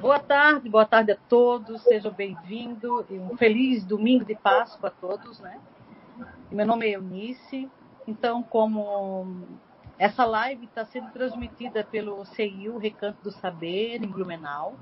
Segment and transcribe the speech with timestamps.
[0.00, 4.90] Boa tarde, boa tarde a todos, sejam bem-vindos e um feliz domingo de Páscoa a
[4.90, 5.60] todos, né?
[6.50, 7.70] Meu nome é Eunice,
[8.08, 9.46] então como
[9.98, 14.74] essa live está sendo transmitida pelo CIU Recanto do Saber, em Blumenau,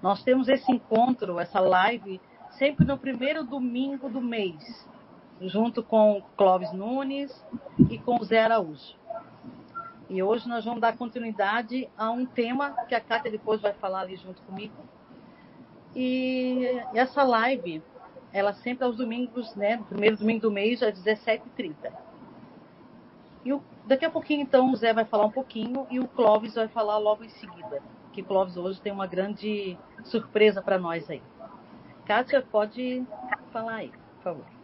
[0.00, 2.20] nós temos esse encontro, essa live,
[2.50, 4.88] sempre no primeiro domingo do mês,
[5.40, 7.44] junto com Clóvis Nunes
[7.90, 8.94] e com Zé Araújo.
[10.10, 14.00] E hoje nós vamos dar continuidade a um tema que a Kátia depois vai falar
[14.00, 14.74] ali junto comigo.
[15.94, 17.80] E essa live,
[18.32, 19.76] ela sempre aos domingos, né?
[19.76, 21.92] No primeiro domingo do mês, às 17h30.
[23.44, 26.56] E o, daqui a pouquinho, então, o Zé vai falar um pouquinho e o Clóvis
[26.56, 27.80] vai falar logo em seguida.
[28.12, 31.22] Que Clóvis hoje tem uma grande surpresa para nós aí.
[32.04, 33.06] Kátia, pode
[33.52, 34.59] falar aí, por favor.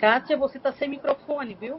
[0.00, 1.78] Kátia, você está sem microfone, viu?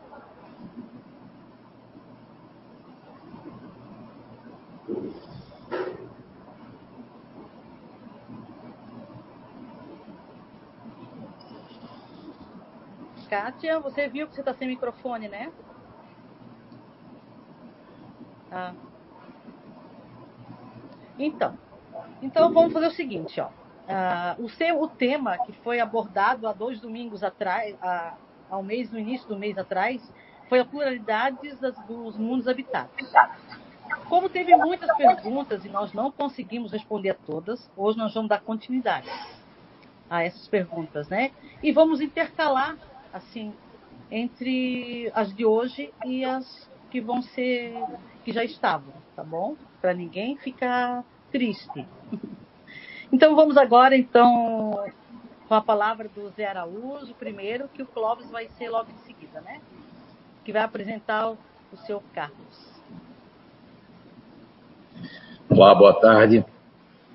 [13.27, 15.51] Kátia, você viu que você está sem microfone, né?
[18.51, 18.75] Ah.
[21.17, 21.57] Então,
[22.21, 23.60] então vamos fazer o seguinte, ó.
[23.87, 27.75] Uh, o, seu, o tema que foi abordado há dois domingos atrás,
[28.49, 30.01] ao mês, no início do mês atrás,
[30.47, 32.93] foi a pluralidade das, dos mundos habitados.
[34.07, 38.41] Como teve muitas perguntas e nós não conseguimos responder a todas, hoje nós vamos dar
[38.41, 39.09] continuidade
[40.09, 41.31] a essas perguntas, né?
[41.63, 42.77] E vamos intercalar,
[43.13, 43.53] assim,
[44.11, 47.73] entre as de hoje e as que vão ser,
[48.25, 49.55] que já estavam, tá bom?
[49.79, 51.87] Para ninguém ficar triste.
[53.11, 54.85] Então vamos agora então
[55.47, 59.41] com a palavra do Zé Araújo, primeiro, que o Clóvis vai ser logo em seguida,
[59.41, 59.59] né?
[60.45, 61.37] Que vai apresentar o,
[61.85, 62.71] seu Carlos.
[65.49, 66.45] Olá, boa tarde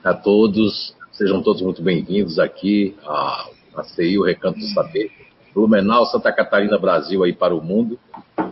[0.04, 0.94] a todos.
[1.12, 5.10] Sejam todos muito bem-vindos aqui a, a CI, o Recanto do Saber,
[5.54, 7.99] Blumenau, Santa Catarina, Brasil, aí para o mundo.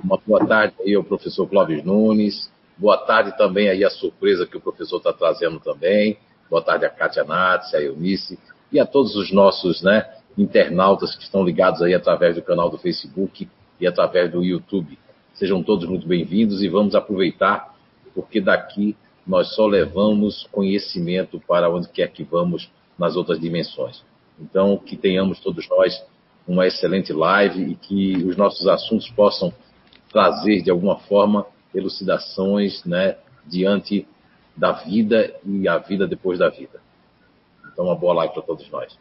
[0.02, 2.50] Uma boa tarde aí ao professor Clóvis Nunes.
[2.78, 6.16] Boa tarde também aí a surpresa que o professor está trazendo também.
[6.50, 8.38] Boa tarde a Kátia Natz, a Eunice
[8.70, 10.06] e a todos os nossos né,
[10.36, 13.48] internautas que estão ligados aí através do canal do Facebook
[13.80, 14.98] e através do YouTube.
[15.32, 17.74] Sejam todos muito bem-vindos e vamos aproveitar,
[18.14, 18.94] porque daqui
[19.26, 24.04] nós só levamos conhecimento para onde quer que vamos nas outras dimensões.
[24.38, 26.04] Então, que tenhamos todos nós
[26.46, 29.50] uma excelente live e que os nossos assuntos possam
[30.12, 33.16] trazer, de alguma forma, elucidações né,
[33.46, 34.06] diante
[34.56, 36.80] da vida e a vida depois da vida.
[37.72, 38.96] Então, uma boa live para todos nós.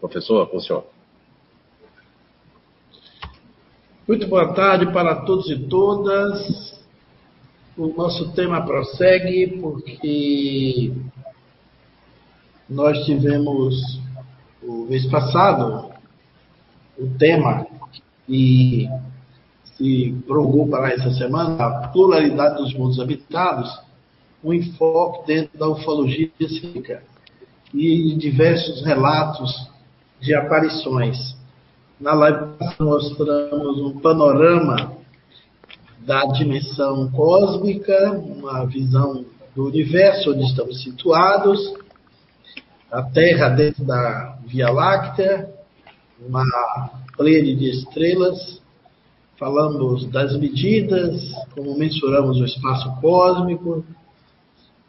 [0.00, 0.86] Professor, com o senhor.
[4.06, 6.80] Muito boa tarde para todos e todas.
[7.76, 10.92] O nosso tema prossegue porque
[12.68, 14.00] nós tivemos
[14.62, 15.92] o mês passado
[16.98, 17.66] o tema
[18.26, 18.88] que
[19.76, 23.68] se prolongou para essa semana, a pluralidade dos mundos habitados,
[24.42, 27.02] um enfoque dentro da ufologia científica
[27.72, 29.70] e diversos relatos
[30.20, 31.36] de aparições.
[32.00, 32.46] Na live
[32.78, 34.96] mostramos um panorama
[36.00, 41.74] da dimensão cósmica, uma visão do universo onde estamos situados,
[42.90, 45.48] a Terra dentro da Via Láctea,
[46.20, 46.44] uma
[47.16, 48.60] plede de estrelas,
[49.38, 51.20] falamos das medidas,
[51.54, 53.84] como mensuramos o espaço cósmico,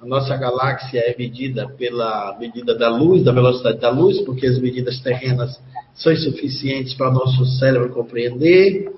[0.03, 4.59] a nossa galáxia é medida pela medida da luz, da velocidade da luz, porque as
[4.59, 5.57] medidas terrenas
[5.93, 8.91] são insuficientes para o nosso cérebro compreender.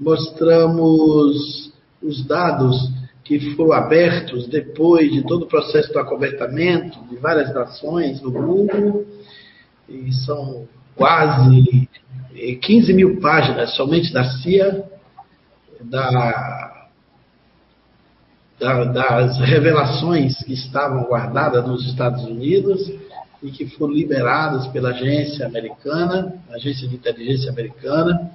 [0.00, 1.72] Mostramos
[2.02, 2.90] os dados
[3.22, 9.06] que foram abertos depois de todo o processo do acobertamento de várias nações no mundo,
[9.88, 11.88] e são quase
[12.62, 14.84] 15 mil páginas somente da CIA,
[15.82, 16.75] da
[18.58, 22.90] das revelações que estavam guardadas nos Estados Unidos
[23.42, 28.30] e que foram liberadas pela agência americana, agência de inteligência americana,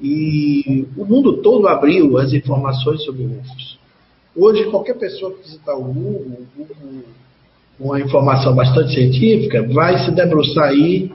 [0.00, 3.78] e o mundo todo abriu as informações sobre UFOs.
[4.34, 6.76] Hoje, qualquer pessoa que visitar o Google, o Google
[7.78, 11.12] com uma informação bastante científica, vai se debruçar aí,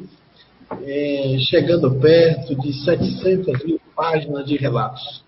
[0.83, 5.23] é, chegando perto de 700 mil páginas de relatos.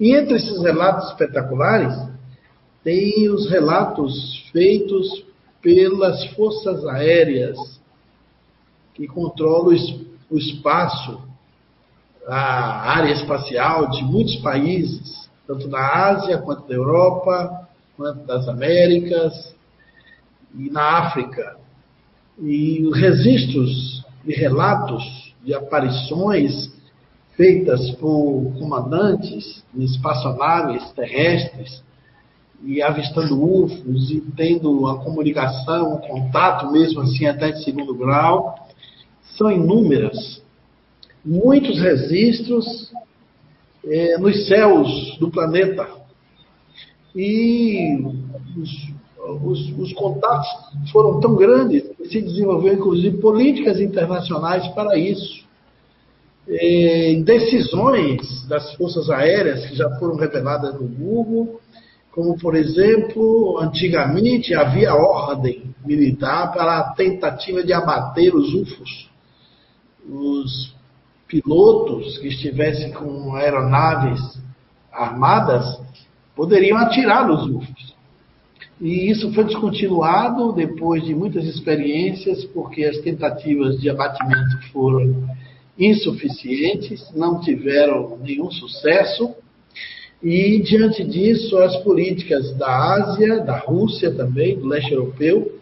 [0.00, 1.94] E entre esses relatos espetaculares,
[2.84, 5.24] tem os relatos feitos
[5.62, 7.80] pelas forças aéreas
[8.92, 9.74] que controla
[10.30, 11.22] o espaço,
[12.28, 19.54] a área espacial de muitos países, tanto na Ásia, quanto na Europa, quanto das Américas
[20.54, 21.56] e na África.
[22.38, 26.72] E os registros e relatos de aparições
[27.34, 31.82] feitas por comandantes em espaçonaves terrestres
[32.62, 38.54] e avistando UFOs e tendo a comunicação, o contato mesmo assim até de segundo grau,
[39.36, 40.42] são inúmeras.
[41.24, 42.92] Muitos registros
[43.84, 45.88] é, nos céus do planeta.
[47.14, 47.98] E
[48.56, 48.94] os,
[49.42, 50.48] os, os contatos
[50.90, 55.44] foram tão grandes que se desenvolveu, inclusive, políticas internacionais para isso.
[56.46, 61.60] É, decisões das forças aéreas que já foram reveladas no Google,
[62.14, 69.10] como, por exemplo, antigamente havia ordem militar para a tentativa de abater os UFOs.
[70.08, 70.74] Os
[71.26, 74.40] pilotos que estivessem com aeronaves
[74.92, 75.80] armadas
[76.36, 77.94] poderiam atirar nos UFOs.
[78.80, 85.28] E isso foi descontinuado depois de muitas experiências, porque as tentativas de abatimento foram
[85.76, 89.33] insuficientes, não tiveram nenhum sucesso.
[90.24, 95.60] E, diante disso, as políticas da Ásia, da Rússia também, do leste europeu,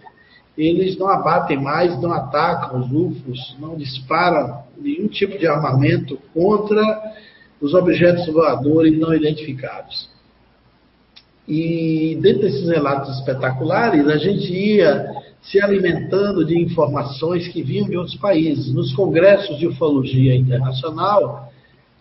[0.56, 6.80] eles não abatem mais, não atacam os UFOs, não disparam nenhum tipo de armamento contra
[7.60, 10.08] os objetos voadores não identificados.
[11.48, 15.12] E dentro desses relatos espetaculares, a gente ia
[15.42, 18.72] se alimentando de informações que vinham de outros países.
[18.72, 21.51] Nos congressos de ufologia internacional,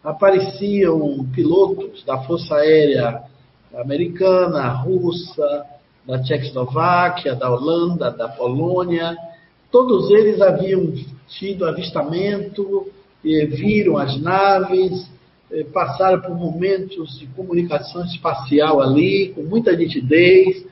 [0.03, 3.21] apareciam pilotos da Força Aérea
[3.75, 5.65] Americana, Russa,
[6.05, 9.15] da Tchecoslováquia, da Holanda, da Polônia.
[9.71, 10.93] Todos eles haviam
[11.27, 12.87] tido avistamento,
[13.23, 15.09] viram as naves,
[15.71, 20.65] passaram por momentos de comunicação espacial ali, com muita nitidez,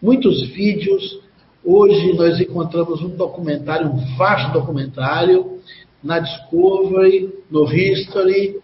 [0.00, 1.20] muitos vídeos.
[1.64, 5.58] Hoje nós encontramos um documentário, um vasto documentário,
[6.02, 8.60] na Discovery, no History,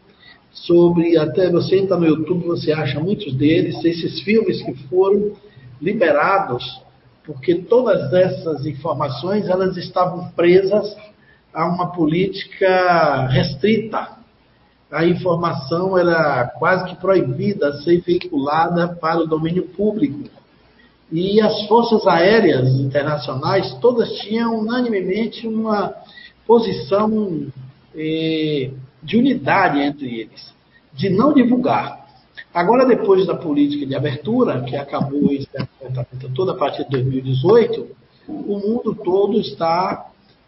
[0.55, 5.33] sobre, até você entra no YouTube, você acha muitos deles, esses filmes que foram
[5.83, 6.81] liberados,
[7.25, 10.97] porque todas essas informações elas estavam presas
[11.53, 14.09] a uma política restrita.
[14.91, 20.31] A informação era quase que proibida a ser veiculada para o domínio público.
[21.11, 25.95] E as forças aéreas internacionais todas tinham unanimemente uma
[26.47, 27.47] posição
[27.97, 28.71] eh,
[29.05, 30.53] de unidade entre eles,
[30.93, 32.05] de não divulgar.
[32.53, 35.49] Agora, depois da política de abertura, que acabou esse
[36.35, 37.87] todo a partir de 2018,
[38.29, 40.07] o mundo todo está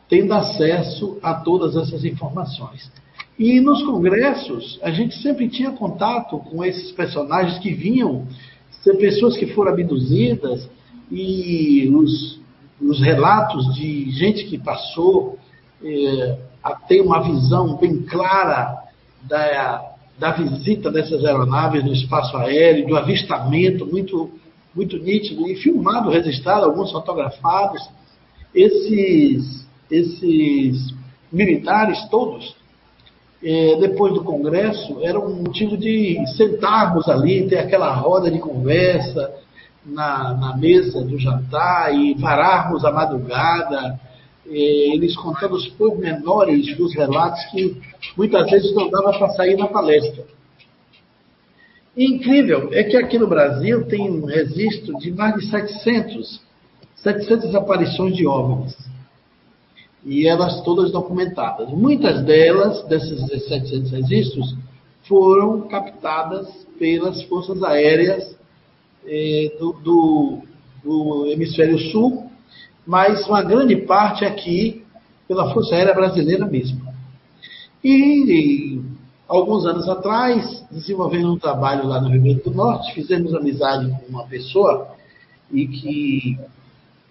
[0.09, 2.91] tendo acesso a todas essas informações.
[3.39, 8.27] E nos congressos, a gente sempre tinha contato com esses personagens que vinham,
[8.83, 10.69] ser pessoas que foram abduzidas,
[11.11, 12.41] e os,
[12.81, 15.39] os relatos de gente que passou
[15.85, 18.83] é, a ter uma visão bem clara
[19.23, 24.33] da, da visita dessas aeronaves no espaço aéreo, do avistamento muito,
[24.75, 27.81] muito nítido e filmado, registrado, alguns fotografados.
[28.53, 30.93] Esses, esses
[31.31, 32.57] militares todos,
[33.45, 39.33] é, depois do Congresso, era um motivo de sentarmos ali, ter aquela roda de conversa
[39.85, 44.01] na, na mesa do jantar e vararmos a madrugada,
[44.49, 47.77] eles contando os pormenores dos relatos que
[48.17, 50.25] muitas vezes não dava para sair na palestra.
[51.97, 56.41] E incrível é que aqui no Brasil tem um registro de mais de 700,
[56.97, 58.77] 700 aparições de OVNIs.
[60.05, 61.69] E elas todas documentadas.
[61.71, 64.55] Muitas delas, desses 700 registros,
[65.09, 66.49] foram captadas
[66.79, 68.37] pelas forças aéreas
[69.07, 70.39] eh, do, do,
[70.85, 72.31] do hemisfério sul
[72.87, 74.85] mas uma grande parte aqui
[75.27, 76.81] pela Força Aérea Brasileira mesmo.
[77.83, 78.81] E,
[79.29, 84.09] alguns anos atrás, desenvolvendo um trabalho lá no Rio Grande do Norte, fizemos amizade com
[84.09, 84.95] uma pessoa
[85.53, 86.39] e que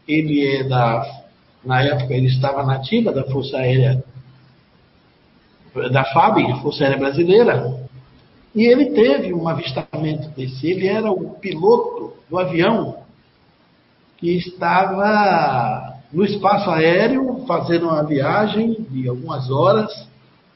[0.08, 1.24] ele é da,
[1.64, 4.04] na época ele estava nativa da Força Aérea
[5.92, 7.86] da FAB, Força Aérea Brasileira,
[8.54, 10.66] e ele teve um avistamento desse.
[10.66, 13.05] Ele era o piloto do avião
[14.26, 20.08] que estava no espaço aéreo, fazendo uma viagem de algumas horas,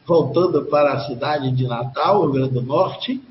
[0.07, 3.21] voltando para a cidade de Natal, Rio Grande do Norte.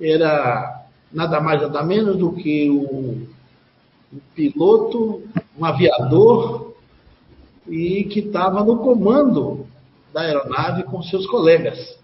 [0.00, 3.26] Era nada mais nada menos do que um,
[4.10, 5.22] um piloto,
[5.58, 6.74] um aviador,
[7.68, 9.66] e que estava no comando
[10.14, 11.98] da aeronave com seus colegas.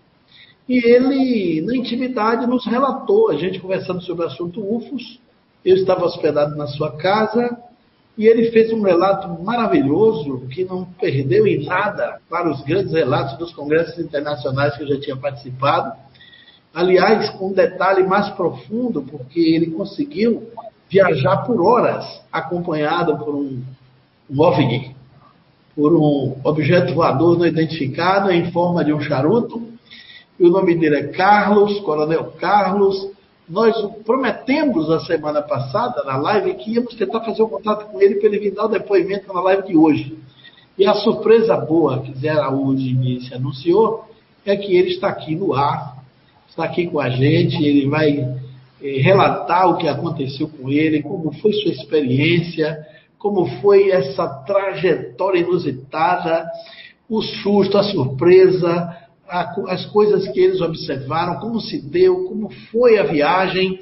[0.68, 5.18] E ele, na intimidade, nos relatou, a gente conversando sobre o assunto UFOS,
[5.64, 7.58] eu estava hospedado na sua casa,
[8.16, 13.38] e ele fez um relato maravilhoso que não perdeu em nada para os grandes relatos
[13.38, 15.92] dos congressos internacionais que eu já tinha participado.
[16.74, 20.48] Aliás, com um detalhe mais profundo, porque ele conseguiu
[20.90, 23.62] viajar por horas acompanhado por um,
[24.30, 24.94] um OVNI,
[25.74, 29.68] por um objeto voador não identificado em forma de um charuto.
[30.38, 33.10] E o nome dele é Carlos, Coronel Carlos.
[33.48, 38.16] Nós prometemos a semana passada, na live, que íamos tentar fazer um contato com ele
[38.16, 40.16] para ele vir dar o depoimento na live de hoje.
[40.78, 44.06] E a surpresa boa que Zé Araújo me anunciou
[44.46, 46.02] é que ele está aqui no ar,
[46.48, 48.18] está aqui com a gente, ele vai
[48.82, 52.78] eh, relatar o que aconteceu com ele, como foi sua experiência,
[53.18, 56.46] como foi essa trajetória inusitada,
[57.08, 59.01] o susto, a surpresa,
[59.68, 63.80] as coisas que eles observaram, como se deu, como foi a viagem.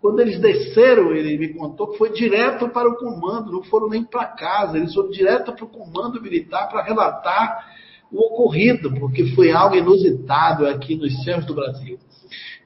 [0.00, 4.04] Quando eles desceram, ele me contou que foi direto para o comando, não foram nem
[4.04, 7.66] para casa, eles foram direto para o comando militar para relatar
[8.12, 11.98] o ocorrido, porque foi algo inusitado aqui nos céus do Brasil.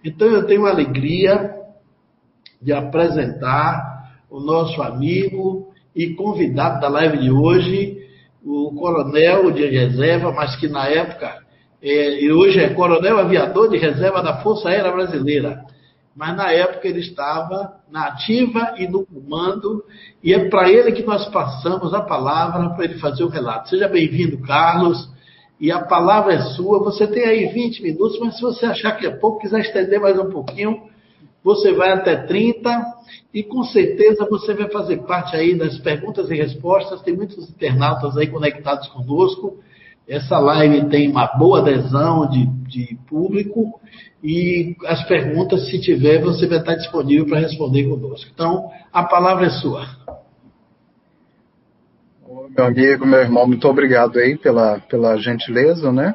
[0.04, 1.54] Então eu tenho a alegria
[2.60, 8.08] de apresentar o nosso amigo, e convidado da live de hoje,
[8.44, 11.43] o coronel de reserva, mas que na época,
[11.84, 15.64] é, hoje é coronel aviador de reserva da Força Aérea Brasileira.
[16.16, 19.84] Mas na época ele estava na ativa e no comando,
[20.22, 23.68] e é para ele que nós passamos a palavra para ele fazer o relato.
[23.68, 25.10] Seja bem-vindo, Carlos,
[25.60, 26.78] e a palavra é sua.
[26.84, 30.18] Você tem aí 20 minutos, mas se você achar que é pouco, quiser estender mais
[30.18, 30.84] um pouquinho,
[31.42, 32.82] você vai até 30
[33.34, 37.02] e com certeza você vai fazer parte aí das perguntas e respostas.
[37.02, 39.58] Tem muitos internautas aí conectados conosco.
[40.08, 43.80] Essa live tem uma boa adesão de, de público
[44.22, 48.30] e as perguntas, se tiver, você vai estar disponível para responder conosco.
[48.32, 49.86] Então, a palavra é sua.
[52.56, 56.14] Meu amigo, meu irmão, muito obrigado aí pela, pela gentileza, né?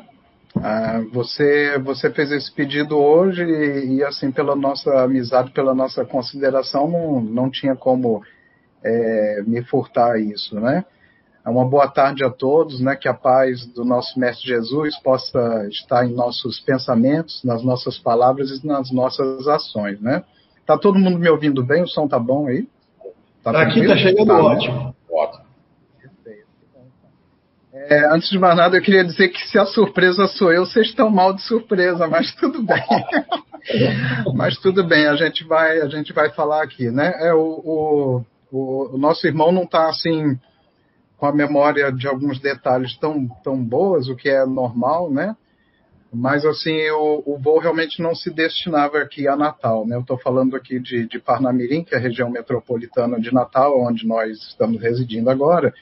[0.55, 6.05] Ah, você, você fez esse pedido hoje e, e, assim, pela nossa amizade, pela nossa
[6.05, 8.22] consideração, não, não tinha como
[8.84, 10.84] é, me furtar isso, né?
[11.46, 12.96] Uma boa tarde a todos, né?
[12.96, 18.51] Que a paz do nosso Mestre Jesus possa estar em nossos pensamentos, nas nossas palavras
[18.51, 20.24] e nas nossas ações, né?
[20.65, 21.81] Tá todo mundo me ouvindo bem?
[21.81, 22.67] O som tá bom aí?
[23.43, 24.75] Tá Aqui tá chegando tá, ótimo.
[24.75, 24.93] Né?
[25.10, 25.50] Ótimo.
[27.72, 30.88] É, antes de mais nada, eu queria dizer que se a surpresa sou eu, vocês
[30.88, 32.84] estão mal de surpresa, mas tudo bem.
[34.36, 37.13] mas tudo bem, a gente vai, a gente vai falar aqui, né?
[37.19, 40.38] É, o, o, o nosso irmão não está assim
[41.19, 45.35] com a memória de alguns detalhes tão, tão boas, o que é normal, né?
[46.11, 49.97] Mas assim, o, o voo realmente não se destinava aqui a Natal, né?
[49.97, 54.07] Eu estou falando aqui de, de Parnamirim, que é a região metropolitana de Natal, onde
[54.07, 55.73] nós estamos residindo agora.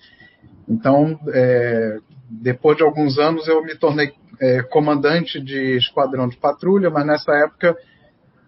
[0.68, 2.00] Então, é,
[2.30, 4.12] depois de alguns anos eu me tornei
[4.42, 7.78] é, comandante de esquadrão de patrulha, mas nessa época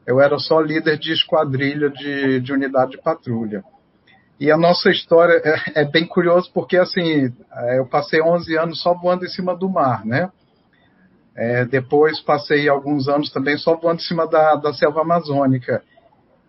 [0.06, 3.64] eu era só líder de esquadrilha de, de unidade de patrulha.
[4.38, 8.82] E a nossa história é, é, bem curioso porque assim é, eu passei 11 anos
[8.82, 10.30] só voando em cima do mar, né?
[11.44, 15.82] É, depois passei alguns anos também só voando em cima da, da selva amazônica.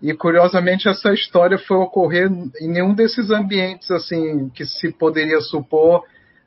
[0.02, 2.30] E curiosamente essa história foi ocorrer
[2.61, 6.04] em nenhum desses ambientes assim que se poderia supor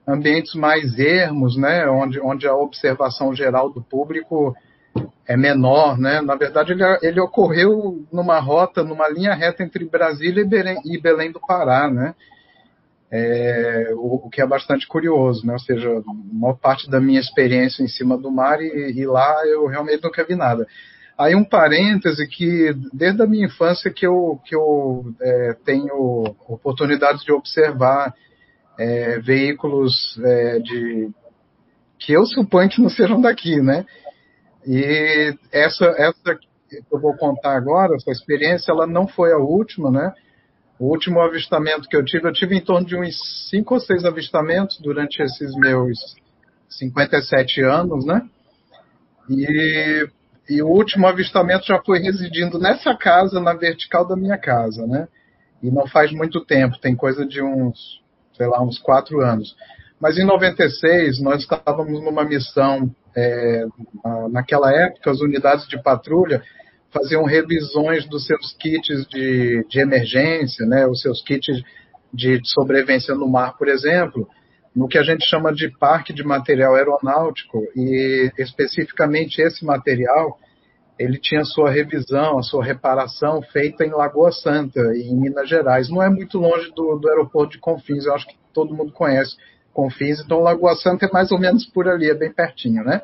[0.07, 4.55] ambientes mais ermos, né, onde, onde a observação geral do público
[5.27, 6.21] é menor, né?
[6.21, 11.01] Na verdade, ele, ele ocorreu numa rota, numa linha reta entre Brasília e Belém, e
[11.01, 12.13] Belém do Pará, né?
[13.17, 15.53] É, o, o, que é bastante curioso, né?
[15.53, 19.45] Ou seja, a maior parte da minha experiência em cima do mar e, e lá
[19.45, 20.67] eu realmente nunca vi nada.
[21.17, 27.23] Aí um parêntese que desde a minha infância que eu, que eu é, tenho oportunidade
[27.23, 28.13] de observar
[28.77, 31.09] é, veículos é, de
[31.97, 33.85] que eu suponho que não sejam daqui, né?
[34.67, 39.89] E essa, essa que eu vou contar agora, essa experiência, ela não foi a última,
[39.89, 40.13] né?
[40.77, 43.15] O último avistamento que eu tive, eu tive em torno de uns
[43.49, 45.97] cinco ou seis avistamentos durante esses meus
[46.69, 48.21] 57 anos, né?
[49.29, 50.07] E,
[50.49, 55.07] e o último avistamento já foi residindo nessa casa, na vertical da minha casa, né?
[55.63, 58.01] E não faz muito tempo, tem coisa de uns,
[58.33, 59.55] sei lá, uns quatro anos.
[59.99, 63.65] Mas em 96, nós estávamos numa missão, é,
[64.29, 66.43] naquela época, as unidades de patrulha
[66.95, 71.61] faziam revisões dos seus kits de, de emergência, né, os seus kits
[72.13, 74.25] de sobrevivência no mar, por exemplo,
[74.73, 80.39] no que a gente chama de parque de material aeronáutico, e especificamente esse material,
[80.97, 85.89] ele tinha sua revisão, a sua reparação feita em Lagoa Santa, em Minas Gerais.
[85.89, 89.35] Não é muito longe do, do aeroporto de Confins, eu acho que todo mundo conhece
[89.73, 93.01] Confins, então Lagoa Santa é mais ou menos por ali, é bem pertinho, né?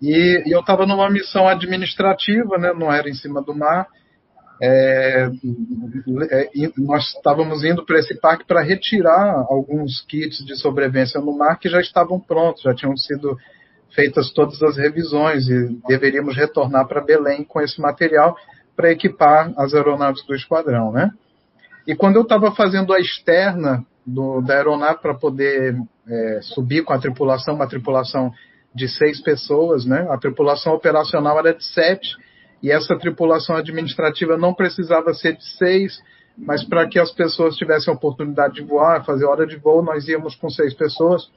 [0.00, 2.72] E, e eu estava numa missão administrativa, né?
[2.72, 3.86] Não era em cima do mar,
[4.62, 5.30] é,
[6.30, 11.58] é, nós estávamos indo para esse parque para retirar alguns kits de sobrevivência no mar
[11.58, 13.38] que já estavam prontos, já tinham sido
[13.94, 18.36] feitas todas as revisões e deveríamos retornar para Belém com esse material
[18.76, 21.10] para equipar as aeronaves do esquadrão, né?
[21.86, 25.74] E quando eu estava fazendo a externa do, da aeronave para poder
[26.06, 28.30] é, subir com a tripulação, uma tripulação
[28.74, 30.06] de seis pessoas, né?
[30.10, 32.16] A tripulação operacional era de sete
[32.62, 36.00] e essa tripulação administrativa não precisava ser de seis,
[36.36, 40.06] mas para que as pessoas tivessem a oportunidade de voar, fazer hora de voo, nós
[40.08, 41.30] íamos com seis pessoas.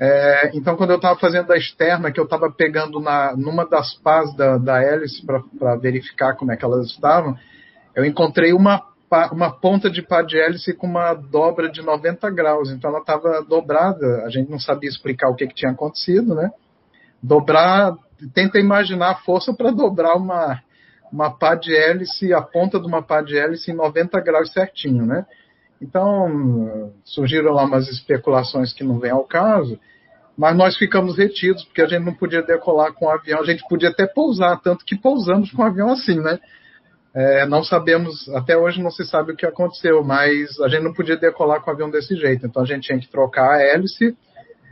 [0.00, 3.94] É, então, quando eu estava fazendo a externa, que eu estava pegando na, numa das
[3.94, 7.36] pás da, da hélice para verificar como é que elas estavam,
[7.96, 8.80] eu encontrei uma,
[9.32, 12.70] uma ponta de pá de hélice com uma dobra de 90 graus.
[12.70, 14.24] Então, ela estava dobrada.
[14.24, 16.50] A gente não sabia explicar o que, que tinha acontecido, né?
[17.22, 17.96] Dobrar
[18.34, 20.60] tenta imaginar a força para dobrar uma,
[21.12, 25.06] uma pá de hélice, a ponta de uma pá de hélice em 90 graus certinho,
[25.06, 25.24] né?
[25.80, 29.78] Então, surgiram lá umas especulações que não vêm ao caso,
[30.36, 33.64] mas nós ficamos retidos, porque a gente não podia decolar com o avião, a gente
[33.68, 36.40] podia até pousar, tanto que pousamos com o avião assim, né?
[37.14, 40.92] É, não sabemos, até hoje não se sabe o que aconteceu, mas a gente não
[40.92, 44.16] podia decolar com o avião desse jeito, então a gente tinha que trocar a hélice,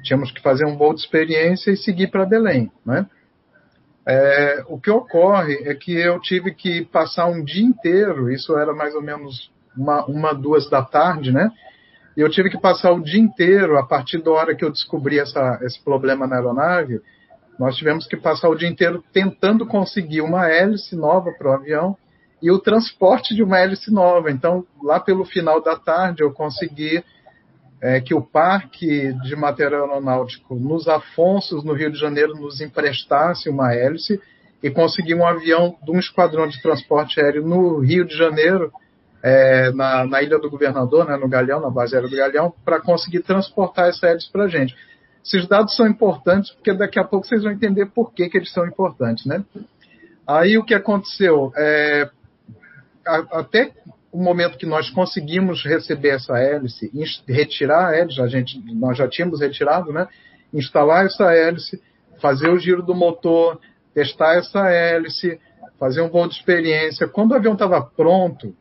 [0.03, 3.07] tínhamos que fazer um voo de experiência e seguir para Belém, né?
[4.09, 8.73] É, o que ocorre é que eu tive que passar um dia inteiro, isso era
[8.73, 11.51] mais ou menos uma, uma duas da tarde, né?
[12.17, 15.19] E eu tive que passar o dia inteiro, a partir da hora que eu descobri
[15.19, 17.01] essa, esse problema na aeronave,
[17.59, 21.97] nós tivemos que passar o dia inteiro tentando conseguir uma hélice nova para o avião
[22.43, 24.31] e o transporte de uma hélice nova.
[24.31, 27.03] Então, lá pelo final da tarde, eu consegui
[27.81, 33.49] é, que o Parque de Material Aeronáutico nos Afonsos, no Rio de Janeiro, nos emprestasse
[33.49, 34.21] uma hélice
[34.63, 38.73] e conseguir um avião de um esquadrão de transporte aéreo no Rio de Janeiro,
[39.23, 42.81] é, na, na, Ilha do Governador, né, no Galeão, na base aérea do Galeão, para
[42.81, 44.75] conseguir transportar essa hélice para a gente.
[45.25, 48.53] Esses dados são importantes porque daqui a pouco vocês vão entender por que, que eles
[48.53, 49.27] são importantes.
[49.27, 49.45] Né?
[50.27, 51.53] Aí o que aconteceu?
[51.57, 52.09] É,
[53.07, 53.73] até
[54.13, 56.91] o momento que nós conseguimos receber essa hélice,
[57.29, 60.09] retirar a hélice, a gente, nós já tínhamos retirado, né?
[60.53, 61.83] Instalar essa hélice,
[62.21, 63.61] fazer o giro do motor,
[63.93, 65.39] testar essa hélice,
[65.79, 67.07] fazer um voo de experiência.
[67.07, 68.55] Quando o avião estava pronto,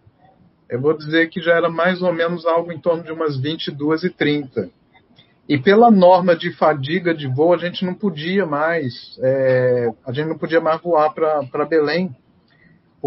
[0.69, 4.03] eu vou dizer que já era mais ou menos algo em torno de umas 22
[4.03, 4.69] e 30.
[5.47, 10.27] E pela norma de fadiga de voo, a gente não podia mais, é, a gente
[10.27, 12.13] não podia mais voar para Belém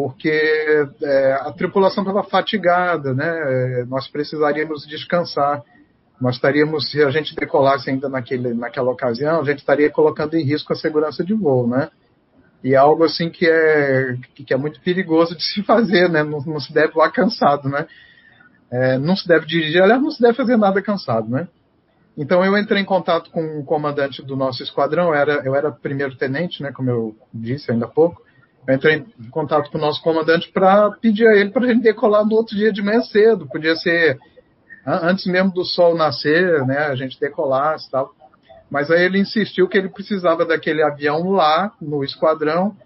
[0.00, 0.30] porque
[1.02, 3.84] é, a tripulação estava fatigada, né?
[3.88, 5.61] Nós precisaríamos descansar.
[6.20, 10.44] Nós estaríamos, se a gente decolasse ainda naquele, naquela ocasião, a gente estaria colocando em
[10.44, 11.90] risco a segurança de voo, né?
[12.62, 16.22] E é algo assim que é, que é muito perigoso de se fazer, né?
[16.22, 17.84] Não, não se deve voar cansado, né?
[18.70, 21.48] É, não se deve dirigir, aliás, não se deve fazer nada cansado, né?
[22.16, 25.72] Então eu entrei em contato com o comandante do nosso esquadrão, eu era, eu era
[25.72, 26.70] primeiro tenente, né?
[26.70, 28.28] Como eu disse ainda há pouco.
[28.68, 31.83] Eu entrei em contato com o nosso comandante para pedir a ele para a gente
[31.83, 33.48] decolar no outro dia de manhã cedo.
[33.48, 34.18] Podia ser
[34.87, 36.81] antes mesmo do sol nascer, né?
[36.81, 38.12] A gente decolasse e tal.
[38.70, 42.76] Mas aí ele insistiu que ele precisava daquele avião lá no esquadrão.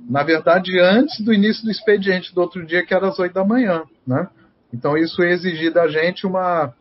[0.00, 3.44] Na verdade, antes do início do expediente do outro dia, que era às oito da
[3.44, 4.26] manhã, né?
[4.74, 6.74] Então isso ia exigir da gente uma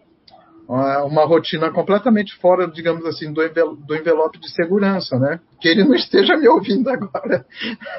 [0.67, 3.41] uma, rotina completamente fora, digamos assim, do,
[3.75, 5.39] do envelope de segurança, né?
[5.61, 7.45] Que ele não esteja me ouvindo agora.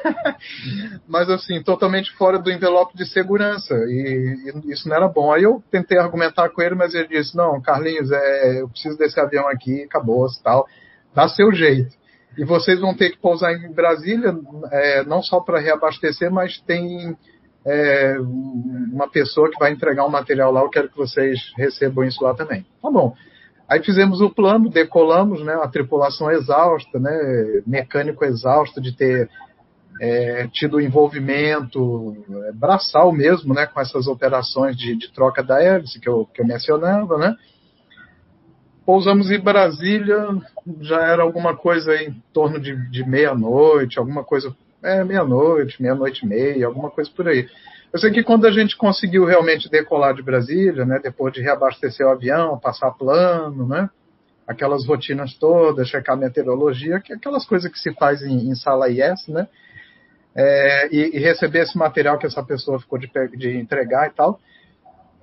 [1.08, 3.74] Mas, assim, totalmente fora do envelope de segurança.
[3.74, 5.32] E, e, isso não era bom.
[5.32, 9.18] Aí eu tentei argumentar com ele, mas ele disse: Não, Carlinhos, é, eu preciso desse
[9.18, 10.66] avião aqui, acabou, tal.
[11.14, 11.96] Dá seu jeito.
[12.36, 14.32] E vocês vão ter que pousar em Brasília,
[14.70, 17.16] é, não só para reabastecer, mas tem
[17.66, 22.22] é, uma pessoa que vai entregar um material lá, eu quero que vocês recebam isso
[22.22, 22.64] lá também.
[22.82, 23.14] Tá bom.
[23.68, 29.28] Aí fizemos o plano, decolamos, né, a tripulação exausta, né, mecânico exausto de ter
[30.00, 32.16] é, tido envolvimento
[32.46, 36.40] é, braçal mesmo, né, com essas operações de, de, troca da hélice que eu, que
[36.40, 37.36] eu mencionava, né.
[38.86, 40.28] Pousamos em Brasília,
[40.80, 44.56] já era alguma coisa em torno de, de meia-noite, alguma coisa,
[44.88, 47.48] é, meia-noite, meia-noite e meia, alguma coisa por aí.
[47.92, 52.06] Eu sei que quando a gente conseguiu realmente decolar de Brasília, né, depois de reabastecer
[52.06, 53.88] o avião, passar plano, né,
[54.46, 59.28] aquelas rotinas todas, checar meteorologia, que aquelas coisas que se faz em, em sala IS,
[59.28, 59.46] né,
[60.34, 64.38] é, e, e, receber esse material que essa pessoa ficou de, de entregar e tal.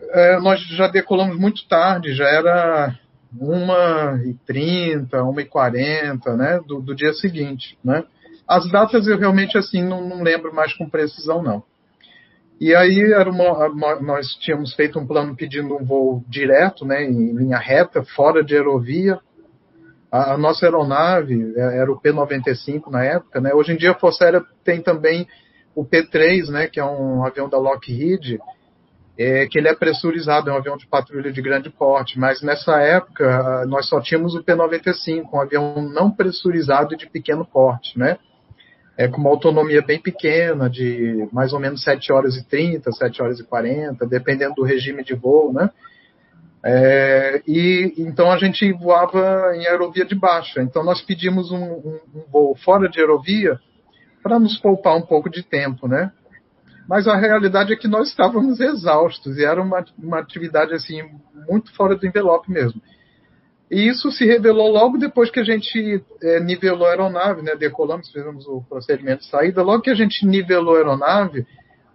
[0.10, 3.00] É, nós já decolamos muito tarde, já era
[3.40, 8.04] 1h30, 1h40, né, do, do dia seguinte, né.
[8.48, 11.64] As datas eu realmente, assim, não, não lembro mais com precisão, não.
[12.60, 17.58] E aí uma, nós tínhamos feito um plano pedindo um voo direto, né, em linha
[17.58, 19.20] reta, fora de aerovia.
[20.12, 23.54] A, a nossa aeronave é, era o P-95 na época, né.
[23.54, 25.28] Hoje em dia a Força Aérea tem também
[25.76, 28.40] o P-3, né, que é um avião da Lockheed,
[29.18, 32.80] é, que ele é pressurizado, é um avião de patrulha de grande porte, mas nessa
[32.80, 38.18] época nós só tínhamos o P-95, um avião não pressurizado e de pequeno porte, né
[38.98, 43.22] é, com uma autonomia bem pequena, de mais ou menos 7 horas e 30, 7
[43.22, 45.70] horas e 40, dependendo do regime de voo, né?
[46.68, 50.62] É, e então a gente voava em aerovia de baixa.
[50.62, 53.60] Então nós pedimos um, um, um voo fora de aerovia
[54.24, 56.12] para nos poupar um pouco de tempo, né?
[56.88, 61.02] Mas a realidade é que nós estávamos exaustos e era uma, uma atividade assim
[61.48, 62.82] muito fora do envelope mesmo.
[63.70, 67.56] E isso se revelou logo depois que a gente é, nivelou a aeronave, né?
[67.56, 69.64] Decolamos, fizemos o procedimento de saída.
[69.64, 71.46] Logo que a gente nivelou a aeronave,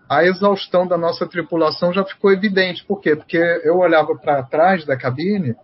[0.08, 2.84] a exaustão da nossa tripulação já ficou evidente.
[2.84, 3.14] Por quê?
[3.14, 5.54] Porque eu olhava para trás da cabine,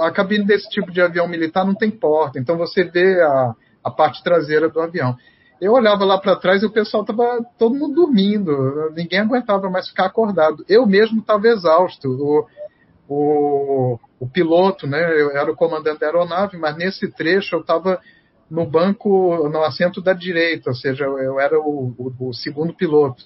[0.00, 3.90] a cabine desse tipo de avião militar não tem porta, então você vê a, a
[3.90, 5.16] parte traseira do avião.
[5.60, 9.88] Eu olhava lá para trás e o pessoal estava todo mundo dormindo, ninguém aguentava mais
[9.88, 10.64] ficar acordado.
[10.68, 12.08] Eu mesmo estava exausto.
[12.08, 12.46] O,
[13.10, 15.20] o, o piloto, né?
[15.20, 18.00] Eu era o comandante da aeronave, mas nesse trecho eu estava
[18.48, 23.24] no banco, no assento da direita, ou seja, eu era o, o, o segundo piloto.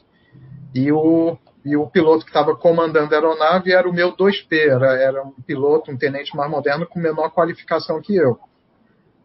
[0.75, 4.94] E o, e o piloto que estava comandando a aeronave era o meu 2P, era,
[4.94, 8.38] era um piloto, um tenente mais moderno com menor qualificação que eu.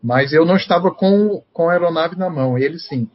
[0.04, 3.10] Mas eu não estava com, com a aeronave na mão, ele sim.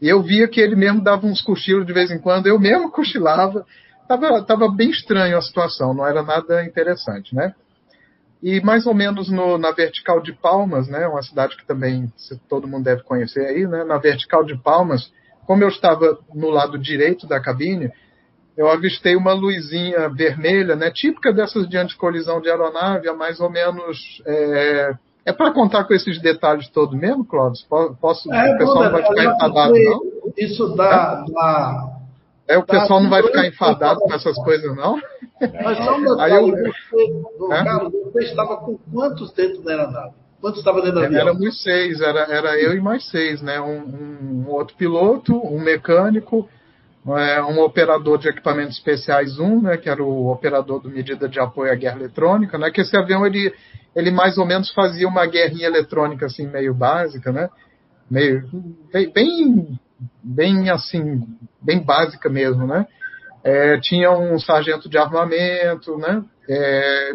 [0.00, 2.90] E eu via que ele mesmo dava uns cochilos de vez em quando, eu mesmo
[2.90, 3.66] cochilava,
[4.06, 7.54] Tava, tava bem estranho a situação, não era nada interessante, né?
[8.42, 12.12] E mais ou menos no, na vertical de Palmas, né, uma cidade que também
[12.46, 15.10] todo mundo deve conhecer aí, né, na vertical de Palmas,
[15.46, 17.90] como eu estava no lado direito da cabine,
[18.54, 23.50] eu avistei uma luzinha vermelha, né, típica dessas de anticolisão de aeronave, a mais ou
[23.50, 24.22] menos.
[24.26, 24.92] É,
[25.26, 27.62] é para contar com esses detalhes todos mesmo, Clóvis?
[27.98, 30.00] Posso, é, o pessoal não vai ficar enfadado, não?
[30.36, 31.32] Isso dá, é?
[31.32, 31.93] dá
[32.46, 35.00] é, o pessoal não vai ficar enfadado com essas coisas, não?
[35.40, 36.72] Mas só um detalhe, eu...
[37.38, 40.14] você, Carlos, você estava com quantos dentro da aeronave?
[40.40, 41.20] Quantos estava dentro da avião?
[41.22, 43.58] Éramos seis, era, era eu e mais seis, né?
[43.60, 46.46] Um, um outro piloto, um mecânico,
[47.16, 49.78] é, um operador de equipamentos especiais um, né?
[49.78, 52.70] Que era o operador do medida de apoio à guerra eletrônica, né?
[52.70, 53.54] Que esse avião, ele,
[53.96, 57.48] ele mais ou menos fazia uma guerrinha eletrônica, assim, meio básica, né?
[58.10, 58.46] Meio,
[59.14, 59.78] bem
[60.22, 61.26] bem assim,
[61.64, 62.86] bem básica mesmo, né?
[63.42, 66.22] É, tinha um sargento de armamento, né?
[66.48, 67.12] É,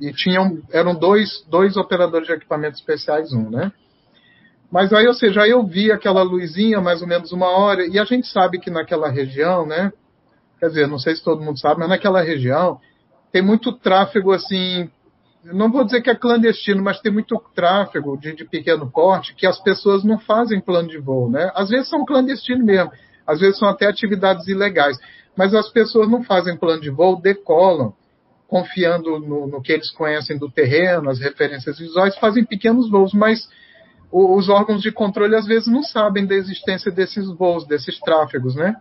[0.00, 3.72] e tinham, eram dois, dois operadores de equipamentos especiais, um, né?
[4.70, 7.98] Mas aí, ou seja, aí eu vi aquela luzinha mais ou menos uma hora, e
[7.98, 9.92] a gente sabe que naquela região, né?
[10.58, 12.80] Quer dizer, não sei se todo mundo sabe, mas naquela região
[13.30, 14.90] tem muito tráfego assim
[15.44, 19.46] não vou dizer que é clandestino, mas tem muito tráfego de, de, pequeno porte que
[19.46, 21.50] as pessoas não fazem plano de voo, né?
[21.54, 22.92] Às vezes são clandestinos mesmo,
[23.26, 24.98] às vezes são até atividades ilegais,
[25.36, 27.94] mas as pessoas não fazem plano de voo, decolam,
[28.46, 33.48] confiando no, no que eles conhecem do terreno, as referências visuais, fazem pequenos voos, mas
[34.10, 38.76] os órgãos de controle às vezes não sabem da existência desses voos, desses tráfegos, né?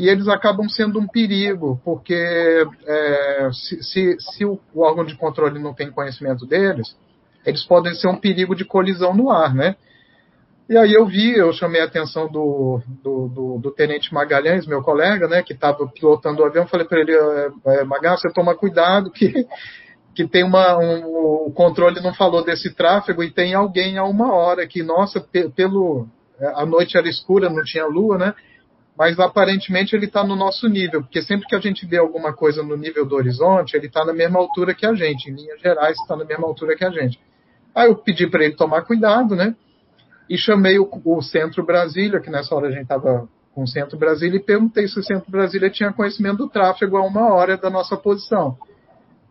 [0.00, 2.14] e eles acabam sendo um perigo, porque
[2.86, 6.96] é, se, se, se, o órgão de controle não tem conhecimento deles,
[7.44, 9.76] eles podem ser um perigo de colisão no ar, né?
[10.70, 14.80] E aí eu vi, eu chamei a atenção do, do, do, do tenente Magalhães, meu
[14.82, 18.54] colega, né, que estava pilotando o avião, falei para ele, é, é, Magalhães, você toma
[18.54, 19.48] cuidado que,
[20.14, 24.32] que tem uma, um, o controle não falou desse tráfego e tem alguém a uma
[24.32, 26.06] hora que, nossa, pe, pelo,
[26.54, 28.32] a noite era escura, não tinha lua, né,
[28.96, 32.62] mas aparentemente ele está no nosso nível, porque sempre que a gente vê alguma coisa
[32.62, 35.98] no nível do horizonte, ele está na mesma altura que a gente, em linhas gerais,
[35.98, 37.18] está na mesma altura que a gente.
[37.74, 39.56] Aí eu pedi para ele tomar cuidado, né?
[40.30, 43.98] E chamei o, o Centro Brasília, que nessa hora a gente estava com o Centro
[43.98, 47.68] Brasília, e perguntei se o Centro Brasília tinha conhecimento do tráfego a uma hora da
[47.68, 48.56] nossa posição.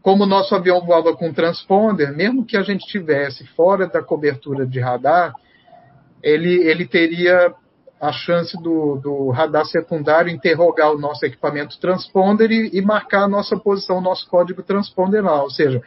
[0.01, 4.67] Como o nosso avião voava com transponder, mesmo que a gente tivesse fora da cobertura
[4.67, 5.33] de radar,
[6.21, 7.53] ele, ele teria
[8.01, 13.27] a chance do, do, radar secundário interrogar o nosso equipamento transponder e, e, marcar a
[13.27, 15.41] nossa posição, o nosso código transponder lá.
[15.43, 15.81] Ou seja,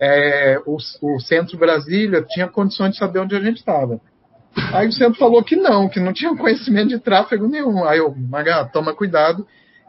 [0.00, 4.00] é, o, o, Centro Brasília tinha condições de saber onde a gente estava.
[4.72, 7.84] Aí o centro falou que não, que não tinha conhecimento de tráfego nenhum.
[7.84, 9.46] Aí eu, Maga, toma cuidado,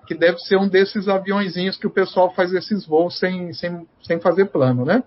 [0.07, 4.19] que deve ser um desses aviãozinhos que o pessoal faz esses voos sem, sem, sem
[4.19, 5.03] fazer plano, né?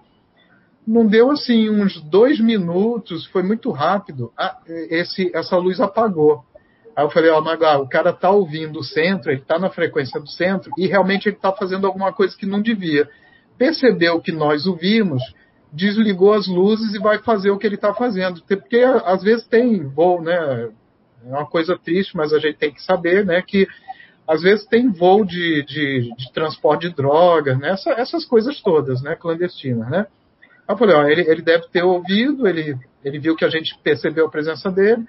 [0.89, 4.33] não deu assim uns dois minutos, foi muito rápido.
[4.67, 6.43] Esse, essa luz apagou.
[6.97, 10.19] Aí eu falei, ó, oh, o cara tá ouvindo o centro, ele tá na frequência
[10.19, 13.07] do centro e realmente ele tá fazendo alguma coisa que não devia.
[13.59, 15.23] Percebeu que nós o vimos,
[15.73, 18.43] desligou as luzes e vai fazer o que ele está fazendo.
[18.43, 20.71] Porque às vezes tem voo, né?
[21.25, 23.43] É uma coisa triste, mas a gente tem que saber, né?
[23.43, 23.67] Que
[24.27, 27.71] às vezes tem voo de, de, de transporte de drogas, né?
[27.71, 29.15] Essa, essas coisas todas, né?
[29.17, 30.07] Clandestinas, né?
[30.69, 34.27] eu falei, ó, ele, ele deve ter ouvido, ele, ele viu que a gente percebeu
[34.27, 35.03] a presença dele,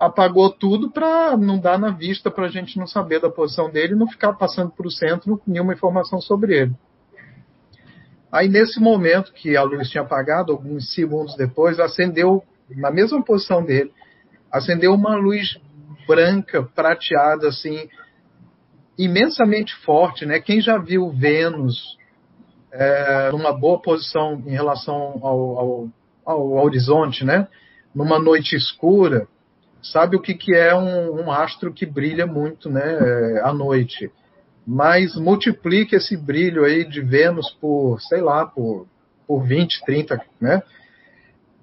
[0.00, 3.94] apagou tudo para não dar na vista, para a gente não saber da posição dele
[3.94, 6.72] não ficar passando para o centro nenhuma informação sobre ele.
[8.34, 13.64] Aí, nesse momento que a luz tinha apagado, alguns segundos depois, acendeu, na mesma posição
[13.64, 13.92] dele,
[14.50, 15.56] acendeu uma luz
[16.04, 17.88] branca, prateada, assim,
[18.98, 20.40] imensamente forte, né?
[20.40, 21.96] Quem já viu Vênus
[22.72, 25.88] é, numa boa posição em relação ao, ao,
[26.26, 27.46] ao, horizonte, né?
[27.94, 29.28] Numa noite escura,
[29.80, 32.82] sabe o que, que é um, um astro que brilha muito, né?
[32.82, 34.10] É, à noite.
[34.66, 38.86] Mas multiplique esse brilho aí de Vênus por, sei lá, por,
[39.26, 40.62] por 20, 30, né?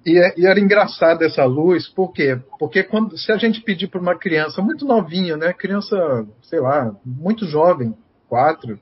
[0.04, 2.38] E, é, e, era engraçado essa luz, por quê?
[2.58, 5.52] Porque quando, se a gente pedir para uma criança muito novinha, né?
[5.52, 7.94] Criança, sei lá, muito jovem,
[8.28, 8.78] quatro,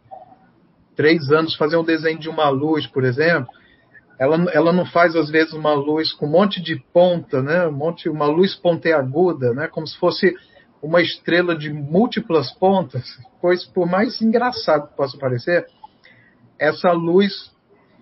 [0.96, 3.48] três anos fazer um desenho de uma luz, por exemplo,
[4.18, 7.66] ela, ela não faz às vezes uma luz com um monte de ponta, né?
[7.66, 9.66] Um monte, uma luz pontiaguda, né?
[9.66, 10.34] Como se fosse
[10.82, 13.18] uma estrela de múltiplas pontas.
[13.40, 15.66] Pois por mais engraçado que possa parecer,
[16.58, 17.50] essa luz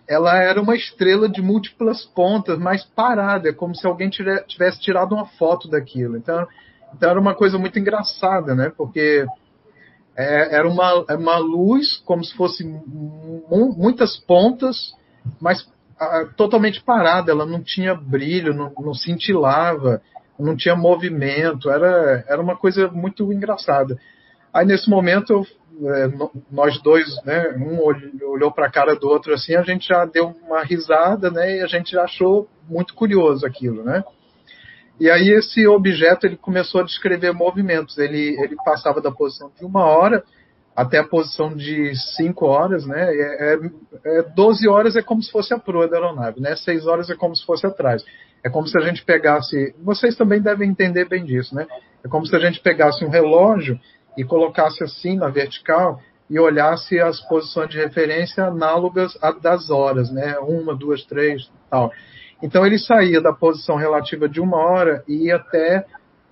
[0.08, 5.14] ela era uma estrela de múltiplas pontas, mas parada, é como se alguém tivesse tirado
[5.14, 6.16] uma foto daquilo.
[6.16, 6.46] Então,
[6.94, 8.72] então era uma coisa muito engraçada, né?
[8.74, 9.26] Porque
[10.16, 12.64] é, era uma, uma luz como se fosse
[13.76, 14.94] muitas pontas,
[15.38, 20.00] mas a, totalmente parada, ela não tinha brilho, não, não cintilava,
[20.38, 23.98] não tinha movimento, era, era uma coisa muito engraçada.
[24.52, 25.46] Aí nesse momento
[25.84, 26.08] é,
[26.50, 27.80] nós dois, né, um
[28.26, 31.60] olhou para a cara do outro assim, a gente já deu uma risada, né, e
[31.60, 34.04] a gente achou muito curioso aquilo, né?
[35.00, 37.96] E aí esse objeto ele começou a descrever movimentos.
[37.98, 40.24] Ele, ele passava da posição de uma hora
[40.78, 43.12] até a posição de cinco horas, né?
[43.12, 46.54] É, é, é 12 horas é como se fosse a proa da aeronave, né?
[46.54, 48.04] Seis horas é como se fosse atrás.
[48.44, 49.74] É como se a gente pegasse.
[49.82, 51.66] Vocês também devem entender bem disso, né?
[52.04, 53.76] É como se a gente pegasse um relógio
[54.16, 55.98] e colocasse assim na vertical
[56.30, 60.38] e olhasse as posições de referência análogas às das horas, né?
[60.38, 61.90] Uma, duas, três, tal.
[62.40, 65.84] Então ele saía da posição relativa de uma hora e ia até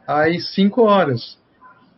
[0.07, 1.37] às cinco horas.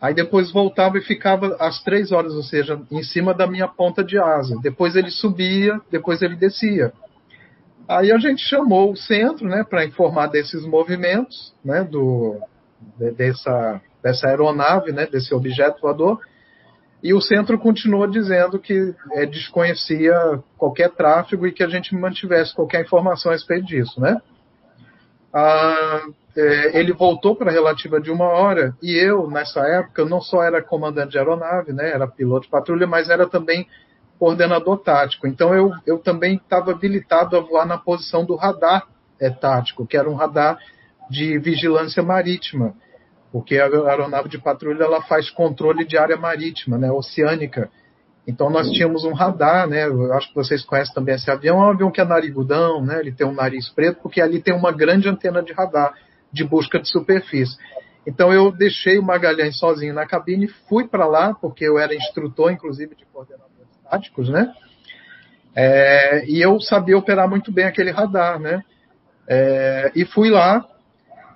[0.01, 4.05] Aí depois voltava e ficava às três horas, ou seja, em cima da minha ponta
[4.05, 4.57] de asa.
[4.63, 6.93] Depois ele subia, depois ele descia.
[7.89, 12.39] Aí a gente chamou o centro, né, para informar desses movimentos, né, do
[13.17, 16.21] dessa dessa aeronave, né, desse objeto voador.
[17.03, 20.15] E o centro continuou dizendo que é, desconhecia
[20.57, 24.21] qualquer tráfego e que a gente mantivesse qualquer informação a respeito disso, né?
[25.33, 26.07] Ah,
[26.39, 30.43] é, ele voltou para a relativa de uma hora e eu, nessa época, não só
[30.43, 33.67] era comandante de aeronave, né, era piloto de patrulha, mas era também
[34.19, 35.27] coordenador tático.
[35.27, 38.87] Então eu, eu também estava habilitado a voar na posição do radar
[39.21, 40.59] é, tático, que era um radar
[41.11, 42.75] de vigilância marítima
[43.33, 47.71] porque a aeronave de patrulha ela faz controle de área marítima, né, oceânica.
[48.27, 49.87] Então nós tínhamos um radar, né?
[49.87, 51.63] Eu acho que vocês conhecem também esse avião.
[51.63, 53.01] É um avião que é narigudão, né?
[53.01, 55.95] Ele tem um nariz preto, porque ali tem uma grande antena de radar
[56.33, 57.57] de busca de superfície.
[58.07, 62.51] Então eu deixei o Magalhães sozinho na cabine, fui para lá, porque eu era instrutor,
[62.51, 64.53] inclusive, de coordenadores táticos, né?
[65.55, 68.63] É, e eu sabia operar muito bem aquele radar, né?
[69.29, 70.67] É, e fui lá,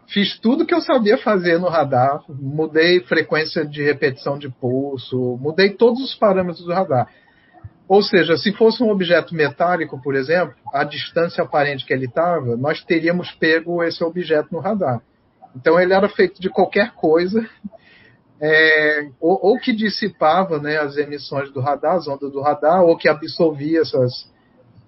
[0.09, 5.71] fiz tudo que eu sabia fazer no radar, mudei frequência de repetição de pulso, mudei
[5.71, 7.09] todos os parâmetros do radar.
[7.93, 12.57] Ou seja, se fosse um objeto metálico, por exemplo, a distância aparente que ele estava,
[12.57, 15.03] nós teríamos pego esse objeto no radar.
[15.55, 17.47] Então ele era feito de qualquer coisa,
[18.41, 22.97] é, ou, ou, que dissipava né, as emissões do radar, as ondas do radar, ou
[22.97, 24.27] que absorvia essas,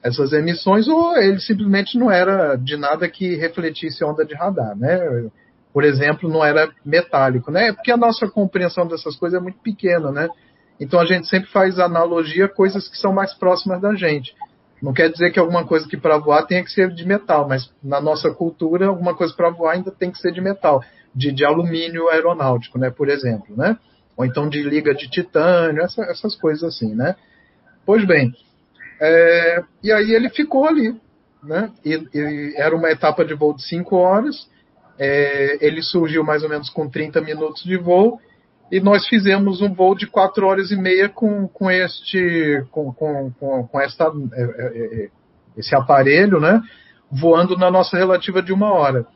[0.03, 5.29] essas emissões, ou ele simplesmente não era de nada que refletisse onda de radar, né?
[5.75, 7.71] Por exemplo, não era metálico, né?
[7.71, 10.27] Porque a nossa compreensão dessas coisas é muito pequena, né?
[10.81, 14.35] Então a gente sempre faz analogia a coisas que são mais próximas da gente.
[14.83, 17.71] Não quer dizer que alguma coisa que para voar tenha que ser de metal, mas
[17.83, 20.85] na nossa cultura alguma coisa para voar ainda tem que ser de metal,
[21.15, 22.91] de, de, alumínio aeronáutico, né?
[22.91, 23.79] Por exemplo, né?
[24.17, 27.17] Ou então de liga de titânio, essa, essas coisas assim, né?
[27.87, 28.35] Pois bem,
[29.01, 30.95] é, e aí ele ficou ali,
[31.43, 31.71] né?
[31.85, 34.49] E, e era uma etapa de voo de 5 horas.
[34.99, 38.21] É, ele surgiu mais ou menos com 30 minutos de voo
[38.71, 43.31] e nós fizemos um voo de 4 horas e meia com, com este com, com,
[43.39, 45.09] com, com esta, é, é, é,
[45.57, 46.61] esse aparelho, né?
[47.11, 49.07] Voando na nossa relativa de uma hora.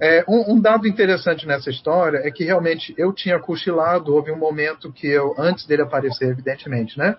[0.00, 4.38] É, um, um, dado interessante nessa história é que realmente eu tinha cochilado, houve um
[4.38, 7.16] momento que eu, antes dele aparecer, evidentemente, né?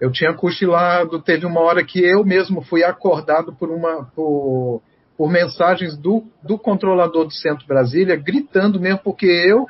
[0.00, 4.82] Eu tinha cochilado, teve uma hora que eu mesmo fui acordado por uma por,
[5.16, 9.66] por mensagens do, do controlador do Centro Brasília, gritando mesmo, porque eu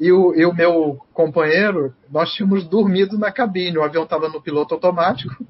[0.00, 4.42] e o, e o meu companheiro, nós tínhamos dormido na cabine, o avião estava no
[4.42, 5.44] piloto automático,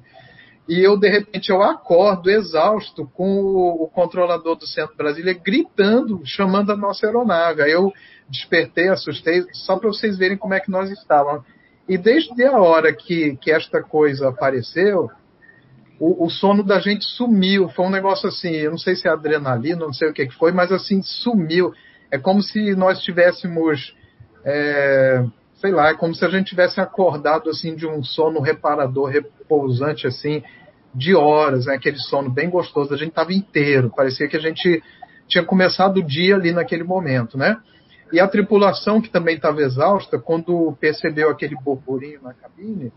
[0.67, 6.21] e eu, de repente, eu acordo exausto com o, o controlador do Centro Brasília gritando,
[6.25, 7.61] chamando a nossa aeronave.
[7.61, 7.93] Aí eu
[8.27, 11.45] despertei, assustei, só para vocês verem como é que nós estávamos.
[11.87, 15.07] E desde a hora que, que esta coisa apareceu,
[15.99, 17.69] o, o, sono da gente sumiu.
[17.69, 20.35] Foi um negócio assim, eu não sei se é adrenalina, não sei o que, que
[20.35, 21.71] foi, mas assim, sumiu.
[22.09, 23.95] É como se nós tivéssemos,
[24.45, 29.09] é, sei lá, é como se a gente tivesse acordado assim de um sono reparador,
[29.09, 30.43] repousante assim,
[30.93, 31.75] de horas, né?
[31.75, 32.93] aquele sono bem gostoso.
[32.93, 34.81] A gente estava inteiro, parecia que a gente
[35.27, 37.57] tinha começado o dia ali naquele momento, né?
[38.13, 42.93] E a tripulação, que também estava exausta, quando percebeu aquele burburinho na cabine,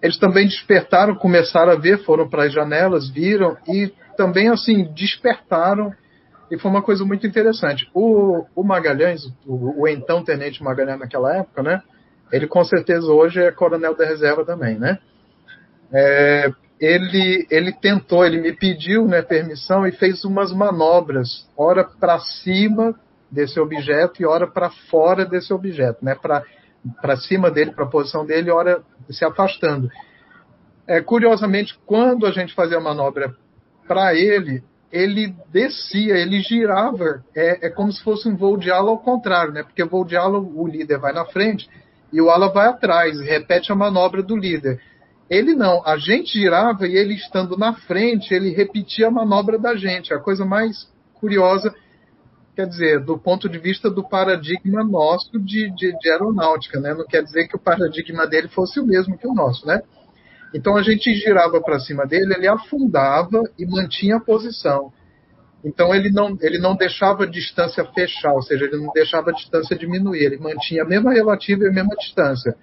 [0.00, 5.92] eles também despertaram, começaram a ver, foram para as janelas, viram e também assim despertaram
[6.54, 7.90] e foi uma coisa muito interessante.
[7.92, 11.82] O, o Magalhães, o, o, então tenente Magalhães naquela época, né?
[12.32, 14.98] Ele com certeza hoje é coronel da reserva também, né?
[15.92, 22.18] É, ele, ele tentou, ele me pediu né, permissão e fez umas manobras, ora para
[22.18, 22.94] cima
[23.30, 26.14] desse objeto e ora para fora desse objeto, né?
[26.14, 29.88] Para cima dele, para a posição dele, ora se afastando.
[30.86, 33.34] É, curiosamente, quando a gente fazia a manobra
[33.88, 34.62] para ele,
[34.94, 39.52] ele descia, ele girava, é, é, como se fosse um voo de ala ao contrário,
[39.52, 39.64] né?
[39.64, 41.68] Porque voo de ala, o líder vai na frente
[42.12, 44.80] e o ala vai atrás, repete a manobra do líder.
[45.28, 49.74] Ele não, a gente girava e ele estando na frente, ele repetia a manobra da
[49.74, 50.14] gente.
[50.14, 51.74] A coisa mais curiosa
[52.54, 56.94] quer dizer, do ponto de vista do paradigma nosso de, de, de, aeronáutica, né?
[56.94, 59.82] Não quer dizer que o paradigma dele fosse o mesmo que o nosso, né?
[60.54, 64.92] Então a gente girava para cima dele, ele afundava e mantinha a posição.
[65.64, 69.34] Então ele não, ele não deixava a distância fechar, ou seja, ele não deixava a
[69.34, 72.54] distância diminuir, ele mantinha a mesma relativa e a mesma distância.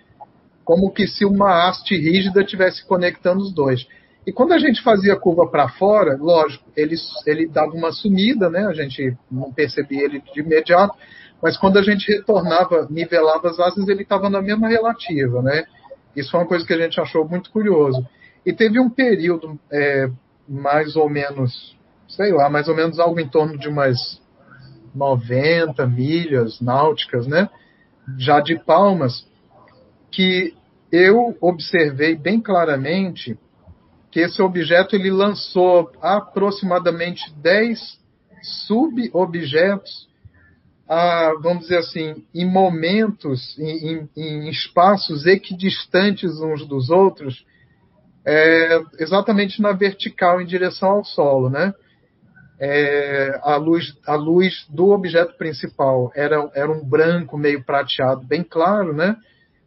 [0.63, 3.85] Como que se uma haste rígida estivesse conectando os dois.
[4.25, 8.49] E quando a gente fazia a curva para fora, lógico, ele, ele dava uma sumida,
[8.49, 8.67] né?
[8.67, 10.95] A gente não percebia ele de imediato,
[11.41, 15.65] mas quando a gente retornava, nivelava as asas, ele estava na mesma relativa, né?
[16.15, 18.05] Isso foi uma coisa que a gente achou muito curioso.
[18.45, 20.09] E teve um período, é,
[20.47, 24.21] mais ou menos, sei lá, mais ou menos algo em torno de umas
[24.93, 27.49] 90 milhas náuticas, né?
[28.17, 29.25] Já de Palmas,
[30.11, 30.53] que
[30.91, 33.37] eu observei bem claramente
[34.11, 37.79] que esse objeto ele lançou aproximadamente 10
[38.67, 40.09] sub-objetos,
[41.41, 47.45] vamos dizer assim, em momentos, em, em, em, espaços equidistantes uns dos outros,
[48.25, 51.73] é, exatamente na vertical em direção ao solo, né?
[52.59, 58.43] É, a, luz, a luz do objeto principal era, era um branco meio prateado, bem
[58.43, 59.15] claro, né?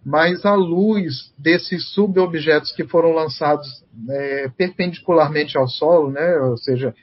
[0.05, 3.67] mas a luz desses subobjetos que foram lançados
[4.11, 6.95] é, perpendicularmente ao solo, né, ou seja,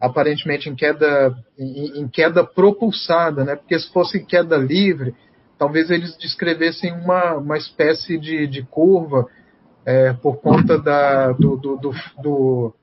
[0.00, 5.14] aparentemente em queda, em, em, queda propulsada, né, porque se fosse queda livre,
[5.58, 9.26] talvez eles descrevessem uma, uma espécie de, de curva
[9.84, 12.74] é, por conta da, do, do, do, do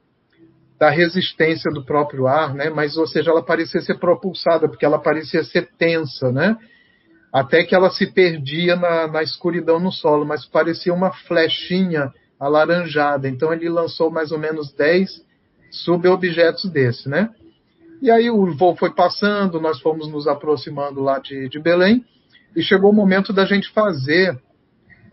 [0.78, 2.70] da resistência do próprio ar, né?
[2.70, 6.58] Mas, ou seja, ela parecia ser propulsada, porque ela parecia ser tensa, né?
[7.32, 13.28] Até que ela se perdia na, na escuridão no solo, mas parecia uma flechinha alaranjada.
[13.28, 15.24] Então ele lançou mais ou menos 10
[15.70, 17.30] subobjetos desse, né?
[18.02, 22.06] E aí o voo foi passando, nós fomos nos aproximando lá de, de Belém,
[22.56, 24.38] e chegou o momento da gente fazer,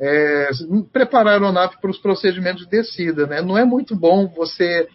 [0.00, 0.50] é,
[0.92, 3.40] preparar a aeronave para os procedimentos de descida, né?
[3.40, 4.86] Não é muito bom você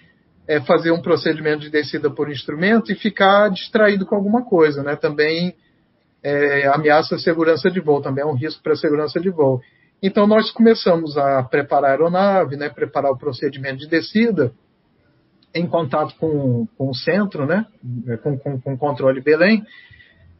[0.47, 4.95] é, fazer um procedimento de descida por instrumento e ficar distraído com alguma coisa, né?
[4.95, 5.55] Também
[6.23, 9.61] é, ameaça a segurança de voo, também é um risco para a segurança de voo.
[10.01, 12.69] Então nós começamos a preparar a aeronave, né?
[12.69, 14.53] Preparar o procedimento de descida
[15.57, 17.65] em contato com, com o centro, né?
[18.23, 19.63] Com, com, com o controle Belém.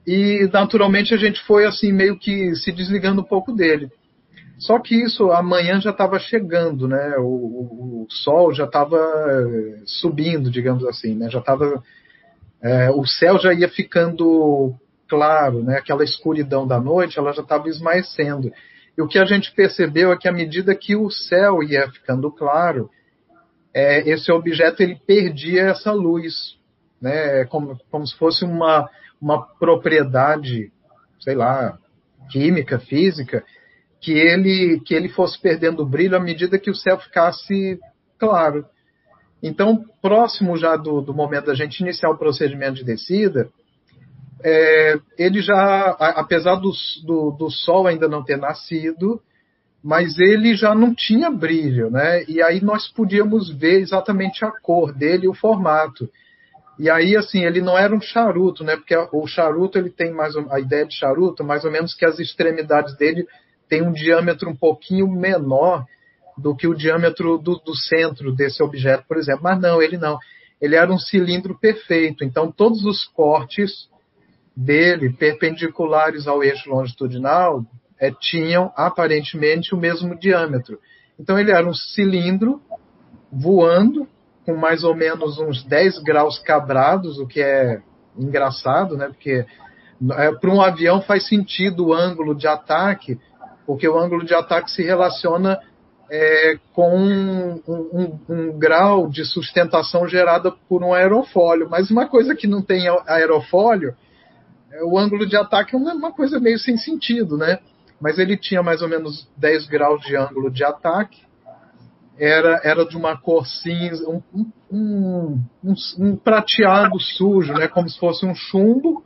[0.05, 3.89] E naturalmente a gente foi assim meio que se desligando um pouco dele.
[4.57, 7.15] Só que isso amanhã já estava chegando, né?
[7.17, 11.29] O, o, o sol já estava eh, subindo, digamos assim, né?
[11.29, 11.83] Já estava
[12.61, 14.73] é, o céu já ia ficando
[15.07, 15.77] claro, né?
[15.77, 18.51] Aquela escuridão da noite, ela já estava esmaecendo.
[18.97, 22.31] E o que a gente percebeu é que à medida que o céu ia ficando
[22.31, 22.89] claro,
[23.77, 26.57] é, esse objeto ele perdia essa luz,
[27.01, 27.45] né?
[27.45, 28.89] Como, como se fosse uma
[29.21, 30.71] uma propriedade,
[31.19, 31.77] sei lá,
[32.29, 33.43] química, física
[33.99, 37.79] que ele, que ele fosse perdendo o brilho à medida que o céu ficasse
[38.19, 38.65] claro.
[39.41, 43.49] Então, próximo já do, do momento da gente iniciar o procedimento de descida,
[44.43, 46.71] é, ele já, apesar do,
[47.05, 49.19] do, do, sol ainda não ter nascido,
[49.87, 52.25] mas ele já não tinha brilho, né?
[52.27, 56.09] E aí nós podíamos ver exatamente a cor dele e o formato.
[56.77, 58.75] E aí, assim, ele não era um charuto, né?
[58.75, 62.19] Porque o charuto, ele tem mais a ideia de charuto, mais ou menos que as
[62.19, 63.25] extremidades dele
[63.69, 65.85] tem um diâmetro um pouquinho menor
[66.37, 69.43] do que o diâmetro do, do, centro desse objeto, por exemplo.
[69.43, 70.19] Mas não, ele não.
[70.59, 72.25] Ele era um cilindro perfeito.
[72.25, 73.87] Então, todos os cortes
[74.53, 77.63] dele, perpendiculares ao eixo longitudinal,
[77.99, 80.79] é, tinham aparentemente o mesmo diâmetro.
[81.19, 82.61] Então, ele era um cilindro
[83.31, 84.07] voando
[84.45, 87.81] com mais ou menos uns 10 graus quadrados, o que é
[88.17, 89.07] engraçado, né?
[89.07, 89.45] Porque
[90.11, 93.19] é, para um avião faz sentido o ângulo de ataque
[93.67, 95.59] porque o ângulo de ataque se relaciona
[96.09, 101.69] é, com um, um, um, grau de sustentação gerada por um aerofólio.
[101.69, 103.93] Mas uma coisa que não tem aerofólio,
[104.71, 107.59] é, o ângulo de ataque é uma coisa meio sem sentido, né?
[107.99, 111.19] Mas ele tinha mais ou menos 10 graus de ângulo de ataque,
[112.17, 114.21] era, era de uma cor cinza, um,
[114.71, 117.67] um, um, um prateado sujo, né?
[117.67, 119.03] como se fosse um chumbo,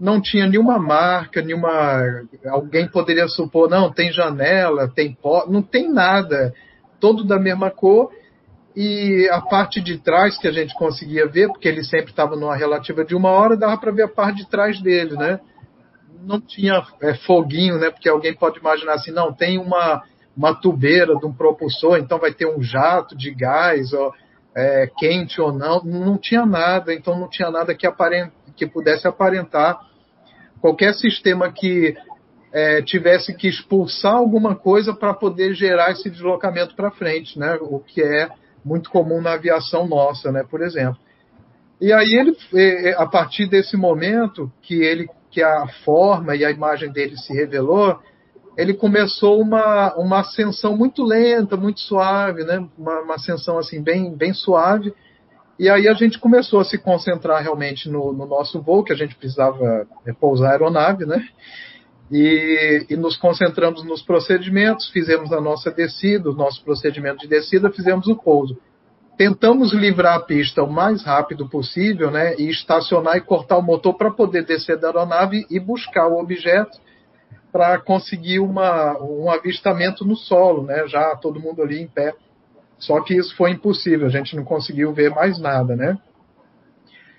[0.00, 2.24] não tinha nenhuma marca, nenhuma.
[2.46, 6.52] Alguém poderia supor, não, tem janela, tem pó, não tem nada,
[6.98, 8.10] todo da mesma cor.
[8.74, 12.56] E a parte de trás que a gente conseguia ver, porque ele sempre estava numa
[12.56, 15.38] relativa de uma hora, dava para ver a parte de trás dele, né?
[16.20, 17.90] Não tinha é, foguinho, né?
[17.90, 20.02] Porque alguém pode imaginar assim, não, tem uma,
[20.36, 24.12] uma tubeira de um propulsor, então vai ter um jato de gás, ou,
[24.54, 25.82] é, quente ou não.
[25.82, 29.80] Não tinha nada, então não tinha nada que, aparent, que pudesse aparentar
[30.60, 31.96] qualquer sistema que
[32.52, 37.58] é, tivesse que expulsar alguma coisa para poder gerar esse deslocamento para frente, né?
[37.60, 38.28] O que é
[38.64, 40.44] muito comum na aviação nossa, né?
[40.48, 40.98] Por exemplo.
[41.80, 42.36] E aí ele,
[42.96, 47.98] a partir desse momento que ele, que a forma e a imagem dele se revelou,
[48.56, 52.64] ele começou uma, uma ascensão muito lenta, muito suave, né?
[52.78, 54.94] Uma, uma ascensão assim bem, bem suave
[55.62, 58.96] e aí a gente começou a se concentrar realmente no, no nosso voo, que a
[58.96, 61.24] gente precisava repousar a aeronave, né?
[62.10, 67.70] E, e, nos concentramos nos procedimentos, fizemos a nossa descida, o nosso procedimento de descida,
[67.70, 68.58] fizemos o pouso.
[69.16, 72.34] Tentamos livrar a pista o mais rápido possível, né?
[72.36, 76.80] E estacionar e cortar o motor para poder descer da aeronave e buscar o objeto
[77.52, 80.86] para conseguir uma, um avistamento no solo, né?
[80.88, 82.14] Já todo mundo ali em pé
[82.82, 85.96] só que isso foi impossível, a gente não conseguiu ver mais nada, né?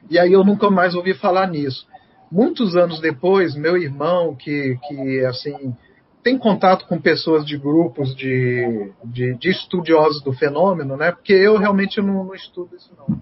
[0.09, 1.87] E aí eu nunca mais ouvi falar nisso.
[2.29, 5.73] Muitos anos depois, meu irmão, que, que assim,
[6.23, 11.11] tem contato com pessoas de grupos de, de, de estudiosos do fenômeno, né?
[11.11, 13.21] Porque eu realmente não, não estudo isso não.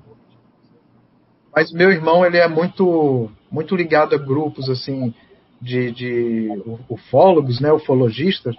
[1.53, 5.13] Mas meu irmão, ele é muito, muito ligado a grupos, assim,
[5.59, 7.73] de, de ufólogos, né?
[7.73, 8.55] Ufologistas.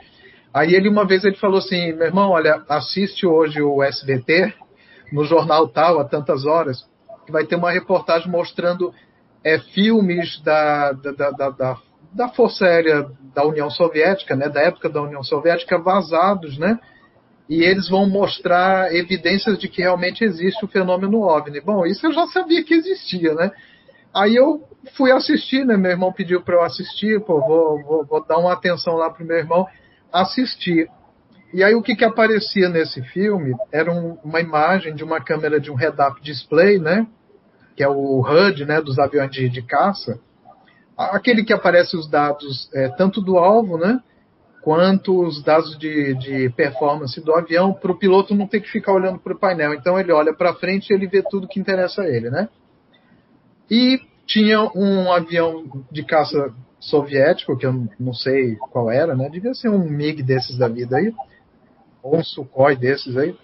[0.52, 4.52] Aí ele uma vez ele falou assim, meu irmão, olha, assiste hoje o SBT
[5.12, 6.84] no jornal tal a tantas horas
[7.24, 8.92] que vai ter uma reportagem mostrando
[9.44, 11.78] é, filmes da, da, da, da,
[12.14, 16.78] da Força Aérea da União Soviética, né, da época da União Soviética, vazados, né?
[17.48, 21.60] e eles vão mostrar evidências de que realmente existe o fenômeno OVNI.
[21.60, 23.50] Bom, isso eu já sabia que existia, né?
[24.14, 24.62] Aí eu
[24.96, 25.76] fui assistir, né?
[25.76, 29.24] Meu irmão pediu para eu assistir, pô, vou, vou, vou, dar uma atenção lá pro
[29.24, 29.66] meu irmão
[30.10, 30.88] assistir.
[31.52, 35.60] E aí o que, que aparecia nesse filme era um, uma imagem de uma câmera
[35.60, 37.06] de um head-up display, né?
[37.76, 38.80] Que é o HUD, né?
[38.80, 40.18] Dos aviões de, de caça.
[41.10, 44.00] Aquele que aparece os dados é, tanto do alvo, né?
[44.62, 48.92] Quanto os dados de, de performance do avião, para o piloto não ter que ficar
[48.92, 49.74] olhando para o painel.
[49.74, 52.48] Então ele olha para frente e ele vê tudo que interessa a ele, né?
[53.70, 59.28] E tinha um avião de caça soviético, que eu não sei qual era, né?
[59.28, 61.12] Devia ser um MiG desses da vida aí,
[62.02, 63.36] ou um Sukhoi desses aí.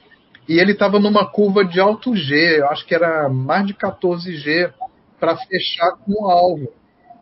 [0.49, 4.73] E ele estava numa curva de alto G, eu acho que era mais de 14G,
[5.21, 6.73] para fechar com o alvo.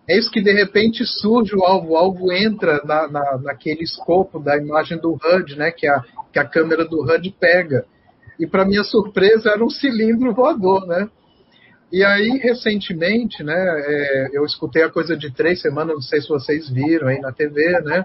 [0.09, 4.39] É isso que de repente surge o alvo, o alvo entra na, na, naquele escopo
[4.39, 5.73] da imagem do HUD, né?
[5.73, 6.03] Que a,
[6.33, 7.85] que a câmera do HUD pega.
[8.39, 11.09] E para minha surpresa era um cilindro voador, né?
[11.93, 16.29] E aí, recentemente, né, é, eu escutei a coisa de três semanas, não sei se
[16.29, 18.05] vocês viram aí na TV, né?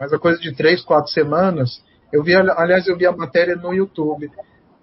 [0.00, 3.72] Mas a coisa de três, quatro semanas, eu vi, aliás, eu vi a matéria no
[3.72, 4.30] YouTube,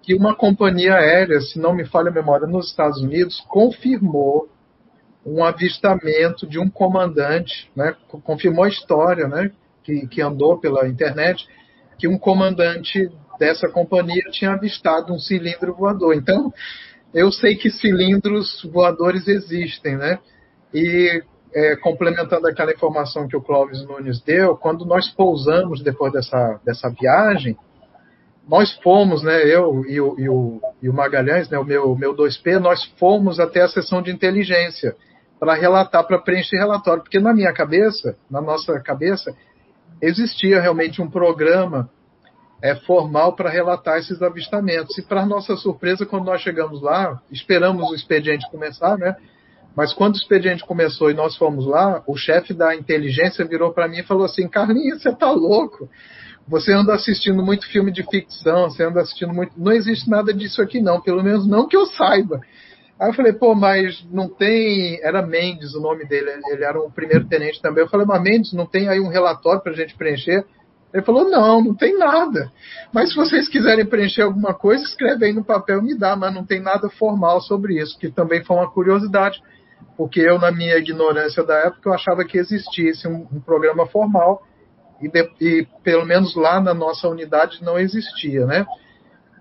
[0.02, 4.48] que uma companhia aérea, se não me falha a memória, nos Estados Unidos, confirmou
[5.24, 7.94] um avistamento de um comandante, né,
[8.24, 9.50] confirmou a história, né,
[9.82, 11.46] que, que andou pela internet,
[11.98, 16.14] que um comandante dessa companhia tinha avistado um cilindro voador.
[16.14, 16.52] Então,
[17.12, 20.18] eu sei que cilindros voadores existem, né?
[20.72, 26.60] E é, complementando aquela informação que o Clóvis Nunes deu, quando nós pousamos depois dessa,
[26.64, 27.56] dessa viagem,
[28.48, 32.14] nós fomos, né, eu e o, e o, e o Magalhães, né, o meu, meu
[32.14, 34.96] 2P, nós fomos até a sessão de inteligência
[35.40, 39.34] para relatar, para preencher relatório, porque na minha cabeça, na nossa cabeça,
[40.02, 41.88] existia realmente um programa
[42.62, 44.96] é, formal para relatar esses avistamentos.
[44.98, 49.16] E, para nossa surpresa, quando nós chegamos lá, esperamos o expediente começar, né?
[49.74, 53.88] Mas quando o expediente começou e nós fomos lá, o chefe da inteligência virou para
[53.88, 55.88] mim e falou assim: Carlinhos, você tá louco?
[56.46, 59.52] Você anda assistindo muito filme de ficção, você anda assistindo muito.
[59.56, 62.40] Não existe nada disso aqui, não, pelo menos não que eu saiba.
[63.00, 65.00] Aí eu falei, pô, mas não tem.
[65.02, 67.82] Era Mendes o nome dele, ele era um primeiro tenente também.
[67.82, 70.44] Eu falei, mas Mendes, não tem aí um relatório para a gente preencher?
[70.92, 72.50] Ele falou: não, não tem nada.
[72.92, 76.34] Mas se vocês quiserem preencher alguma coisa, escreve aí no papel e me dá, mas
[76.34, 79.40] não tem nada formal sobre isso, que também foi uma curiosidade,
[79.96, 84.42] porque eu, na minha ignorância da época, eu achava que existisse um, um programa formal
[85.00, 88.66] e, de, e, pelo menos lá na nossa unidade não existia, né?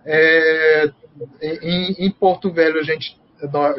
[0.05, 0.91] É,
[1.41, 3.19] em, em, Porto Velho, a gente,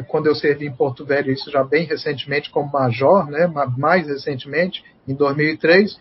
[0.07, 3.47] quando eu servi em Porto Velho, isso já bem recentemente como major, né?
[3.77, 5.97] Mais recentemente, em 2003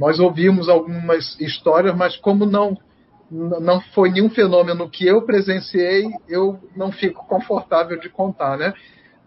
[0.00, 2.74] nós ouvimos algumas histórias, mas como não
[3.30, 8.74] não foi nenhum fenômeno que eu presenciei, eu não fico confortável de contar, né?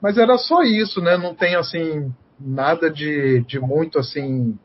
[0.02, 1.16] Mas era só isso, né?
[1.16, 4.60] Não tem assim nada de, de muito assim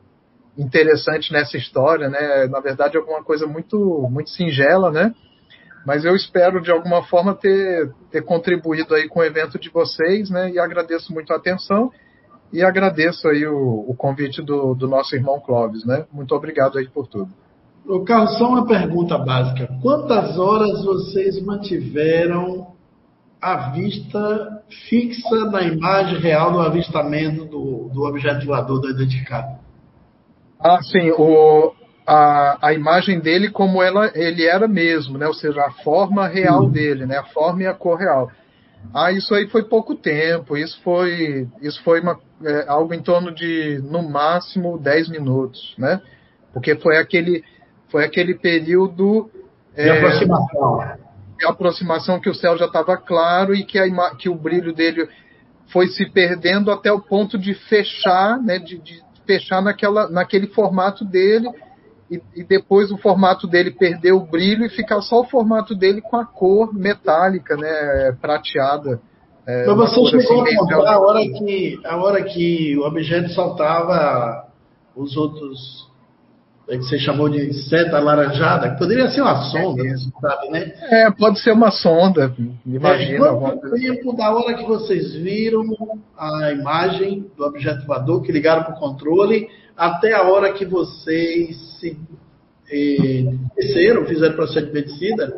[0.56, 2.48] interessante nessa história, né?
[2.48, 5.14] Na verdade, alguma coisa muito muito singela, né?
[5.86, 10.30] Mas eu espero de alguma forma ter, ter contribuído aí com o evento de vocês,
[10.30, 10.50] né?
[10.50, 11.90] E agradeço muito a atenção
[12.52, 16.06] e agradeço aí o, o convite do, do, nosso irmão Clóvis, né?
[16.12, 17.30] Muito obrigado aí por tudo.
[17.86, 19.68] O Carlos, só uma pergunta básica.
[19.82, 22.74] Quantas horas vocês mantiveram
[23.40, 29.58] a vista fixa na imagem real do avistamento do, do objeto voador do identificado?
[30.60, 31.10] Ah, sim.
[31.12, 31.72] O,
[32.08, 35.26] a, a imagem dele como ela, ele era mesmo, né?
[35.26, 37.18] Ou seja, a forma real dele, né?
[37.18, 38.30] A forma e a cor real.
[38.94, 40.56] Ah, isso aí foi pouco tempo.
[40.56, 46.00] Isso foi, isso foi uma, é, algo em torno de, no máximo, 10 minutos, né?
[46.50, 47.44] Porque foi aquele,
[47.90, 49.30] foi aquele período
[49.76, 50.80] de é, aproximação.
[51.38, 55.06] De aproximação que o céu já estava claro e que, a, que o brilho dele
[55.70, 58.58] foi se perdendo até o ponto de fechar, né?
[58.58, 61.50] De, de fechar naquela, naquele formato dele
[62.10, 66.00] e, e, depois o formato dele perder o brilho e ficar só o formato dele
[66.00, 69.00] com a cor metálica, né, prateada.
[69.46, 73.30] É, Mas você chegou assim, a contar a hora, que, a hora que o objeto
[73.30, 74.46] soltava
[74.94, 75.88] os outros
[76.68, 80.72] é que você chamou de seta alaranjada, que poderia ser uma sonda, é sabe, né?
[80.82, 82.34] É, pode ser uma sonda,
[82.66, 83.26] imagina.
[83.26, 85.64] É, quanto tempo da hora que vocês viram
[86.16, 91.67] a imagem do objeto voador, que ligaram para o controle, até a hora que vocês
[91.78, 91.98] se
[93.56, 95.32] desceram, fizeram processo de medicina,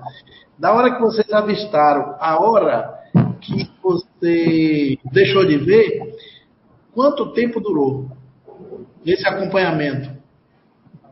[0.59, 2.99] da hora que vocês avistaram, a hora
[3.41, 6.14] que você deixou de ver,
[6.93, 8.11] quanto tempo durou
[9.07, 10.20] esse acompanhamento?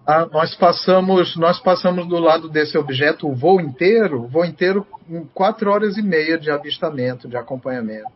[0.06, 4.86] Ah, nós passamos nós passamos do lado desse objeto o voo inteiro, voo inteiro
[5.34, 8.10] quatro horas e meia de avistamento, de acompanhamento.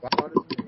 [0.00, 0.67] Quatro horas e meia.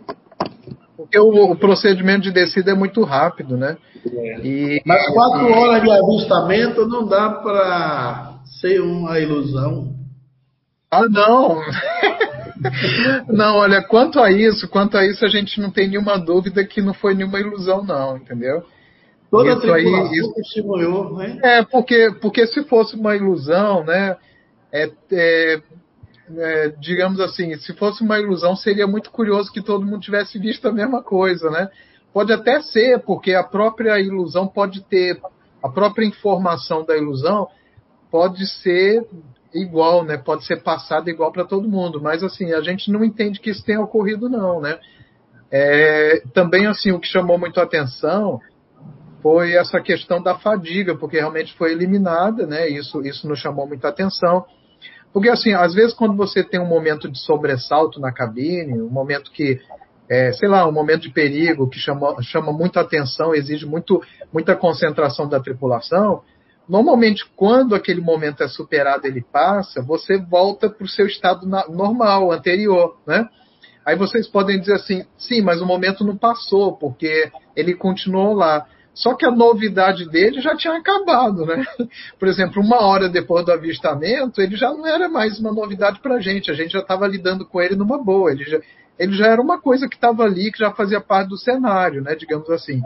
[1.11, 3.76] Porque o, o procedimento de descida é muito rápido, né?
[4.06, 4.40] É.
[4.46, 5.52] E, Mas quatro e...
[5.52, 9.92] horas de avistamento não dá para ser uma ilusão.
[10.88, 11.61] Ah, não!
[13.28, 16.80] não, olha, quanto a isso, quanto a isso, a gente não tem nenhuma dúvida que
[16.80, 18.62] não foi nenhuma ilusão, não, entendeu?
[19.28, 21.38] Toda isso a aí, isso, testemunhou, né?
[21.42, 24.16] É, porque, porque se fosse uma ilusão, né?
[24.72, 25.61] É, é,
[26.37, 30.66] é, digamos assim, se fosse uma ilusão, seria muito curioso que todo mundo tivesse visto
[30.68, 31.68] a mesma coisa, né?
[32.12, 35.20] Pode até ser, porque a própria ilusão pode ter,
[35.62, 37.49] a própria informação da ilusão
[38.11, 39.07] pode ser
[39.55, 40.16] igual, né?
[40.16, 43.64] Pode ser passada igual para todo mundo, mas assim, a gente não entende que isso
[43.64, 44.78] tenha ocorrido não, né?
[45.51, 48.41] É, também assim, o que chamou muito a atenção
[49.22, 52.68] foi essa questão da fadiga, porque realmente foi eliminada, né?
[52.68, 54.45] Isso, isso nos chamou muita atenção.
[55.12, 59.30] Porque, assim, às vezes quando você tem um momento de sobressalto na cabine, um momento
[59.32, 59.61] que,
[60.08, 64.00] é, sei lá, um momento de perigo que chama, chama muita atenção, exige muito,
[64.32, 66.22] muita concentração da tripulação,
[66.68, 72.30] normalmente quando aquele momento é superado, ele passa, você volta para o seu estado normal,
[72.30, 73.28] anterior, né?
[73.84, 78.66] Aí vocês podem dizer assim, sim, mas o momento não passou, porque ele continuou lá.
[78.95, 81.64] Só que a novidade dele já tinha acabado, né?
[82.18, 86.16] Por exemplo, uma hora depois do avistamento, ele já não era mais uma novidade para
[86.16, 86.51] a gente.
[86.51, 88.30] A gente já estava lidando com ele numa boa.
[88.32, 88.61] Ele já,
[88.99, 92.14] ele já era uma coisa que estava ali, que já fazia parte do cenário, né?
[92.14, 92.82] Digamos assim.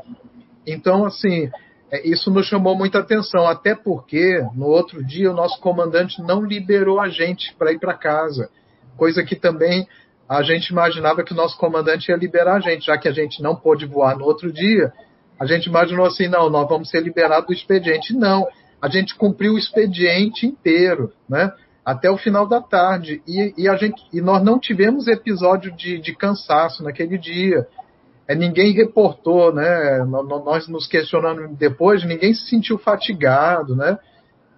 [0.66, 1.50] Então, assim,
[1.90, 6.44] é, isso nos chamou muita atenção, até porque no outro dia o nosso comandante não
[6.44, 8.50] liberou a gente para ir para casa,
[8.96, 9.86] coisa que também
[10.28, 13.42] a gente imaginava que o nosso comandante ia liberar a gente, já que a gente
[13.42, 14.92] não pôde voar no outro dia
[15.38, 18.14] a gente imaginou assim, não, nós vamos ser liberados do expediente.
[18.14, 18.46] Não,
[18.80, 21.52] a gente cumpriu o expediente inteiro, né?
[21.84, 23.22] Até o final da tarde.
[23.26, 27.66] E, e a gente, e nós não tivemos episódio de, de cansaço naquele dia.
[28.26, 30.04] É, ninguém reportou, né?
[30.04, 33.98] Nós nos questionando depois, ninguém se sentiu fatigado, né?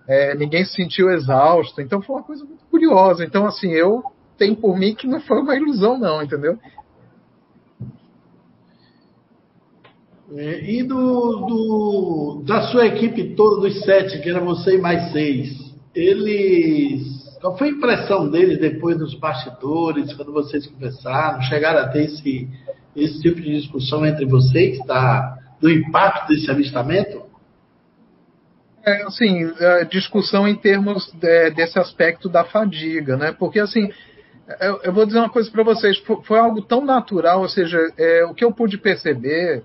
[0.06, 1.80] É, ninguém se sentiu exausto.
[1.80, 3.24] Então foi uma coisa muito curiosa.
[3.24, 4.04] Então, assim, eu
[4.38, 6.58] tenho por mim que não foi uma ilusão, não, entendeu?
[10.34, 15.12] É, e do, do, da sua equipe toda, dos sete, que era você e mais
[15.12, 17.24] seis, eles.
[17.40, 21.40] Qual foi a impressão deles depois dos bastidores, quando vocês conversaram?
[21.42, 22.48] Chegaram a ter esse,
[22.96, 27.22] esse tipo de discussão entre vocês, tá, do impacto desse avistamento?
[28.84, 33.32] É, assim, é, discussão em termos de, desse aspecto da fadiga, né?
[33.32, 33.90] Porque, assim,
[34.60, 37.78] eu, eu vou dizer uma coisa para vocês, foi, foi, algo tão natural, ou seja,
[37.98, 39.62] é, o que eu pude perceber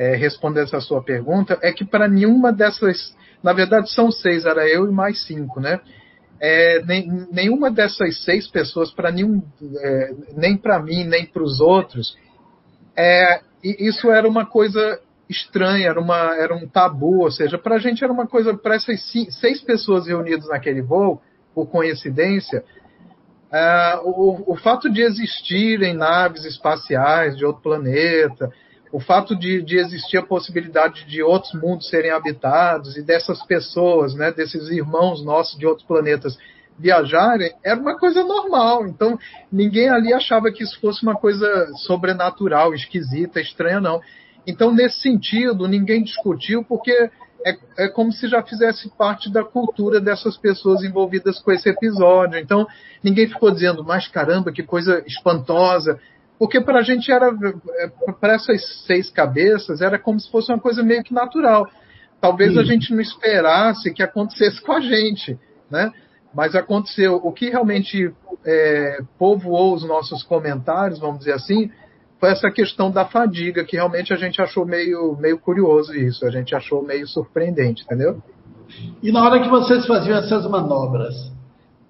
[0.00, 4.66] é, responder essa sua pergunta é que para nenhuma dessas, na verdade são seis, era
[4.66, 5.78] eu e mais cinco, né?
[6.40, 9.42] É, nem, nenhuma dessas seis pessoas, para nenhum,
[9.76, 12.16] é, nem para mim, nem para os outros,
[12.96, 14.98] é, isso era uma coisa
[15.28, 18.76] estranha, era, uma, era um tabu, ou seja, para a gente era uma coisa, para
[18.76, 19.02] essas
[19.38, 21.20] seis pessoas reunidas naquele voo,
[21.54, 22.64] por coincidência,
[23.52, 28.50] é, o, o fato de existirem naves espaciais de outro planeta,
[28.92, 34.14] o fato de, de, existir a possibilidade de outros mundos serem habitados e dessas pessoas,
[34.14, 36.36] né, desses irmãos nossos de outros planetas
[36.78, 38.86] viajarem, era uma coisa normal.
[38.86, 39.18] Então,
[39.52, 44.00] ninguém ali achava que isso fosse uma coisa sobrenatural, esquisita, estranha, não.
[44.46, 47.10] Então, nesse sentido, ninguém discutiu, porque
[47.44, 52.38] é, é como se já fizesse parte da cultura dessas pessoas envolvidas com esse episódio.
[52.38, 52.66] Então,
[53.02, 56.00] ninguém ficou dizendo, mas caramba, que coisa espantosa
[56.40, 60.58] porque para a gente era, é, para essas seis cabeças, era como se fosse uma
[60.58, 61.68] coisa meio que natural.
[62.18, 62.60] Talvez Sim.
[62.60, 65.38] a gente não esperasse que acontecesse com a gente,
[65.70, 65.92] né?
[66.34, 67.16] Mas aconteceu.
[67.22, 68.10] O que realmente
[68.42, 71.70] é, povoou os nossos comentários, vamos dizer assim,
[72.18, 76.30] foi essa questão da fadiga, que realmente a gente achou meio, meio curioso isso, a
[76.30, 78.22] gente achou meio surpreendente, entendeu?
[79.02, 81.14] E na hora que vocês faziam essas manobras,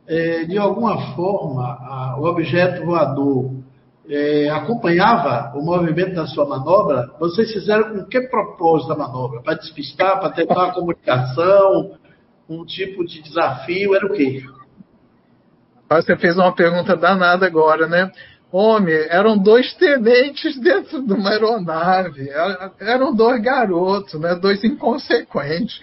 [0.09, 3.60] é, de alguma forma, a, o objeto voador
[4.11, 9.41] é, acompanhava o movimento da sua manobra, vocês fizeram com que propósito da manobra?
[9.41, 11.93] Para despistar, para tentar uma comunicação,
[12.49, 14.43] um tipo de desafio, era o quê?
[15.89, 18.11] Você fez uma pergunta danada agora, né?
[18.53, 22.29] Homem, eram dois tenentes dentro de uma aeronave,
[22.81, 24.35] eram dois garotos, né?
[24.35, 25.81] dois inconsequentes.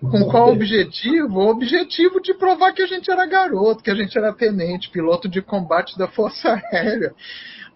[0.00, 1.40] Com qual objetivo?
[1.40, 5.28] O objetivo de provar que a gente era garoto, que a gente era tenente, piloto
[5.28, 7.14] de combate da Força Aérea.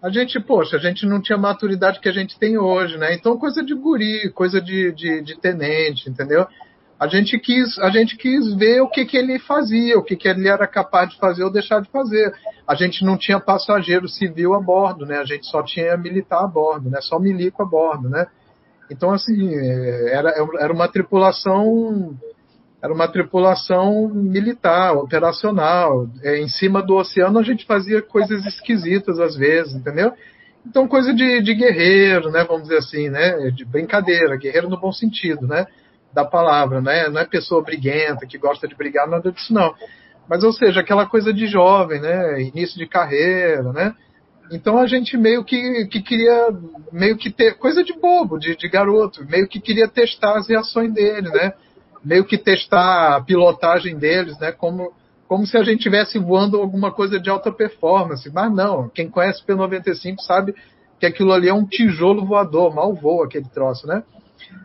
[0.02, 3.14] A gente, poxa, a gente não tinha maturidade que a gente tem hoje, né?
[3.14, 6.46] Então, coisa de guri, coisa de, de, de tenente, entendeu?
[6.98, 10.28] A gente quis, a gente quis ver o que, que ele fazia, o que, que
[10.28, 12.32] ele era capaz de fazer ou deixar de fazer.
[12.66, 15.18] A gente não tinha passageiro civil a bordo, né?
[15.18, 17.00] A gente só tinha militar a bordo, né?
[17.00, 18.26] Só milico a bordo, né?
[18.90, 19.54] Então, assim,
[20.08, 22.14] era, era uma tripulação
[22.82, 26.06] era uma tripulação militar, operacional.
[26.22, 30.12] É, em cima do oceano a gente fazia coisas esquisitas às vezes, entendeu?
[30.66, 32.44] Então, coisa de, de guerreiro, né?
[32.44, 33.50] Vamos dizer assim, né?
[33.50, 35.66] De brincadeira, guerreiro no bom sentido, né?
[36.12, 37.08] Da palavra, né?
[37.08, 39.74] Não é pessoa briguenta que gosta de brigar, nada disso não.
[40.28, 42.42] Mas, ou seja, aquela coisa de jovem, né?
[42.42, 43.94] Início de carreira, né?
[44.52, 46.48] Então a gente meio que, que queria
[46.92, 50.92] meio que ter coisa de bobo, de, de garoto, meio que queria testar as reações
[50.92, 51.52] dele, né?
[52.04, 54.52] Meio que testar a pilotagem deles, né?
[54.52, 54.92] Como,
[55.28, 58.30] como se a gente estivesse voando alguma coisa de alta performance.
[58.32, 60.54] Mas não, quem conhece P95 sabe
[60.98, 64.02] que aquilo ali é um tijolo voador, mal voa aquele troço, né?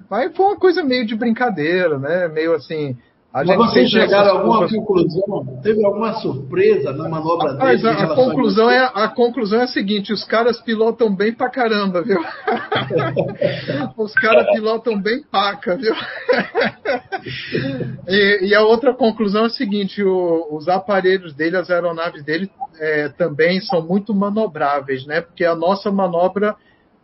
[0.09, 2.27] Mas foi uma coisa meio de brincadeira, né?
[2.27, 2.97] Meio assim,
[3.35, 5.59] Mas vocês chegaram a alguma conclusão?
[5.61, 7.93] Teve alguma surpresa na manobra Rapaz, dele?
[7.93, 12.01] A, a conclusão é, a conclusão é a seguinte: os caras pilotam bem pra caramba,
[12.01, 12.17] viu?
[13.97, 15.93] os caras pilotam bem paca, viu?
[18.07, 22.49] e, e, a outra conclusão é a seguinte: o, os aparelhos dele, as aeronaves dele,
[22.79, 25.19] é, também são muito manobráveis, né?
[25.19, 26.55] Porque a nossa manobra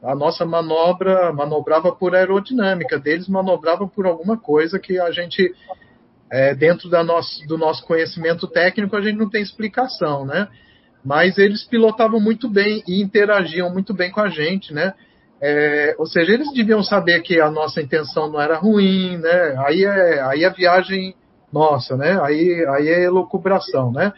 [0.02, 5.54] a nossa manobra manobrava por aerodinâmica, deles manobrava por alguma coisa que a gente
[6.32, 10.48] é, dentro nosso, do nosso conhecimento técnico, a gente não tem explicação, né?
[11.04, 14.94] Mas eles pilotavam muito bem e interagiam muito bem com a gente, né?
[15.42, 19.56] É, ou seja, eles deviam saber que a nossa intenção não era ruim, né?
[19.66, 21.16] Aí é, aí é viagem
[21.52, 22.18] nossa, né?
[22.22, 24.14] Aí, aí é elucubração, né?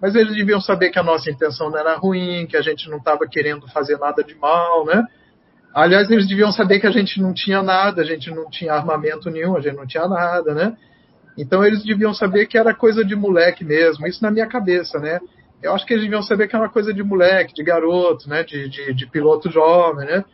[0.00, 2.98] Mas eles deviam saber que a nossa intenção não era ruim, que a gente não
[2.98, 5.02] estava querendo fazer nada de mal, né?
[5.74, 9.30] Aliás, eles deviam saber que a gente não tinha nada, a gente não tinha armamento
[9.30, 10.76] nenhum, a gente não tinha nada, né?
[11.36, 15.20] Então eles deviam saber que era coisa de moleque mesmo, isso na minha cabeça, né?
[15.62, 18.42] Eu acho que eles deviam saber que era coisa de moleque, de garoto, né?
[18.42, 20.24] De, de, de piloto jovem, né?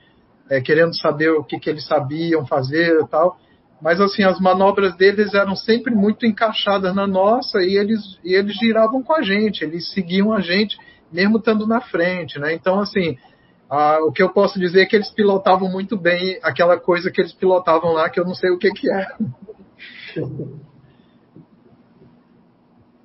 [0.51, 3.39] É, querendo saber o que, que eles sabiam fazer e tal.
[3.81, 8.55] Mas assim, as manobras deles eram sempre muito encaixadas na nossa e eles, e eles
[8.57, 10.77] giravam com a gente, eles seguiam a gente,
[11.11, 12.55] mesmo estando na frente, né?
[12.55, 13.17] Então, assim,
[14.07, 17.33] o que eu posso dizer é que eles pilotavam muito bem aquela coisa que eles
[17.33, 19.07] pilotavam lá, que eu não sei o que, que é.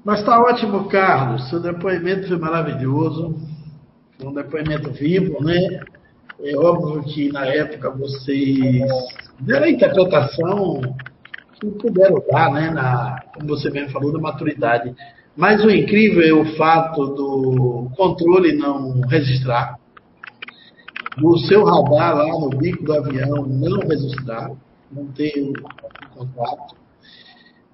[0.08, 1.50] Mas está ótimo, Carlos.
[1.50, 3.36] Seu depoimento foi maravilhoso.
[4.18, 5.82] Foi um depoimento vivo, né?
[6.46, 8.90] É óbvio que na época vocês
[9.38, 10.80] deram a interpretação
[11.56, 12.70] que puderam dar, né?
[12.70, 14.96] Na, como você mesmo falou, da maturidade.
[15.36, 19.78] Mas o incrível é o fato do controle não registrar,
[21.18, 24.52] do seu radar lá no bico do avião não registrar,
[24.90, 25.54] não ter o
[26.18, 26.87] contato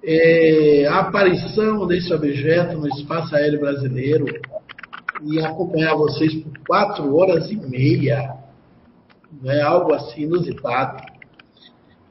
[0.04, 4.26] é, a aparição desse objeto no espaço aéreo brasileiro
[5.24, 8.36] e acompanhar vocês por quatro horas e meia.
[9.46, 11.02] É algo assim inusitado.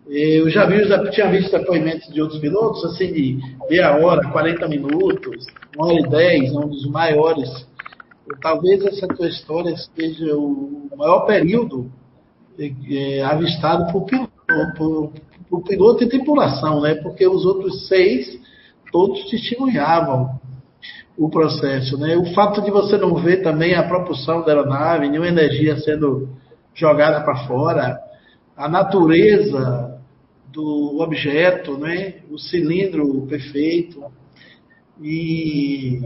[0.09, 3.39] Eu já vi, já tinha visto depoimentos de outros pilotos, assim, de
[3.71, 7.67] meia hora, 40 minutos, uma hora e dez, um dos maiores.
[8.41, 11.91] Talvez essa tua história seja o maior período
[12.59, 14.07] é, avistado por,
[14.77, 15.13] por,
[15.53, 16.95] o piloto e tripulação, né?
[16.95, 18.41] Porque os outros seis
[18.91, 20.41] todos testemunhavam
[21.17, 22.17] o processo, né?
[22.17, 26.31] O fato de você não ver também a propulsão da aeronave, nenhuma energia sendo
[26.75, 27.99] jogada para fora,
[28.57, 30.01] a natureza
[30.51, 32.15] do objeto, né?
[32.31, 34.03] O cilindro perfeito
[35.03, 36.01] e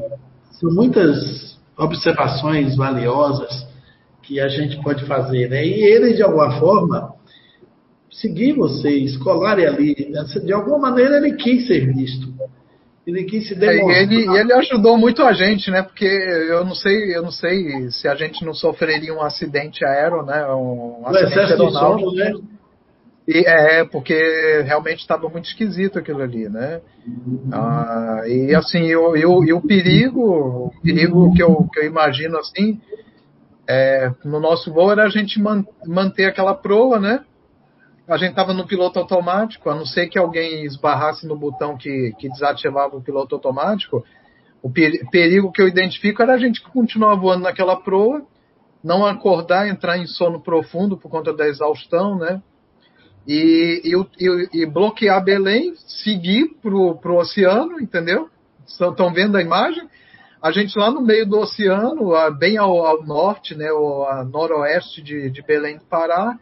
[0.52, 3.66] são muitas observações valiosas
[4.22, 5.64] que a gente pode fazer, né?
[5.64, 7.15] E ele de alguma forma
[8.20, 9.94] seguir vocês, colarem ali.
[10.44, 12.32] De alguma maneira ele quis ser visto.
[13.06, 13.96] Ele quis se é, demonstrar.
[13.96, 15.82] É, ele, ele ajudou muito a gente, né?
[15.82, 20.24] Porque eu não sei, eu não sei se a gente não sofreria um acidente aéreo,
[20.24, 20.44] né?
[20.48, 22.12] Um o acidente aeronáutico.
[22.12, 22.34] né?
[23.28, 24.14] E, é, porque
[24.64, 26.80] realmente estava muito esquisito aquilo ali, né?
[27.06, 27.48] Uhum.
[27.52, 32.38] Ah, e assim, eu, eu, e o perigo, o perigo que eu, que eu imagino
[32.38, 32.80] assim,
[33.68, 37.20] é, no nosso voo era a gente man, manter aquela proa, né?
[38.08, 42.12] A gente estava no piloto automático, a não ser que alguém esbarrasse no botão que,
[42.18, 44.04] que desativava o piloto automático,
[44.62, 48.22] o perigo que eu identifico era a gente continuar voando naquela proa,
[48.82, 52.42] não acordar, entrar em sono profundo por conta da exaustão, né?
[53.26, 58.28] E, e, e bloquear Belém, seguir pro, pro oceano, entendeu?
[58.66, 59.88] Estão vendo a imagem?
[60.46, 65.02] a gente lá no meio do oceano, bem ao, ao norte, né, ou a noroeste
[65.02, 66.38] de, de Belém do Pará,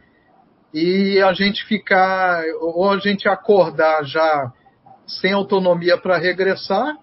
[0.75, 4.53] e a gente ficar, ou a gente acordar já
[5.07, 6.97] sem autonomia para regressar,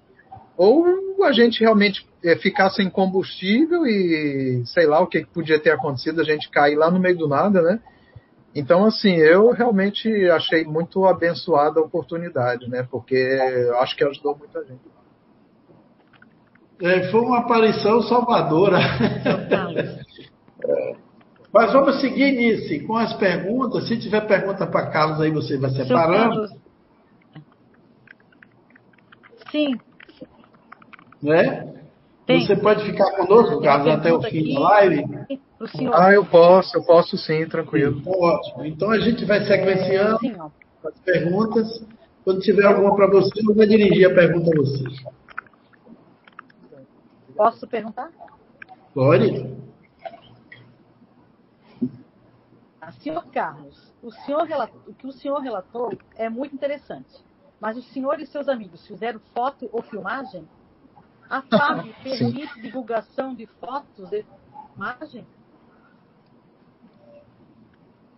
[0.58, 0.86] ou
[1.24, 6.20] a gente realmente é, ficar sem combustível e sei lá o que podia ter acontecido,
[6.20, 7.80] a gente cair lá no meio do nada, né?
[8.54, 12.86] Então, assim, eu realmente achei muito abençoada a oportunidade, né?
[12.92, 13.16] Porque
[13.80, 14.82] acho que ajudou muita gente.
[16.82, 18.80] É, foi uma aparição salvadora.
[21.54, 23.88] Mas vamos seguir nisso, com as perguntas.
[23.88, 26.48] Se tiver pergunta para Carlos aí, você vai separando.
[29.52, 29.78] Sim.
[31.22, 31.74] Né?
[32.26, 32.46] Tem.
[32.46, 35.06] Você pode ficar conosco, Carlos, até o fim da live?
[35.94, 38.00] Ah, eu posso, eu posso sim, tranquilo.
[38.00, 38.66] Então, ótimo.
[38.66, 40.18] Então a gente vai sequenciando
[40.84, 41.86] as perguntas.
[42.24, 44.84] Quando tiver alguma para você, eu vou dirigir a pergunta a você.
[47.36, 48.10] Posso perguntar?
[48.94, 49.44] Pode.
[49.44, 49.62] Ah,
[52.94, 54.48] senhor Carlos, o, senhor
[54.88, 57.12] o que o senhor relatou é muito interessante.
[57.60, 60.48] Mas o senhor e seus amigos fizeram foto ou filmagem?
[61.30, 62.62] A FAB permite Sim.
[62.62, 64.26] divulgação de fotos e?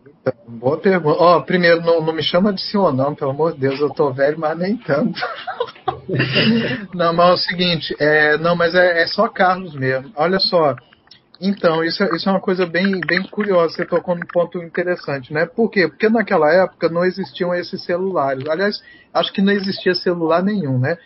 [0.08, 1.22] Então, boa pergunta.
[1.22, 3.90] Ó, oh, primeiro, não, não, me chama de senhor, não, pelo amor de Deus, eu
[3.90, 5.20] tô velho, mas nem tanto.
[6.94, 10.12] não, mas é o seguinte, é, não, mas é, é, só Carlos mesmo.
[10.16, 10.76] Olha só.
[11.46, 15.34] Então, isso é, isso é uma coisa bem, bem curiosa, você tocou num ponto interessante,
[15.34, 15.46] né?
[15.46, 15.90] Por quê?
[15.90, 18.48] Porque naquela época não existiam esses celulares.
[18.48, 18.82] Aliás,
[19.14, 20.98] acho que não existia celular nenhum, né?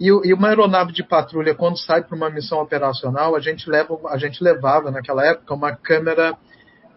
[0.00, 3.94] E, e uma aeronave de patrulha, quando sai para uma missão operacional, a gente, leva,
[4.08, 6.34] a gente levava naquela época uma câmera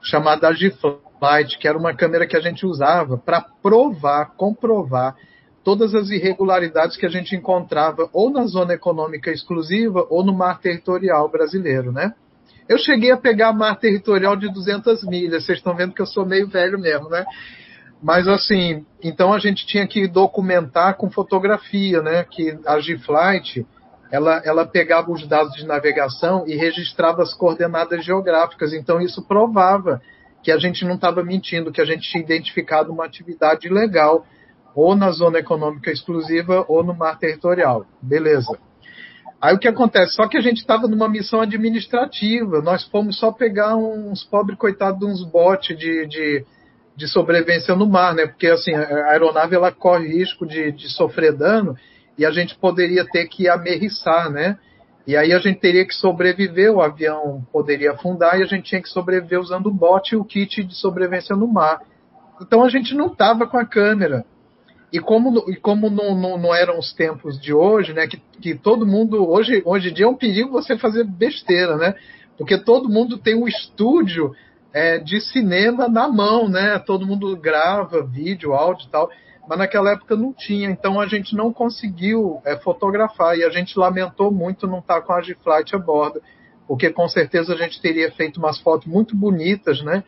[0.01, 5.13] chamada Agiflight, que era uma câmera que a gente usava para provar, comprovar
[5.61, 10.61] todas as irregularidades que a gente encontrava ou na zona econômica exclusiva ou no mar
[10.61, 12.13] territorial brasileiro, né?
[12.67, 16.25] Eu cheguei a pegar mar territorial de 200 milhas, vocês estão vendo que eu sou
[16.25, 17.25] meio velho mesmo, né?
[18.01, 22.25] Mas assim, então a gente tinha que documentar com fotografia, né?
[22.29, 23.65] Que a G-Flight
[24.11, 28.73] ela, ela pegava os dados de navegação e registrava as coordenadas geográficas.
[28.73, 30.01] Então isso provava
[30.43, 34.25] que a gente não estava mentindo, que a gente tinha identificado uma atividade ilegal
[34.75, 37.85] ou na zona econômica exclusiva ou no mar territorial.
[38.01, 38.57] Beleza.
[39.41, 40.13] Aí o que acontece?
[40.13, 42.61] Só que a gente estava numa missão administrativa.
[42.61, 46.45] Nós fomos só pegar uns pobres coitados de uns botes de, de
[46.97, 48.25] de sobrevivência no mar, né?
[48.25, 51.77] Porque assim, a aeronave ela corre risco de, de sofrer dano
[52.17, 54.57] e a gente poderia ter que amerriçar, né?
[55.05, 58.81] E aí a gente teria que sobreviver, o avião poderia afundar e a gente tinha
[58.81, 61.81] que sobreviver usando o bote e o kit de sobrevivência no mar.
[62.41, 64.25] Então a gente não estava com a câmera.
[64.91, 68.07] E como, e como não, não, não, eram os tempos de hoje, né?
[68.07, 69.29] Que, que todo mundo.
[69.29, 71.95] Hoje, hoje em dia é um perigo você fazer besteira, né?
[72.37, 74.33] Porque todo mundo tem um estúdio
[74.73, 76.79] é, de cinema na mão, né?
[76.79, 79.09] Todo mundo grava vídeo, áudio e tal,
[79.47, 83.77] mas naquela época não tinha, então a gente não conseguiu é, fotografar e a gente
[83.79, 86.21] lamentou muito não estar tá com a G-Flight a bordo,
[86.67, 90.03] porque com certeza a gente teria feito umas fotos muito bonitas, né?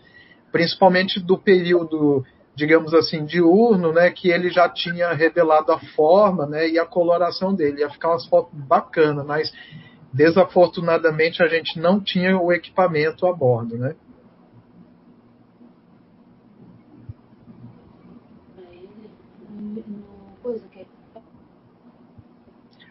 [0.51, 2.25] Principalmente do período,
[2.59, 4.11] digamos assim, diurno, né?
[4.11, 6.67] Que ele já tinha revelado a forma, né?
[6.67, 9.51] E a coloração dele, ia ficar umas fotos bacanas, mas
[10.11, 13.95] desafortunadamente a gente não tinha o equipamento a bordo, né?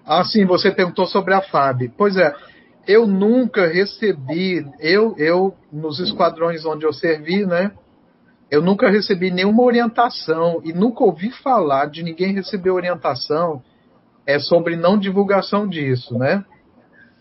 [0.07, 1.93] Ah, sim, você perguntou sobre a FAB.
[1.95, 2.35] Pois é,
[2.87, 7.73] eu nunca recebi, eu, eu nos esquadrões onde eu servi, né?
[8.51, 13.63] Eu nunca recebi nenhuma orientação e nunca ouvi falar de ninguém receber orientação
[14.27, 16.45] é, sobre não divulgação disso, né?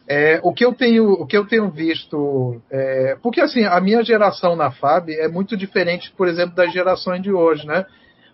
[0.09, 2.61] É, o, que eu tenho, o que eu tenho visto.
[2.71, 7.21] É, porque assim, a minha geração na FAB é muito diferente, por exemplo, das gerações
[7.21, 7.85] de hoje, né?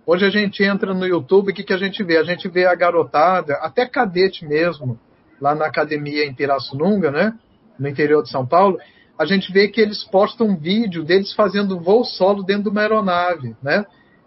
[0.06, 2.18] Hoje a gente entra no YouTube, o que, que a gente vê?
[2.18, 5.00] A gente vê a garotada, até cadete mesmo,
[5.42, 7.34] lá na academia em Pirassununga, né?
[7.80, 8.78] No interior de São Paulo,
[9.18, 12.82] a gente vê que eles postam um vídeo deles fazendo voo solo dentro de uma
[12.82, 13.86] aeronave, né?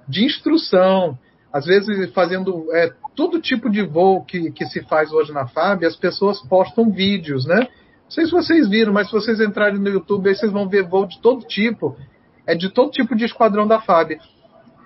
[0.08, 1.18] De instrução,
[1.52, 5.84] às vezes fazendo é, todo tipo de voo que, que se faz hoje na FAB,
[5.84, 7.60] as pessoas postam vídeos, né?
[7.60, 10.86] Não sei se vocês viram, mas se vocês entrarem no YouTube, aí vocês vão ver
[10.86, 11.96] voo de todo tipo,
[12.46, 14.18] é de todo tipo de esquadrão da FAB.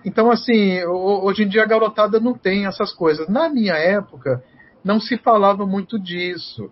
[0.04, 3.28] Então, assim, hoje em dia a garotada não tem essas coisas.
[3.28, 4.42] Na minha época,
[4.82, 6.70] não se falava muito disso,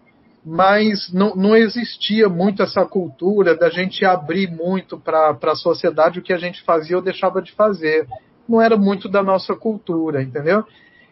[0.50, 6.22] mas não, não existia muito essa cultura da gente abrir muito para a sociedade o
[6.22, 8.06] que a gente fazia ou deixava de fazer.
[8.48, 10.64] Não era muito da nossa cultura, entendeu?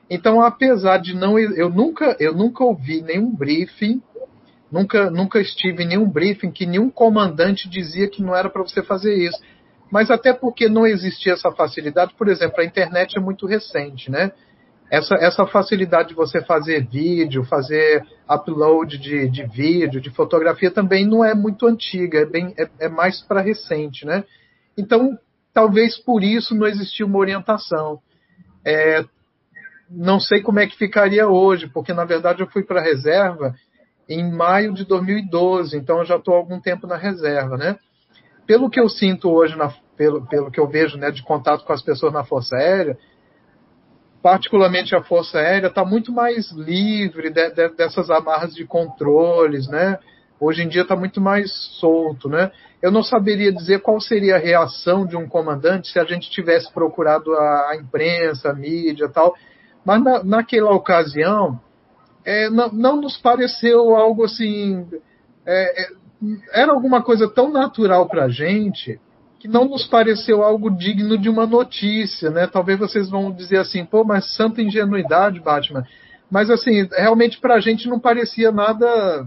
[0.09, 1.39] Então, apesar de não.
[1.39, 4.01] Eu nunca, eu nunca ouvi nenhum briefing
[4.71, 8.83] Nunca, nunca estive em nenhum briefing que nenhum comandante dizia que não era para você
[8.83, 9.41] fazer isso.
[9.91, 14.33] Mas até porque não existia essa facilidade, por exemplo, a internet é muito recente, né?
[14.91, 21.05] Essa, essa facilidade de você fazer vídeo, fazer upload de, de vídeo, de fotografia também
[21.05, 24.25] não é muito antiga, é, bem, é, é mais para recente, né?
[24.79, 25.19] Então,
[25.53, 27.99] talvez por isso não existia uma orientação.
[28.65, 29.05] É,
[29.91, 33.55] não sei como é que ficaria hoje, porque na verdade eu fui para a reserva
[34.09, 37.77] em maio de 2012, então eu já estou algum tempo na reserva, né?
[38.47, 41.73] Pelo que eu sinto hoje, na, pelo, pelo que eu vejo né, de contato com
[41.73, 42.97] as pessoas na Força Aérea,
[44.23, 49.99] particularmente a Força Aérea está muito mais livre de, de, dessas amarras de controles, né?
[50.39, 51.51] Hoje em dia está muito mais
[51.81, 52.51] solto, né?
[52.83, 56.71] Eu não saberia dizer qual seria a reação de um comandante se a gente tivesse
[56.73, 59.35] procurado a, a imprensa, a mídia, tal.
[59.85, 61.59] Mas na, naquela ocasião
[62.25, 64.87] é, não, não, nos pareceu algo assim.
[65.47, 66.07] É, é
[66.53, 68.99] era alguma coisa tão natural para a gente
[69.47, 72.49] que não nos pareceu algo digno de uma notícia, né?
[72.49, 75.87] Talvez vocês vão dizer assim, pô, mas santa ingenuidade, Batman.
[76.29, 79.25] Mas assim, realmente para a gente não parecia nada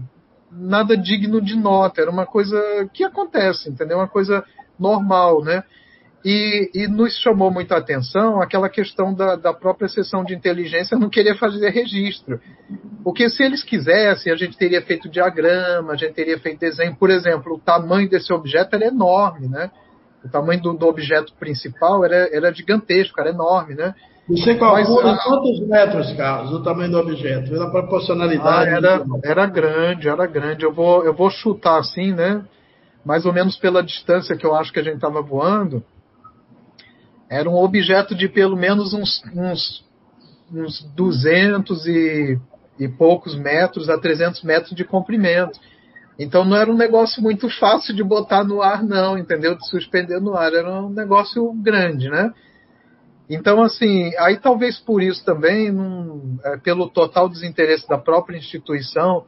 [0.52, 2.02] nada digno de nota.
[2.02, 2.60] Era uma coisa
[2.92, 3.96] que acontece, entendeu?
[3.96, 4.44] Uma coisa
[4.78, 5.64] normal, né?
[6.22, 11.08] E, e, nos chamou muita atenção aquela questão da, da, própria seção de inteligência não
[11.08, 12.38] querer fazer registro.
[13.02, 16.94] Porque se eles quisessem, a gente teria feito diagrama, a gente teria feito desenho.
[16.94, 19.70] Por exemplo, o tamanho desse objeto era enorme, né?
[20.24, 23.94] O tamanho do, do objeto principal era, era gigantesco, era enorme, né?
[24.28, 27.50] Você calcula Mas, quantos metros, Carlos, o tamanho do objeto?
[27.50, 28.70] Pela proporcionalidade.
[28.70, 30.64] Ah, era, era grande, era grande.
[30.64, 32.44] Eu vou, eu vou chutar assim, né?
[33.04, 35.82] Mais ou menos pela distância que eu acho que a gente estava voando
[37.30, 39.84] era um objeto de pelo menos uns, uns,
[40.52, 42.38] uns 200 e,
[42.76, 45.58] e poucos metros a 300 metros de comprimento.
[46.20, 49.56] Então não era um negócio muito fácil de botar no ar, não, entendeu?
[49.56, 50.52] De suspender no ar.
[50.52, 52.30] Era um negócio grande, né?
[53.30, 59.24] Então, assim, aí talvez por isso também, num, é, pelo total desinteresse da própria instituição,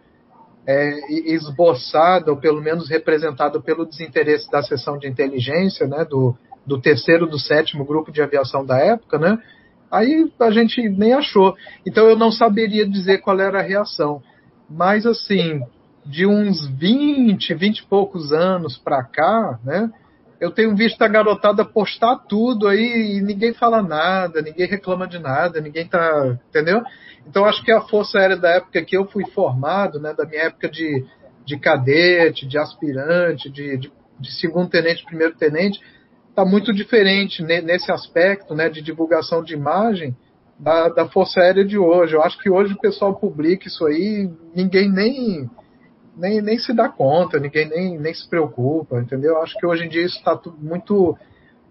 [0.67, 6.37] é, esboçada, ou pelo menos representada pelo desinteresse da seção de inteligência, né, do,
[6.67, 9.39] do terceiro, do sétimo grupo de aviação da época, né?
[9.91, 11.55] Aí a gente nem achou.
[11.87, 14.23] Então eu não saberia dizer qual era a reação.
[14.69, 15.63] Mas assim,
[16.05, 19.91] de uns 20, 20 e poucos anos para cá, né?
[20.41, 25.21] Eu tenho visto a garotada postar tudo aí e ninguém fala nada, ninguém reclama de
[25.21, 26.83] nada, ninguém tá, entendeu?
[27.27, 30.43] Então acho que a Força Aérea da época que eu fui formado, né, da minha
[30.43, 31.07] época de,
[31.45, 35.81] de cadete, de aspirante, de, de, de segundo tenente, primeiro tenente,
[36.29, 40.17] está muito diferente nesse aspecto né, de divulgação de imagem
[40.59, 42.15] da, da, Força Aérea de hoje.
[42.15, 45.51] Eu acho que hoje o pessoal publica isso aí, ninguém nem,
[46.17, 49.35] nem, nem se dá conta, ninguém nem, nem se preocupa, entendeu?
[49.35, 51.17] Eu acho que hoje em dia isso está tudo muito.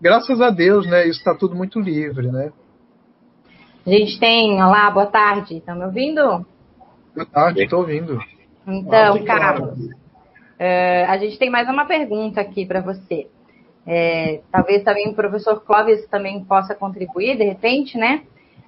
[0.01, 1.07] Graças a Deus, né?
[1.07, 2.51] Isso está tudo muito livre, né?
[3.85, 4.61] A gente tem.
[4.61, 5.57] Olá, boa tarde.
[5.57, 6.45] Estão me ouvindo?
[7.15, 8.19] Boa tarde, estou ouvindo.
[8.67, 13.27] Então, Carlos, uh, a gente tem mais uma pergunta aqui para você.
[13.85, 18.21] É, talvez também o professor Clóvis também possa contribuir, de repente, né?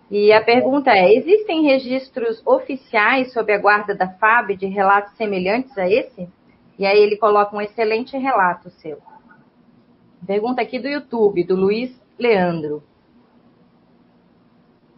[0.10, 5.78] E a pergunta é: existem registros oficiais sob a guarda da FAB de relatos semelhantes
[5.78, 6.28] a esse?
[6.78, 8.98] E aí ele coloca um excelente relato seu.
[10.26, 12.82] Pergunta aqui do YouTube, do Luiz Leandro.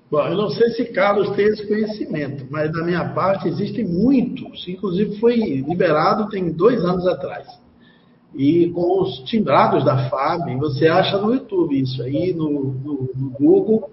[0.10, 4.68] Bom, eu não sei se Carlos tem esse conhecimento, mas da minha parte existem muitos.
[4.68, 7.66] Inclusive foi liberado tem dois anos atrás
[8.38, 13.30] e com os timbrados da FAB, você acha no YouTube isso aí, no, no, no
[13.30, 13.89] Google.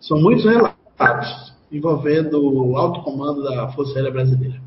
[0.00, 4.60] São muitos relatos envolvendo o alto comando da Força Aérea Brasileira.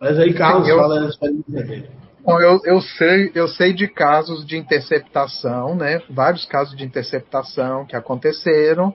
[0.00, 1.90] Mas aí Carlos eu, fala a experiência dele.
[2.24, 6.02] Bom, eu, eu, sei, eu sei de casos de interceptação, né?
[6.10, 8.94] Vários casos de interceptação que aconteceram.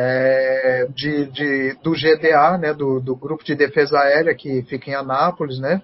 [0.00, 4.94] É, de, de, do GDA, né, do, do, Grupo de Defesa Aérea que fica em
[4.94, 5.82] Anápolis, né,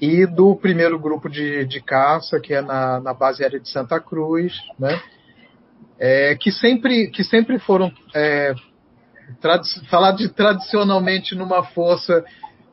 [0.00, 4.00] e do primeiro grupo de, de caça, que é na, na base aérea de Santa
[4.00, 4.98] Cruz, né?
[6.00, 8.54] É, que, sempre, que sempre foram é,
[9.90, 12.24] falar de tradicionalmente numa força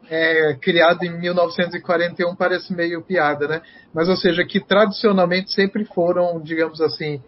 [0.10, 3.62] é, criada em 1941 parece meio piada, né?
[3.94, 7.22] Mas, ou seja, que tradicionalmente sempre foram, digamos assim,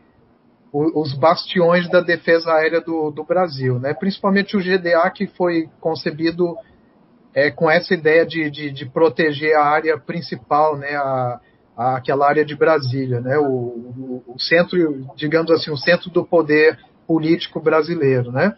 [0.72, 3.93] os bastiões da defesa aérea do, do Brasil, né?
[3.93, 6.56] Principalmente o GDA, que foi concebido
[7.34, 11.39] é, com essa ideia de, de, de, proteger a área principal, né, a,
[11.80, 14.77] aquela área de Brasília, né, o, o, o, centro,
[15.15, 16.77] digamos assim, o centro do poder
[17.07, 18.53] político brasileiro, né.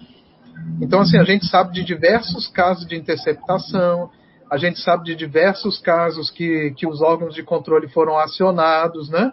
[0.81, 4.09] Então, assim, a gente sabe de diversos casos de interceptação,
[4.51, 9.31] a gente sabe de diversos casos que, que os órgãos de controle foram acionados, né?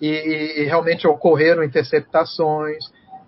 [0.00, 2.84] E, e realmente ocorreram interceptações.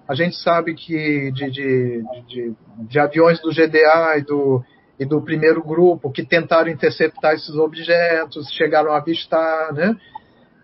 [0.09, 2.55] A gente sabe que de, de, de,
[2.89, 4.61] de, aviões do GDA e do,
[5.01, 9.97] e do primeiro grupo que tentaram interceptar esses objetos, chegaram a avistar, né?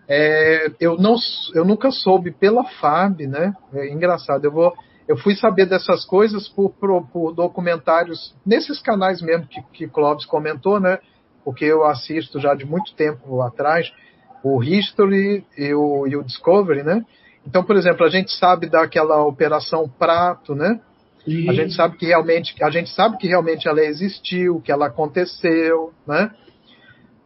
[0.07, 1.15] É, eu, não,
[1.55, 3.51] eu nunca soube pela FAB, né?
[3.73, 4.73] É engraçado, eu vou
[5.07, 10.25] eu fui saber dessas coisas por, por, por documentários nesses canais mesmo que, que Clóvis
[10.25, 10.99] comentou, né?
[11.45, 13.91] Porque eu assisto já de muito tempo atrás
[14.43, 17.03] o History e o, e o Discovery, né?
[17.45, 20.79] Então, por exemplo, a gente sabe daquela operação Prato, né?
[21.49, 25.93] A gente sabe que realmente a gente sabe que realmente ela existiu, que ela aconteceu,
[26.07, 26.31] né?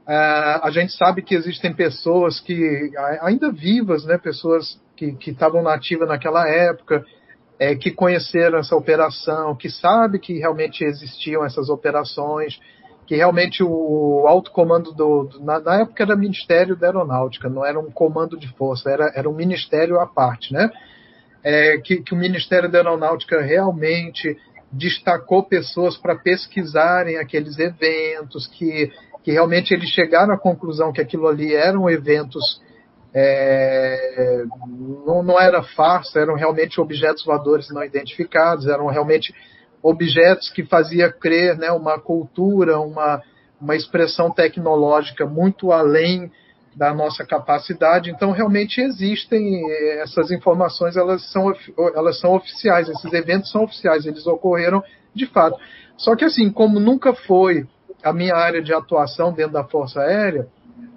[0.07, 2.91] Uh, a gente sabe que existem pessoas que
[3.21, 4.17] ainda vivas, né?
[4.17, 7.05] Pessoas que estavam nativas naquela época,
[7.59, 12.59] é, que conheceram essa operação, que sabe que realmente existiam essas operações,
[13.05, 17.63] que realmente o alto comando do, do na, na, época era Ministério da Aeronáutica, não
[17.65, 20.71] era um comando de força, era, era um ministério à parte, né?
[21.43, 24.37] É, que, que o Ministério da Aeronáutica realmente
[24.71, 28.91] destacou pessoas para pesquisarem aqueles eventos, que,
[29.23, 32.61] que realmente eles chegaram à conclusão que aquilo ali eram eventos
[33.13, 34.45] é,
[35.05, 39.33] não, não, era farsa, eram realmente objetos voadores não identificados, eram realmente
[39.83, 43.21] objetos que fazia crer né, uma cultura, uma,
[43.59, 46.31] uma expressão tecnológica muito além
[46.75, 48.09] da nossa capacidade.
[48.09, 49.61] Então, realmente existem
[50.01, 51.53] essas informações, elas são,
[51.95, 55.59] elas são oficiais, esses eventos são oficiais, eles ocorreram de fato.
[55.97, 57.67] Só que, assim, como nunca foi
[58.03, 60.47] a minha área de atuação dentro da Força Aérea,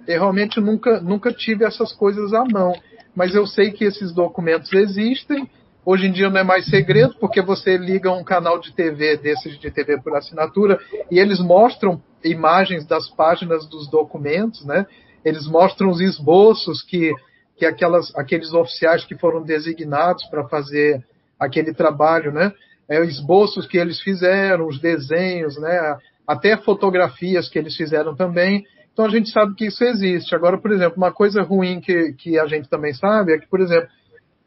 [0.07, 2.73] eu realmente nunca, nunca tive essas coisas à mão.
[3.15, 5.49] Mas eu sei que esses documentos existem.
[5.85, 9.59] Hoje em dia não é mais segredo, porque você liga um canal de TV desses
[9.59, 10.79] de TV por assinatura
[11.11, 14.87] e eles mostram imagens das páginas dos documentos, né?
[15.25, 17.11] Eles mostram os esboços que,
[17.57, 21.03] que aquelas, aqueles oficiais que foram designados para fazer
[21.39, 22.53] aquele trabalho, né?
[22.87, 25.97] É, esboços que eles fizeram, os desenhos, né?
[26.27, 28.63] Até fotografias que eles fizeram também.
[28.93, 30.35] Então a gente sabe que isso existe.
[30.35, 33.59] Agora, por exemplo, uma coisa ruim que, que a gente também sabe é que, por
[33.59, 33.89] exemplo,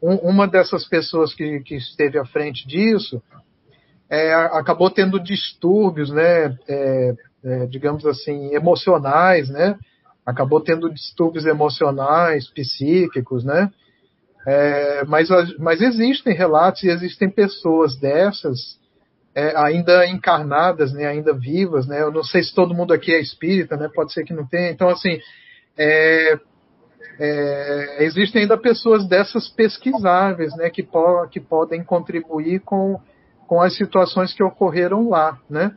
[0.01, 3.21] um, uma dessas pessoas que, que esteve à frente disso
[4.09, 7.13] é, acabou tendo distúrbios, né, é,
[7.43, 9.77] é, digamos assim, emocionais, né,
[10.29, 13.71] acabou tendo distúrbios emocionais, psíquicos, né,
[14.47, 18.79] é, mas, mas existem relatos e existem pessoas dessas
[19.35, 22.01] é, ainda encarnadas, né, ainda vivas, né?
[22.01, 23.89] Eu não sei se todo mundo aqui é espírita, né?
[23.93, 24.71] Pode ser que não tenha.
[24.71, 25.19] Então, assim,
[25.77, 26.39] é,
[27.19, 32.99] é, existem ainda pessoas dessas pesquisáveis, né, que, po que podem contribuir com,
[33.47, 35.71] com as situações que ocorreram lá, né?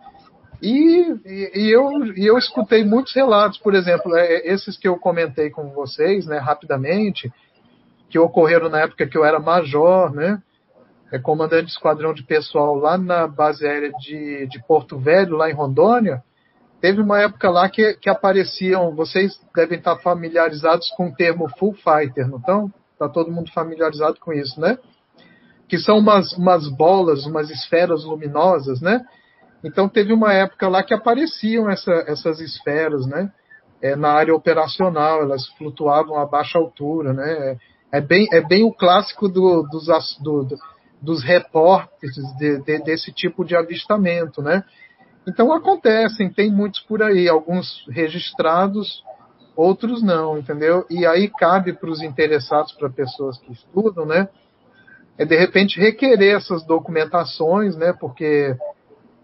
[0.63, 5.51] E, e, eu, e eu escutei muitos relatos, por exemplo, é, esses que eu comentei
[5.51, 7.33] com vocês, né, rapidamente,
[8.09, 10.41] que ocorreram na época que eu era major, né?
[11.13, 15.51] é comandante de esquadrão de pessoal lá na base aérea de, de Porto Velho, lá
[15.51, 16.23] em Rondônia,
[16.81, 21.75] teve uma época lá que, que apareciam, vocês devem estar familiarizados com o termo full
[21.75, 22.73] fighter, não estão?
[22.95, 24.79] Está todo mundo familiarizado com isso, né?
[25.69, 29.05] Que são umas, umas bolas, umas esferas luminosas, né?
[29.65, 33.31] Então teve uma época lá que apareciam essa, essas esferas, né?
[33.81, 37.57] É, na área operacional, elas flutuavam a baixa altura, né?
[37.91, 39.87] É bem, é bem o clássico do, dos,
[40.21, 40.57] do, do
[41.03, 44.65] dos de, de, desse tipo de avistamento, né?
[45.27, 49.03] Então acontecem, tem muitos por aí, alguns registrados,
[49.57, 50.87] outros não, entendeu?
[50.89, 54.29] E aí cabe para os interessados, para pessoas que estudam, né?
[55.19, 57.93] É de repente requerer essas documentações, né?
[57.93, 58.57] Porque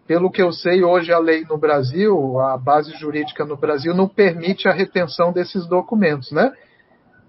[0.09, 4.09] pelo que eu sei, hoje a lei no Brasil, a base jurídica no Brasil não
[4.09, 6.51] permite a retenção desses documentos, né?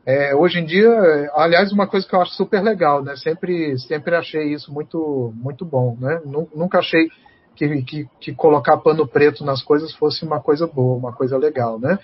[0.06, 0.90] É, hoje em dia,
[1.36, 3.18] aliás, uma coisa que eu acho super legal, né?
[3.18, 6.22] Sempre, sempre achei isso muito, muito bom, né?
[6.56, 7.10] Nunca achei
[7.54, 11.78] que, que, que, colocar pano preto nas coisas fosse uma coisa boa, uma coisa legal,
[11.78, 12.00] né?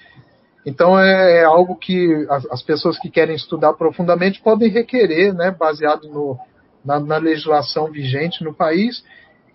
[0.65, 5.55] Então é, é algo que as, as, pessoas que querem estudar profundamente podem requerer, né?
[5.57, 6.37] Baseado no,
[6.83, 9.01] na, na legislação vigente no país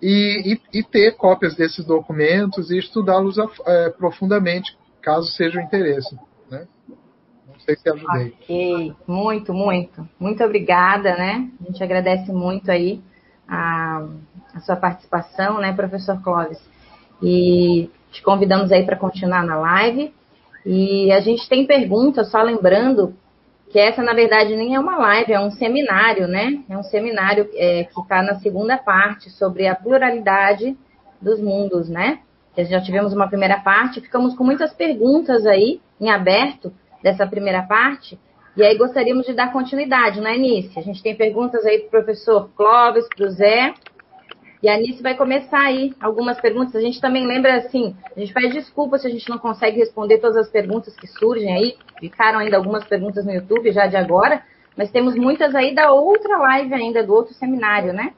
[0.02, 3.36] e, e, e, ter cópias desses documentos e estudá-los
[3.66, 6.18] é, profundamente, caso seja o interesse,
[6.50, 6.66] né?
[7.60, 8.34] sei se ajudei.
[8.42, 10.08] Ok, muito, muito.
[10.18, 11.48] Muito obrigada, né?
[11.60, 13.00] A gente agradece muito aí
[13.46, 14.06] a,
[14.54, 16.60] a sua participação, né, professor Clóvis?
[17.22, 20.12] E te convidamos aí para continuar na live.
[20.64, 23.14] E a gente tem perguntas, só lembrando
[23.70, 26.62] que essa, na verdade, nem é uma live, é um seminário, né?
[26.68, 30.76] É um seminário é, que está na segunda parte sobre a pluralidade
[31.22, 32.18] dos mundos, né?
[32.58, 36.72] Já tivemos uma primeira parte, ficamos com muitas perguntas aí em aberto
[37.02, 38.18] dessa primeira parte,
[38.56, 40.76] e aí gostaríamos de dar continuidade, né, Nice?
[40.78, 43.72] A gente tem perguntas aí para o professor Clóvis, para o Zé,
[44.62, 46.74] e a Anice vai começar aí algumas perguntas.
[46.74, 50.18] A gente também lembra assim, a gente pede desculpa se a gente não consegue responder
[50.18, 51.78] todas as perguntas que surgem aí.
[51.98, 54.44] Ficaram ainda algumas perguntas no YouTube já de agora,
[54.76, 58.12] mas temos muitas aí da outra live ainda, do outro seminário, né?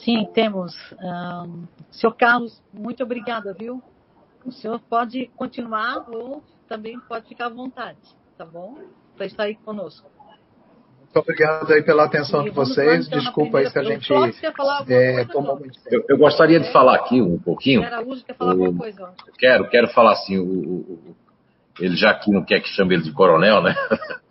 [0.00, 0.74] Sim, temos.
[1.00, 3.82] Um, senhor Carlos, muito obrigada, viu?
[4.44, 7.98] O senhor pode continuar ou também pode ficar à vontade,
[8.36, 8.76] tá bom?
[9.16, 10.08] Para estar aí conosco.
[11.14, 13.06] Muito obrigado aí pela atenção de vocês.
[13.06, 14.12] Então, Desculpa aí se a gente
[14.88, 15.94] é, tomou muito tempo.
[15.94, 17.84] Eu, eu, gostaria de falar aqui um pouquinho.
[17.84, 19.12] Araújo quer falar o, alguma coisa?
[19.38, 20.38] Quero, quero falar assim.
[20.38, 21.16] O, o,
[21.78, 23.76] ele já aqui não quer que chame ele de coronel, né?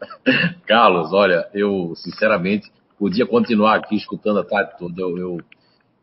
[0.68, 2.70] Carlos, olha, eu sinceramente
[3.00, 5.02] podia continuar aqui escutando a tarde toda.
[5.02, 5.38] Eu, eu,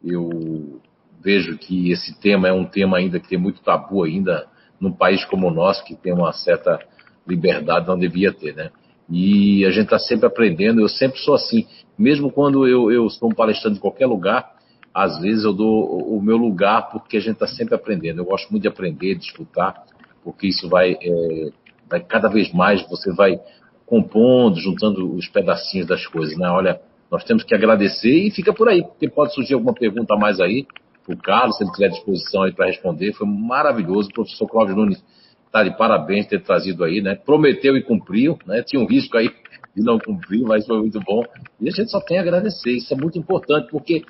[0.02, 0.80] eu
[1.22, 4.48] vejo que esse tema é um tema ainda que tem muito tabu ainda
[4.80, 6.80] num país como o nosso, que tem uma certa
[7.26, 8.70] liberdade não devia ter, né?
[9.08, 11.66] E a gente está sempre aprendendo, eu sempre sou assim.
[11.98, 14.52] Mesmo quando eu, eu sou um palestrante em qualquer lugar,
[14.94, 18.20] às vezes eu dou o meu lugar porque a gente está sempre aprendendo.
[18.20, 19.84] Eu gosto muito de aprender, de escutar,
[20.22, 21.50] porque isso vai, é,
[21.88, 23.40] vai cada vez mais, você vai
[23.84, 26.48] compondo, juntando os pedacinhos das coisas, né?
[26.48, 26.80] Olha,
[27.10, 30.38] nós temos que agradecer e fica por aí, porque pode surgir alguma pergunta a mais
[30.38, 30.66] aí,
[31.08, 34.10] o Carlos, se ele tiver disposição aí para responder, foi maravilhoso.
[34.10, 35.02] Professor Cláudio Nunes
[35.50, 37.16] Está de parabéns ter trazido aí, né?
[37.16, 38.62] Prometeu e cumpriu, né?
[38.62, 39.28] Tinha um risco aí
[39.74, 41.24] de não cumprir, mas foi muito bom.
[41.60, 44.04] E a gente só tem a agradecer, isso é muito importante, porque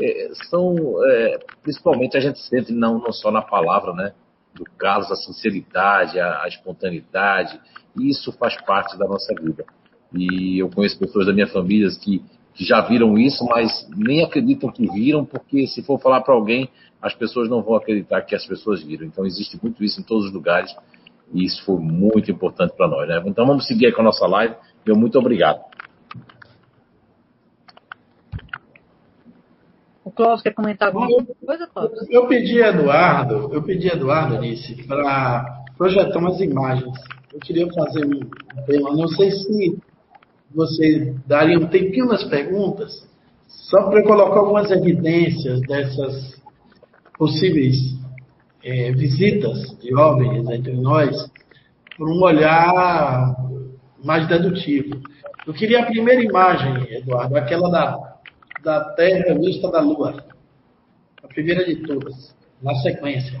[0.00, 0.74] é, são,
[1.04, 4.14] é, principalmente a gente sente não, não só na palavra, né?
[4.54, 7.60] Do Carlos, a sinceridade, a, a espontaneidade,
[8.00, 9.66] isso faz parte da nossa vida.
[10.14, 12.24] E eu conheço pessoas da minha família que,
[12.56, 16.70] que já viram isso, mas nem acreditam que viram, porque se for falar para alguém,
[17.02, 19.06] as pessoas não vão acreditar que as pessoas viram.
[19.06, 20.74] Então existe muito isso em todos os lugares
[21.34, 23.06] e isso foi muito importante para nós.
[23.06, 23.22] Né?
[23.26, 24.54] Então vamos seguir com a nossa live.
[24.86, 25.60] Meu muito obrigado.
[30.02, 31.08] O Cláudio quer comentar alguma
[31.44, 31.96] coisa, Cláudio?
[32.08, 36.94] Eu pedi a Eduardo, eu pedi a Eduardo, Alice, para projetar umas imagens.
[37.34, 38.20] Eu queria fazer um
[38.64, 39.76] tema, não sei se
[40.56, 43.06] você daria um tempinho nas perguntas,
[43.46, 46.40] só para colocar algumas evidências dessas
[47.18, 47.76] possíveis
[48.64, 51.30] é, visitas de OVNIs entre nós
[51.96, 53.36] por um olhar
[54.02, 55.00] mais dedutivo.
[55.46, 58.16] Eu queria a primeira imagem, Eduardo, aquela da,
[58.64, 60.24] da Terra vista da Lua.
[61.22, 63.40] A primeira de todas, na sequência.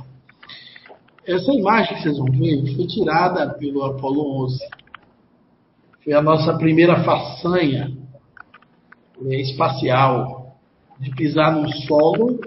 [1.26, 4.58] Essa imagem que vocês vão ver foi tirada pelo Apolo 11.
[6.06, 7.90] Foi a nossa primeira façanha
[9.24, 10.56] é, espacial
[11.00, 12.38] de pisar num solo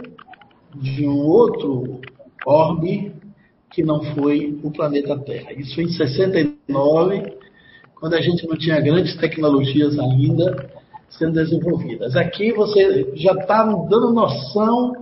[0.74, 2.00] de um outro
[2.46, 3.12] orbe
[3.70, 5.52] que não foi o planeta Terra.
[5.52, 7.34] Isso em 69,
[7.96, 10.70] quando a gente não tinha grandes tecnologias ainda
[11.10, 12.16] sendo desenvolvidas.
[12.16, 14.94] Aqui você já está dando noção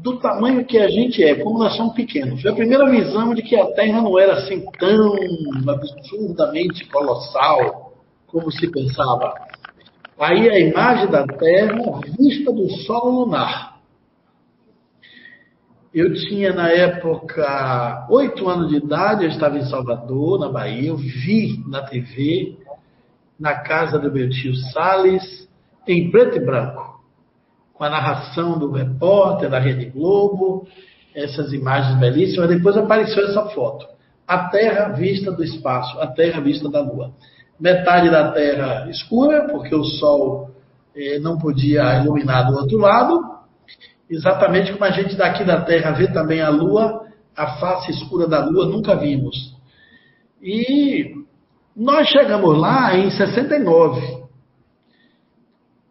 [0.00, 2.40] do tamanho que a gente é, como nós somos pequenos.
[2.40, 5.16] Foi a primeira visão de que a Terra não era assim tão
[5.68, 7.79] absurdamente colossal
[8.30, 9.34] como se pensava.
[10.18, 13.80] Aí a imagem da Terra vista do solo lunar.
[15.92, 20.96] Eu tinha, na época, oito anos de idade, eu estava em Salvador, na Bahia, eu
[20.96, 22.56] vi na TV,
[23.38, 25.48] na casa do meu tio Salles,
[25.88, 27.02] em preto e branco,
[27.72, 30.68] com a narração do repórter da Rede Globo,
[31.12, 32.48] essas imagens belíssimas.
[32.48, 33.84] Depois apareceu essa foto.
[34.28, 37.12] A Terra vista do espaço, a Terra vista da Lua.
[37.60, 40.50] Metade da Terra escura, porque o Sol
[40.96, 43.40] eh, não podia iluminar do outro lado,
[44.10, 47.06] Exatamente como a gente daqui da Terra vê também a Lua,
[47.36, 49.56] a face escura da Lua, nunca vimos.
[50.42, 51.14] E
[51.76, 54.20] nós chegamos lá em 69.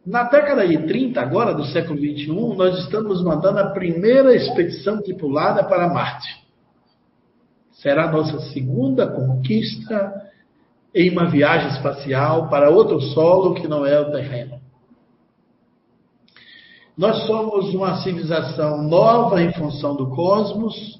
[0.05, 5.63] Na década de 30, agora do século 21, nós estamos mandando a primeira expedição tripulada
[5.63, 6.27] para Marte.
[7.71, 10.28] Será a nossa segunda conquista
[10.93, 14.59] em uma viagem espacial para outro solo que não é o terreno.
[16.97, 20.99] Nós somos uma civilização nova em função do cosmos,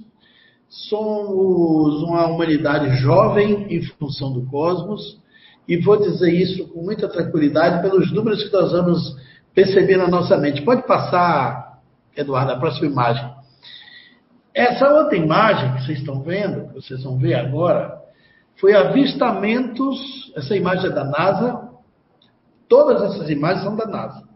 [0.70, 5.20] somos uma humanidade jovem em função do cosmos,
[5.68, 9.18] e vou dizer isso com muita tranquilidade pelos números que nós vamos
[9.54, 10.62] perceber na nossa mente.
[10.62, 11.82] Pode passar,
[12.16, 13.30] Eduardo, a próxima imagem.
[14.54, 17.99] Essa outra imagem que vocês estão vendo, que vocês vão ver agora,
[18.60, 20.32] foi avistamentos.
[20.36, 21.70] Essa imagem é da NASA.
[22.68, 24.28] Todas essas imagens são da NASA.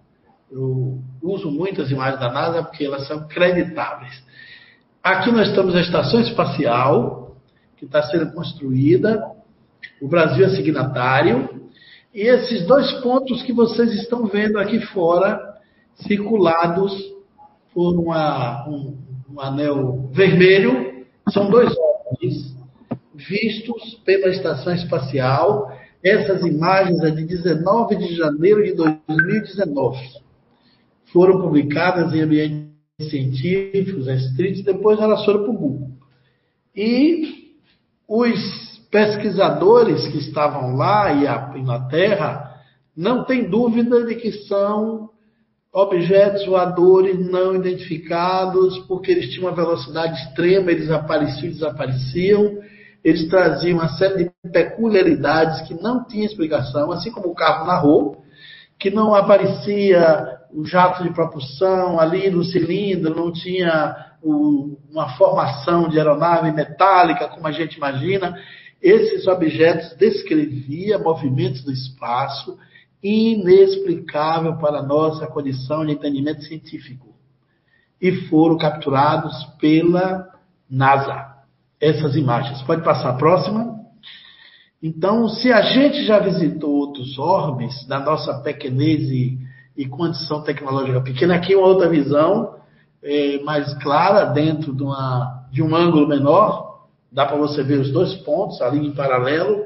[0.52, 4.24] Eu uso muitas imagens da NASA porque elas são creditáveis.
[5.04, 7.36] Aqui nós estamos na estação espacial,
[7.78, 9.22] que está sendo construída.
[10.02, 11.70] O Brasil é signatário.
[12.14, 15.58] E esses dois pontos que vocês estão vendo aqui fora,
[15.96, 16.94] circulados
[17.74, 18.98] por uma, um,
[19.32, 21.74] um anel vermelho, são dois
[23.28, 25.72] vistos pela estação espacial.
[26.04, 29.98] Essas imagens é de 19 de janeiro de 2019.
[31.12, 32.74] Foram publicadas em ambientes
[33.10, 35.90] científicos, restritos, depois elas foram para o Google.
[36.76, 37.54] E
[38.08, 42.62] os pesquisadores que estavam lá e na Terra
[42.96, 45.10] não tem dúvida de que são
[45.74, 52.60] objetos voadores não identificados, porque eles tinham uma velocidade extrema, eles apareciam e desapareciam,
[53.04, 58.24] eles traziam uma série de peculiaridades que não tinha explicação, assim como o carro narrou,
[58.80, 65.90] que não aparecia o jato de propulsão ali no cilindro, não tinha o, uma formação
[65.90, 68.38] de aeronave metálica, como a gente imagina.
[68.82, 72.58] Esses objetos descreviam movimentos do espaço
[73.02, 77.14] inexplicável para a nossa condição de entendimento científico.
[78.02, 80.30] E foram capturados pela
[80.70, 81.33] NASA.
[81.84, 82.62] Essas imagens.
[82.62, 83.76] Pode passar a próxima.
[84.82, 89.38] Então, se a gente já visitou outros orbes, da nossa pequenez e,
[89.76, 92.56] e condição tecnológica pequena, aqui é uma outra visão
[93.04, 97.92] é, mais clara, dentro de, uma, de um ângulo menor, dá para você ver os
[97.92, 99.66] dois pontos ali em paralelo,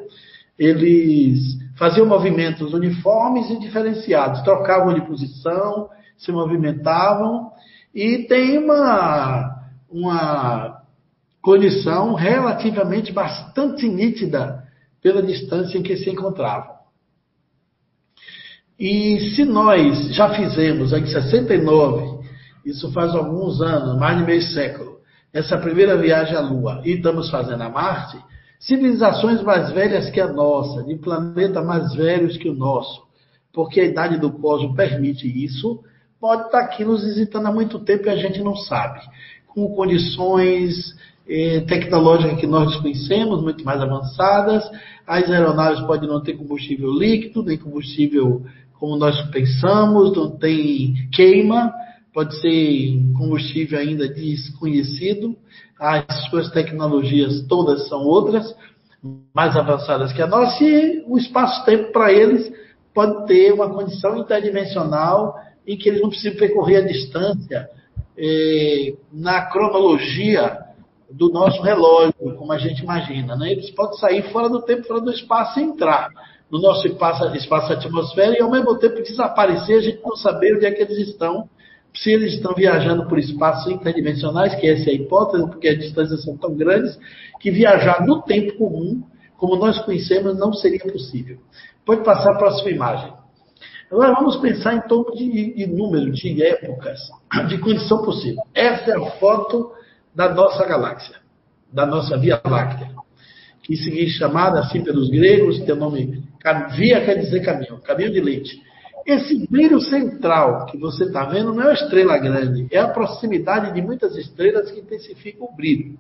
[0.58, 1.40] eles
[1.78, 5.88] faziam movimentos uniformes e diferenciados, trocavam de posição,
[6.18, 7.52] se movimentavam
[7.94, 9.56] e tem uma,
[9.88, 10.77] uma
[11.48, 14.66] condição relativamente bastante nítida
[15.02, 16.76] pela distância em que se encontravam.
[18.78, 22.28] E se nós já fizemos em 69,
[22.66, 24.98] isso faz alguns anos, mais de meio século,
[25.32, 28.18] essa primeira viagem à Lua e estamos fazendo a Marte,
[28.60, 33.04] civilizações mais velhas que a nossa, de planetas mais velhos que o nosso,
[33.54, 35.82] porque a idade do cosmos permite isso,
[36.20, 39.00] pode estar aqui nos visitando há muito tempo e a gente não sabe.
[39.48, 40.94] Com condições
[41.30, 44.64] eh, tecnológicas que nós desconhecemos, muito mais avançadas,
[45.06, 48.44] as aeronaves podem não ter combustível líquido, nem combustível
[48.80, 51.74] como nós pensamos, não tem queima,
[52.14, 55.36] pode ser combustível ainda desconhecido,
[55.80, 58.56] as suas tecnologias todas são outras,
[59.34, 62.52] mais avançadas que a nossa, e o espaço-tempo para eles
[62.94, 65.36] pode ter uma condição interdimensional
[65.66, 67.70] em que eles não precisam percorrer a distância
[68.18, 70.67] eh, na cronologia
[71.10, 73.36] do nosso relógio, como a gente imagina.
[73.36, 73.52] Né?
[73.52, 76.10] Eles podem sair fora do tempo, fora do espaço e entrar
[76.52, 80.66] no nosso espaço, espaço atmosfera e ao mesmo tempo desaparecer, a gente não saber onde
[80.66, 81.50] é que eles estão
[81.94, 86.24] se eles estão viajando por espaços interdimensionais, que essa é a hipótese, porque as distâncias
[86.24, 86.98] são tão grandes,
[87.40, 89.02] que viajar no tempo comum,
[89.36, 91.40] como nós conhecemos, não seria possível.
[91.84, 93.14] Pode passar a próxima imagem.
[93.92, 97.00] Agora vamos pensar em torno de, de número, de épocas,
[97.48, 98.44] de condição possível.
[98.54, 99.72] Essa é a foto
[100.18, 101.16] da nossa galáxia,
[101.72, 102.90] da nossa Via Láctea,
[103.62, 106.24] que se chamada assim pelos gregos, tem o nome
[106.76, 108.60] Via quer dizer caminho, caminho de leite.
[109.06, 113.76] Esse brilho central que você está vendo não é uma estrela grande, é a proximidade
[113.76, 116.00] de muitas estrelas que intensifica o brilho.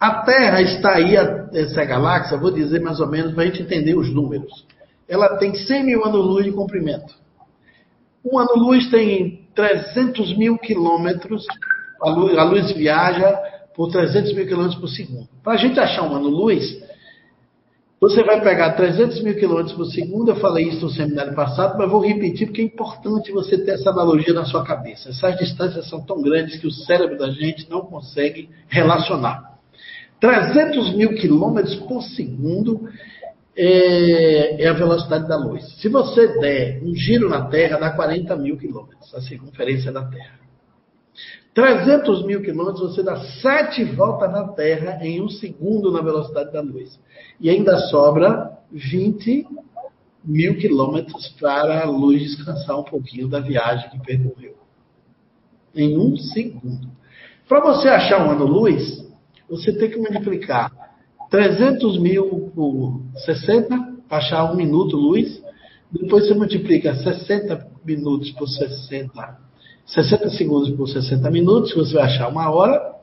[0.00, 3.94] A Terra está aí, essa galáxia, vou dizer mais ou menos para a gente entender
[3.94, 4.66] os números.
[5.08, 7.14] Ela tem 100 mil anos-luz de comprimento.
[8.24, 11.46] Um ano-luz tem 300 mil quilômetros,
[12.02, 13.38] a luz, a luz viaja
[13.74, 15.28] por 300 mil quilômetros por segundo.
[15.42, 16.82] Para a gente achar um ano-luz,
[18.00, 21.90] você vai pegar 300 mil quilômetros por segundo, eu falei isso no seminário passado, mas
[21.90, 25.10] vou repetir porque é importante você ter essa analogia na sua cabeça.
[25.10, 29.50] Essas distâncias são tão grandes que o cérebro da gente não consegue relacionar.
[30.18, 32.88] 300 mil quilômetros por segundo
[33.54, 35.62] é, é, a velocidade da luz.
[35.80, 40.39] Se você der um giro na Terra, dá 40 mil quilômetros, a circunferência da Terra.
[41.54, 46.60] 300 mil quilômetros, você dá sete voltas na Terra em um segundo na velocidade da
[46.60, 46.98] luz.
[47.40, 49.46] E ainda sobra 20
[50.24, 54.54] mil quilômetros para a luz descansar um pouquinho da viagem que percorreu.
[55.74, 56.88] Em um segundo.
[57.48, 59.04] Para você achar um ano-luz,
[59.48, 60.70] você tem que multiplicar
[61.30, 65.42] 300 mil por 60, para achar um minuto luz.
[65.90, 69.49] Depois você multiplica 60 minutos por 60
[69.90, 72.94] 60 segundos por 60 minutos, você vai achar uma hora.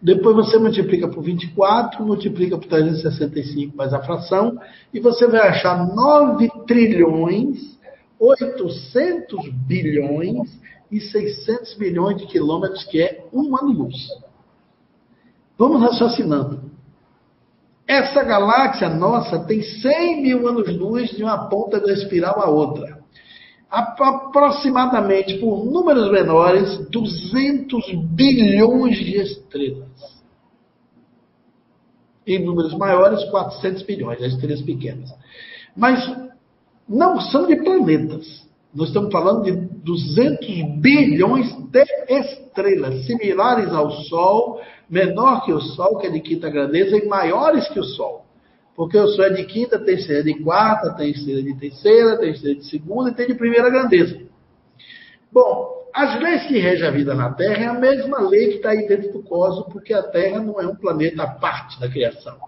[0.00, 4.58] Depois você multiplica por 24, multiplica por 365 mais a fração,
[4.94, 7.78] e você vai achar 9 trilhões,
[8.18, 10.48] 800 bilhões
[10.90, 13.96] e 600 milhões de quilômetros, que é um ano-luz.
[15.58, 16.70] Vamos raciocinando.
[17.86, 22.99] Essa galáxia nossa tem 100 mil anos-luz de uma ponta da espiral à outra
[23.70, 29.88] aproximadamente, por números menores, 200 bilhões de estrelas.
[32.26, 35.14] Em números maiores, 400 bilhões, as estrelas pequenas.
[35.76, 36.04] Mas
[36.88, 38.44] não são de planetas.
[38.74, 45.98] Nós estamos falando de 200 bilhões de estrelas, similares ao Sol, menor que o Sol,
[45.98, 48.26] que é de quinta grandeza, e maiores que o Sol.
[48.80, 53.10] Porque o Sol é de quinta, estrela de quarta, estrela de terceira, estrela de segunda
[53.10, 54.18] e tem de primeira grandeza.
[55.30, 58.70] Bom, as leis que regem a vida na Terra é a mesma lei que está
[58.70, 62.38] aí dentro do cosmos, porque a Terra não é um planeta à parte da criação.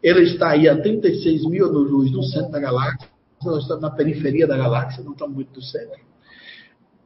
[0.00, 3.08] Ele está aí a 36 mil anos-luz no centro da galáxia,
[3.44, 5.98] nós estamos na periferia da galáxia, não estamos muito do centro.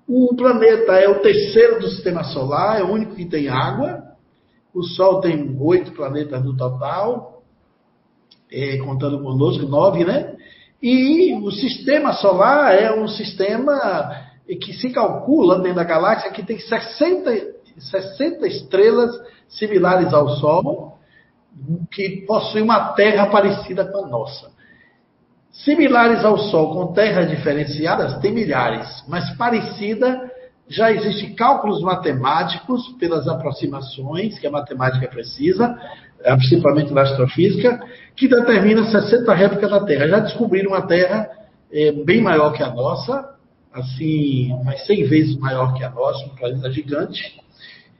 [0.06, 4.04] O planeta é o terceiro do sistema solar, é o único que tem água.
[4.74, 7.33] O Sol tem oito planetas no total,
[8.54, 10.34] é, contando conosco, nove, né?
[10.82, 14.24] E o sistema solar é um sistema
[14.60, 17.30] que se calcula dentro da galáxia que tem 60,
[17.78, 19.10] 60 estrelas
[19.48, 20.98] similares ao Sol,
[21.90, 24.52] que possui uma Terra parecida com a nossa.
[25.50, 30.30] Similares ao Sol com terras diferenciadas, tem milhares, mas parecida
[30.68, 35.78] já existem cálculos matemáticos pelas aproximações que a matemática precisa,
[36.32, 37.80] principalmente na astrofísica,
[38.16, 40.08] que determina 60 réplicas da Terra.
[40.08, 41.28] Já descobriram uma Terra
[41.72, 43.34] é, bem maior que a nossa,
[43.72, 47.40] assim, mais 100 vezes maior que a nossa, um planeta gigante,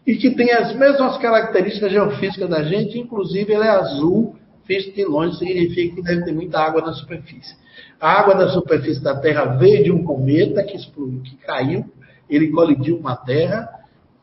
[0.06, 4.36] e que tem as mesmas características geofísicas da gente, inclusive ela é azul,
[4.66, 7.55] visto de longe, significa que deve ter muita água na superfície.
[8.01, 11.84] A água da superfície da Terra veio de um cometa que, explodiu, que caiu,
[12.28, 13.68] ele colidiu com a Terra,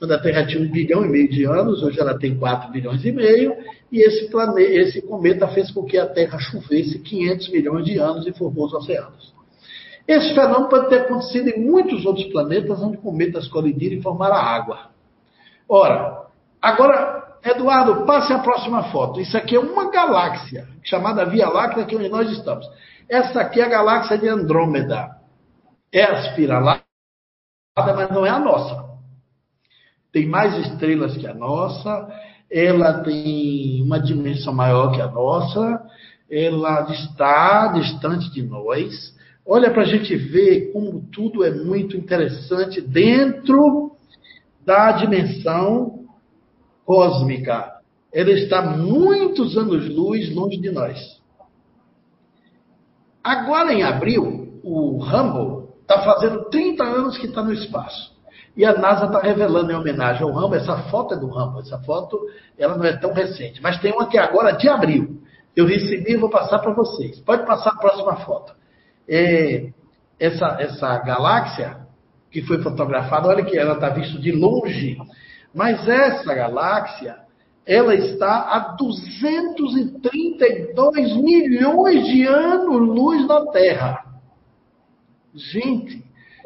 [0.02, 3.06] quando a Terra tinha um bilhão e meio de anos, hoje ela tem 4 bilhões
[3.06, 3.56] e meio,
[3.92, 8.34] e esse, esse cometa fez com que a Terra chovesse 500 milhões de anos e
[8.34, 9.32] formou os oceanos.
[10.08, 14.90] Esse fenômeno pode ter acontecido em muitos outros planetas onde cometas colidiram e formaram água.
[15.70, 16.26] Ora,
[16.60, 19.22] agora, Eduardo, passe a próxima foto.
[19.22, 22.68] Isso aqui é uma galáxia, chamada Via Láctea, que é onde nós estamos.
[23.08, 25.12] Essa aqui é a galáxia de Andrômeda.
[25.94, 26.80] É a espiral
[27.78, 28.91] mas não é a nossa.
[30.12, 32.08] Tem mais estrelas que a nossa,
[32.50, 35.82] ela tem uma dimensão maior que a nossa,
[36.30, 39.16] ela está distante de nós.
[39.46, 43.92] Olha para a gente ver como tudo é muito interessante dentro
[44.66, 46.06] da dimensão
[46.86, 47.80] cósmica.
[48.14, 51.00] Ela está muitos anos-luz longe de nós.
[53.24, 55.62] Agora, em abril, o Hubble
[55.92, 58.14] Está fazendo 30 anos que está no espaço.
[58.56, 61.78] E a NASA está revelando em homenagem ao Rambo, essa foto é do Rambo, essa
[61.80, 62.20] foto
[62.58, 65.22] ela não é tão recente, mas tem uma que é agora de abril.
[65.56, 67.20] Eu recebi e vou passar para vocês.
[67.22, 68.54] Pode passar a próxima foto.
[69.08, 69.72] É,
[70.20, 71.78] essa, essa galáxia
[72.30, 74.98] que foi fotografada, olha que ela está vista de longe,
[75.54, 77.18] mas essa galáxia
[77.66, 84.06] ela está a 232 milhões de anos-luz da Terra.
[85.34, 86.02] Gente,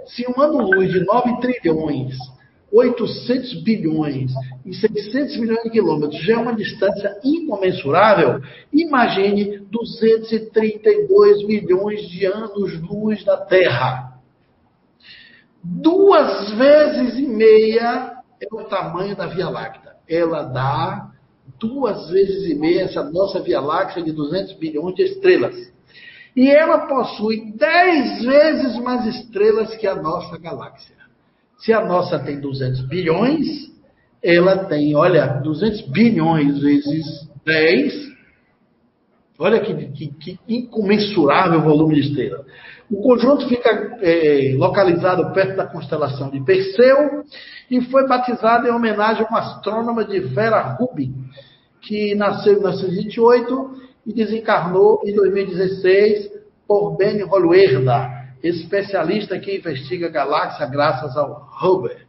[0.08, 2.16] se um ano-luz de 9 trilhões,
[2.72, 4.32] 800 bilhões
[4.66, 8.42] e 600 milhões de quilômetros já é uma distância incomensurável,
[8.74, 14.20] imagine 232 milhões de anos-luz da Terra.
[15.64, 19.94] Duas vezes e meia é o tamanho da Via Láctea.
[20.08, 21.12] Ela dá
[21.60, 25.74] duas vezes e meia essa nossa Via Láctea de 200 bilhões de estrelas.
[26.36, 30.96] E ela possui dez vezes mais estrelas que a nossa galáxia.
[31.58, 33.72] Se a nossa tem 200 bilhões,
[34.22, 38.16] ela tem, olha, 200 bilhões vezes 10.
[39.40, 42.46] Olha que, que, que incomensurável volume de estrela.
[42.90, 47.24] O conjunto fica é, localizado perto da constelação de Perseu
[47.72, 51.14] e foi batizado em homenagem a uma astrônoma de Vera Rubin,
[51.82, 56.32] que nasceu em 1928 e desencarnou em 2016
[56.68, 62.06] por Ben Holuerda, especialista que investiga galáxia graças ao Hubble.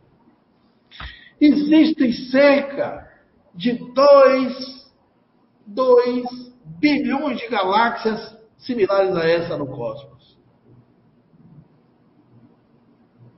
[1.40, 3.08] Existem cerca
[3.54, 4.90] de 2,
[5.66, 6.24] 2
[6.78, 10.36] bilhões de galáxias similares a essa no cosmos.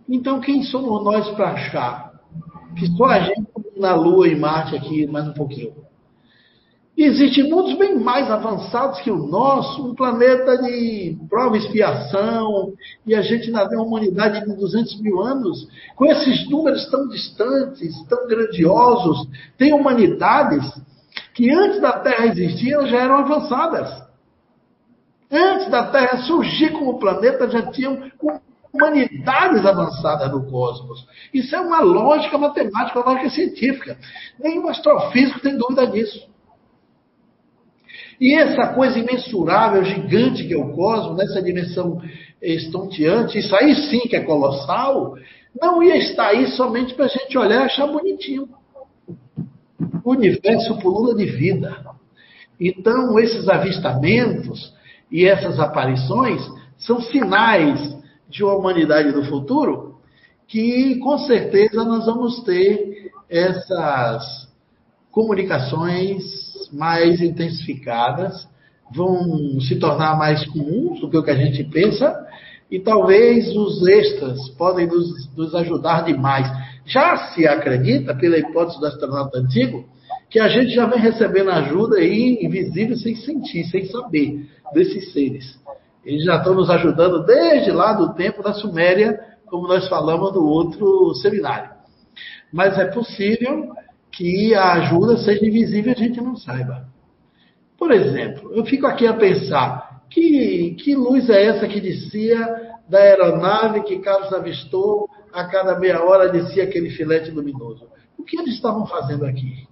[0.09, 2.09] Então, quem somos nós para achar
[2.76, 5.88] que só a gente na Lua e Marte aqui mais um pouquinho.
[7.04, 12.72] Existem mundos bem mais avançados que o nosso, um planeta de prova e expiação,
[13.06, 18.26] e a gente ainda humanidade de 200 mil anos, com esses números tão distantes, tão
[18.26, 20.64] grandiosos, tem humanidades
[21.34, 24.08] que antes da Terra existir já eram avançadas.
[25.30, 28.10] Antes da Terra surgir como planeta, já tinham
[28.72, 31.06] humanidades avançadas no cosmos.
[31.32, 33.96] Isso é uma lógica matemática, uma lógica científica.
[34.38, 36.28] Nenhum astrofísico tem dúvida disso.
[38.20, 42.00] E essa coisa imensurável, gigante que é o cosmos, nessa dimensão
[42.42, 45.14] estonteante, isso aí sim que é colossal,
[45.60, 48.48] não ia estar aí somente para a gente olhar e achar bonitinho.
[50.04, 51.76] O universo pulula de vida.
[52.60, 54.72] Então, esses avistamentos
[55.10, 56.42] e essas aparições
[56.76, 57.96] são sinais
[58.28, 59.96] de uma humanidade do futuro
[60.46, 64.48] que, com certeza, nós vamos ter essas
[65.10, 66.22] comunicações
[66.73, 68.49] mais intensificadas,
[68.95, 72.15] vão se tornar mais comuns do que o que a gente pensa,
[72.70, 76.47] e talvez os extras podem nos, nos ajudar demais.
[76.86, 79.85] Já se acredita, pela hipótese do astronauta antigo,
[80.31, 85.59] que a gente já vem recebendo ajuda aí invisível sem sentir, sem saber desses seres.
[86.05, 90.45] Eles já estão nos ajudando desde lá do tempo da Suméria, como nós falamos no
[90.45, 91.70] outro seminário.
[92.53, 93.70] Mas é possível
[94.19, 96.89] que a ajuda seja invisível e a gente não saiba.
[97.78, 102.99] Por exemplo, eu fico aqui a pensar: que, que luz é essa que descia da
[102.99, 107.86] aeronave que Carlos avistou a cada meia hora descia aquele filete luminoso?
[108.19, 109.69] O que eles estavam fazendo aqui?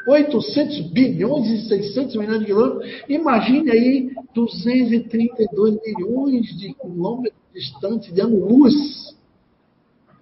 [0.08, 3.04] 800 bilhões e 600 milhões de quilômetros.
[3.10, 8.74] Imagine aí 232 milhões de quilômetros distantes de ano-luz,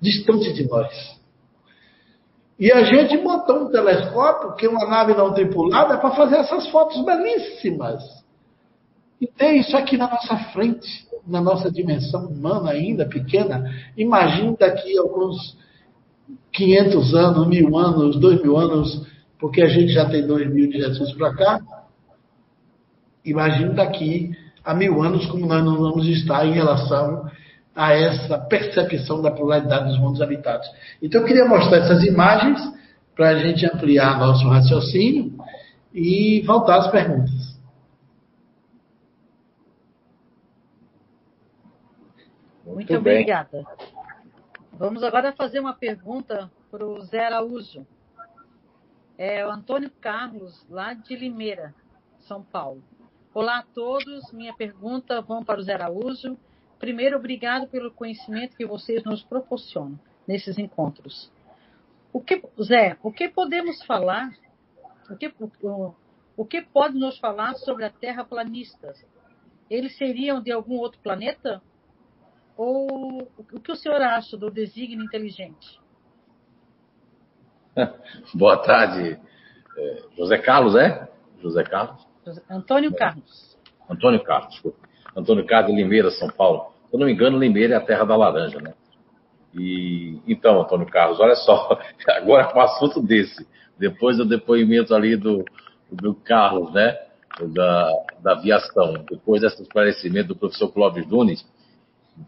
[0.02, 1.15] distante de nós.
[2.57, 6.68] E a gente montou um telescópio, que é uma nave não tripulada, para fazer essas
[6.69, 8.02] fotos belíssimas.
[9.19, 13.72] E tem isso aqui na nossa frente, na nossa dimensão humana ainda pequena.
[13.97, 15.57] Imagine daqui a alguns
[16.52, 19.06] 500 anos, mil anos, dois mil anos,
[19.39, 21.61] porque a gente já tem dois mil de Jesus para cá.
[23.23, 24.31] Imagine daqui
[24.64, 27.30] a mil anos como nós não vamos estar em relação
[27.76, 30.68] a essa percepção da pluralidade dos mundos habitados.
[31.02, 32.60] Então eu queria mostrar essas imagens
[33.15, 35.34] para a gente ampliar nosso raciocínio
[35.93, 37.35] e voltar às perguntas.
[42.76, 43.65] Muito, Muito obrigada.
[44.73, 47.88] Vamos agora fazer uma pergunta para o Zé Araújo.
[49.18, 51.73] É o Antônio Carlos, lá de Limeira,
[52.19, 52.84] São Paulo.
[53.34, 54.30] Olá a todos.
[54.34, 56.38] Minha pergunta vão para o Zé Araújo.
[56.77, 59.97] Primeiro, obrigado pelo conhecimento que vocês nos proporcionam
[60.27, 61.31] nesses encontros.
[62.11, 64.34] O que, Zé, o que podemos falar?
[65.10, 65.95] O que, o,
[66.35, 68.93] o que pode nos falar sobre a Terra planista?
[69.69, 71.61] Eles seriam de algum outro planeta?
[72.57, 75.80] Ou o que o senhor acha do desígnio inteligente?
[78.34, 79.19] Boa tarde,
[79.77, 81.10] é, José Carlos, é?
[81.41, 82.06] José Carlos?
[82.49, 83.57] Antônio Carlos.
[83.90, 84.88] Antônio Carlos, desculpa.
[85.15, 86.72] Antônio Carlos de Limeira, São Paulo.
[86.90, 88.73] Se eu não me engano, Limeira é a terra da laranja, né?
[89.53, 91.80] E, então, Antônio Carlos, olha só,
[92.10, 95.45] agora com um assunto desse, depois do depoimento ali do,
[95.91, 96.98] do Carlos, né?
[97.53, 97.91] Da,
[98.22, 101.45] da aviação, depois desse esclarecimento do professor Clóvis Nunes,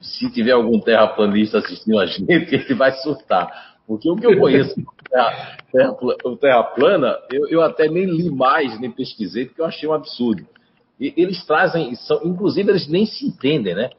[0.02, 3.78] se tiver algum terraplanista assistindo a gente, ele vai surtar.
[3.88, 4.76] Porque o que eu conheço
[5.10, 5.96] terra, terra,
[6.42, 10.46] terra plana, eu, eu, até nem li mais, nem pesquisei, porque eu achei um absurdo.
[11.00, 13.90] E, eles trazem, são, inclusive eles nem se entendem, né?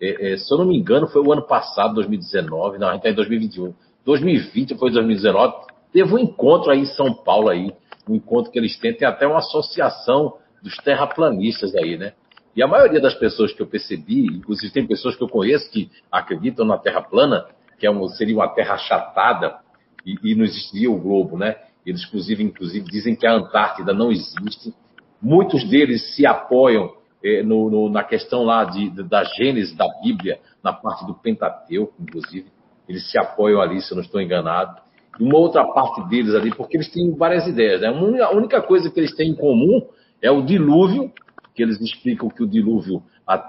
[0.00, 3.00] É, é, se eu não me engano, foi o ano passado, 2019, não, a gente
[3.00, 3.74] está em 2021.
[4.04, 5.54] 2020 foi 2019,
[5.92, 7.72] teve um encontro aí em São Paulo aí,
[8.08, 12.12] um encontro que eles têm, tem até uma associação dos terraplanistas aí, né?
[12.60, 15.90] E a maioria das pessoas que eu percebi, inclusive tem pessoas que eu conheço que
[16.12, 17.46] acreditam na Terra plana,
[17.78, 19.60] que é um, seria uma Terra achatada
[20.04, 21.56] e, e não existiria o globo, né?
[21.86, 24.74] Eles, inclusive, inclusive, dizem que a Antártida não existe.
[25.22, 26.92] Muitos deles se apoiam
[27.24, 31.14] eh, no, no, na questão lá de, de, da Gênesis da Bíblia, na parte do
[31.14, 32.48] Pentateuco, inclusive.
[32.86, 34.76] Eles se apoiam ali, se eu não estou enganado.
[35.18, 37.80] E uma outra parte deles ali, porque eles têm várias ideias.
[37.80, 37.88] Né?
[38.20, 39.80] A única coisa que eles têm em comum
[40.20, 41.10] é o dilúvio,
[41.54, 43.02] que eles explicam que o dilúvio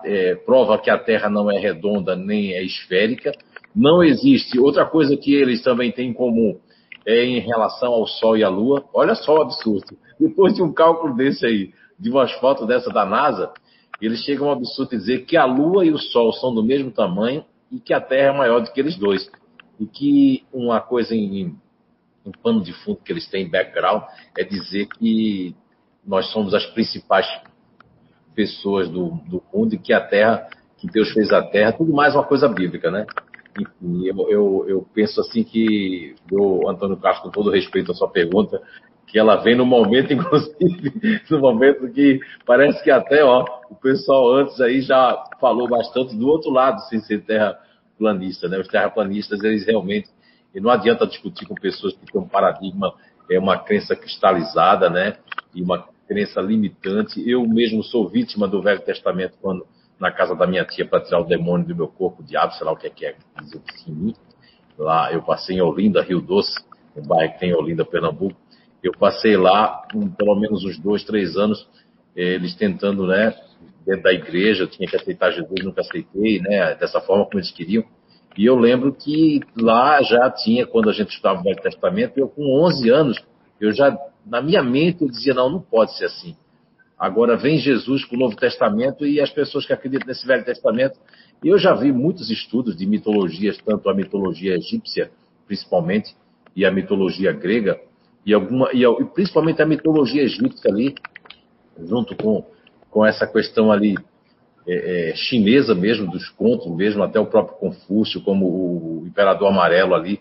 [0.03, 3.31] é, prova que a Terra não é redonda nem é esférica.
[3.75, 4.59] Não existe.
[4.59, 6.59] Outra coisa que eles também têm em comum
[7.05, 8.85] é em relação ao Sol e à Lua.
[8.93, 9.97] Olha só o absurdo.
[10.19, 13.51] Depois de um cálculo desse aí, de umas fotos dessa da NASA,
[14.01, 17.45] eles chegam ao absurdo dizer que a Lua e o Sol são do mesmo tamanho
[17.71, 19.29] e que a Terra é maior do que eles dois.
[19.79, 21.55] E que uma coisa em,
[22.25, 24.03] em pano de fundo que eles têm em background
[24.37, 25.55] é dizer que
[26.05, 27.27] nós somos as principais
[28.35, 30.47] pessoas do, do mundo e que a Terra,
[30.77, 33.05] que Deus fez a Terra, tudo mais uma coisa bíblica, né?
[33.59, 38.09] Enfim, eu, eu, eu penso assim que, eu, Antônio Castro, com todo respeito à sua
[38.09, 38.61] pergunta,
[39.07, 44.33] que ela vem no momento, inclusive, no momento que parece que até, ó, o pessoal
[44.35, 48.57] antes aí já falou bastante do outro lado, sem ser terraplanista, né?
[48.57, 50.09] Os terraplanistas, eles realmente,
[50.55, 52.93] e não adianta discutir com pessoas que têm um paradigma,
[53.29, 55.17] é uma crença cristalizada, né?
[55.53, 57.23] E uma crença limitante.
[57.25, 59.65] Eu mesmo sou vítima do Velho Testamento quando
[59.97, 62.65] na casa da minha tia para tirar o demônio do meu corpo, o diabo, sei
[62.65, 64.13] lá o que é que é, diz em.
[64.77, 66.53] Lá eu passei em Olinda, Rio Doce,
[66.97, 68.35] um bairro que tem Olinda, Pernambuco.
[68.83, 71.65] Eu passei lá um, pelo menos uns dois, três anos,
[72.13, 73.33] eles tentando, né,
[73.85, 77.51] dentro da igreja, eu tinha que aceitar Jesus, nunca aceitei, né, dessa forma como eles
[77.51, 77.85] queriam.
[78.37, 82.27] E eu lembro que lá já tinha, quando a gente estudava o Velho Testamento, eu
[82.27, 83.17] com 11 anos,
[83.61, 83.95] eu já
[84.25, 86.35] na minha mente eu dizia, não, não pode ser assim.
[86.97, 90.99] Agora vem Jesus com o Novo Testamento e as pessoas que acreditam nesse Velho Testamento.
[91.43, 95.09] Eu já vi muitos estudos de mitologias, tanto a mitologia egípcia,
[95.47, 96.15] principalmente,
[96.55, 97.79] e a mitologia grega,
[98.25, 100.93] e, alguma, e, e principalmente a mitologia egípcia ali,
[101.79, 102.45] junto com,
[102.89, 103.95] com essa questão ali
[104.67, 109.95] é, é, chinesa mesmo, dos contos mesmo, até o próprio Confúcio, como o Imperador Amarelo
[109.95, 110.19] ali,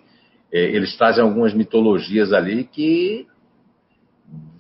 [0.51, 3.27] é, eles trazem algumas mitologias ali que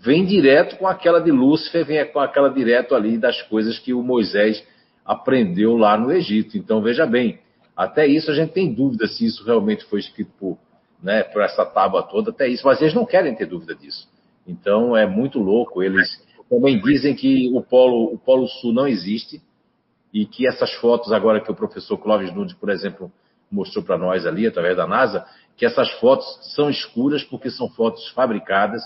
[0.00, 4.02] vem direto com aquela de Lúcifer, vem com aquela direto ali das coisas que o
[4.02, 4.64] Moisés
[5.04, 6.56] aprendeu lá no Egito.
[6.56, 7.38] Então, veja bem,
[7.76, 10.58] até isso a gente tem dúvida se isso realmente foi escrito por,
[11.02, 14.08] né, por essa tábua toda, até isso, mas eles não querem ter dúvida disso.
[14.46, 15.82] Então, é muito louco.
[15.82, 16.08] Eles
[16.48, 19.40] também dizem que o Polo, o Polo Sul não existe
[20.12, 23.12] e que essas fotos agora que o professor Clóvis Nunes, por exemplo,
[23.50, 25.24] mostrou para nós ali, através da NASA,
[25.56, 28.82] que essas fotos são escuras porque são fotos fabricadas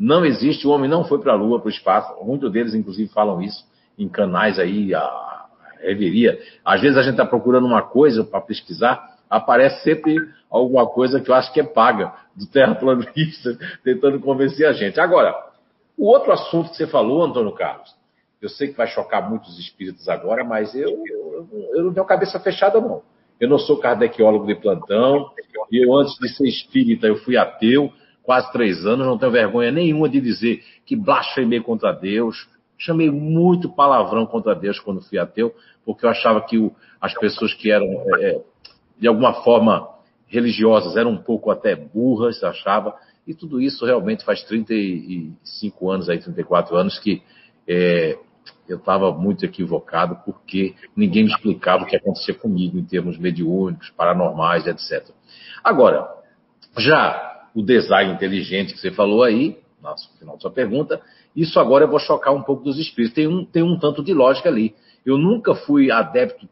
[0.00, 2.24] não existe, o homem não foi para a Lua, para o espaço.
[2.24, 3.62] Muitos deles, inclusive, falam isso
[3.98, 5.44] em canais aí, a
[5.78, 6.40] reveria.
[6.64, 10.16] Às vezes a gente está procurando uma coisa para pesquisar, aparece sempre
[10.50, 14.98] alguma coisa que eu acho que é paga do terraplanista, tentando convencer a gente.
[14.98, 15.34] Agora,
[15.98, 17.94] o outro assunto que você falou, Antônio Carlos,
[18.40, 22.40] eu sei que vai chocar muitos espíritos agora, mas eu, eu, eu não tenho cabeça
[22.40, 23.02] fechada, não.
[23.38, 25.30] Eu não sou kardeciólogo de plantão,
[25.70, 30.08] eu, antes de ser espírita, eu fui ateu quase três anos, não tenho vergonha nenhuma
[30.08, 32.48] de dizer que blasfemei contra Deus.
[32.78, 37.52] Chamei muito palavrão contra Deus quando fui ateu, porque eu achava que o, as pessoas
[37.54, 38.40] que eram, é, é
[38.98, 39.88] de alguma forma,
[40.26, 42.94] religiosas eram um pouco até burras, achava.
[43.26, 47.22] E tudo isso realmente faz 35 anos, aí, 34 anos, que
[47.68, 48.18] é,
[48.68, 53.90] eu estava muito equivocado, porque ninguém me explicava o que acontecia comigo em termos mediúnicos,
[53.90, 55.10] paranormais, etc.
[55.62, 56.08] Agora,
[56.78, 61.00] já o design inteligente que você falou aí, no final da sua pergunta,
[61.34, 63.14] isso agora eu vou chocar um pouco dos espíritos.
[63.14, 64.74] Tem um, tem um tanto de lógica ali.
[65.04, 66.48] Eu nunca fui adepto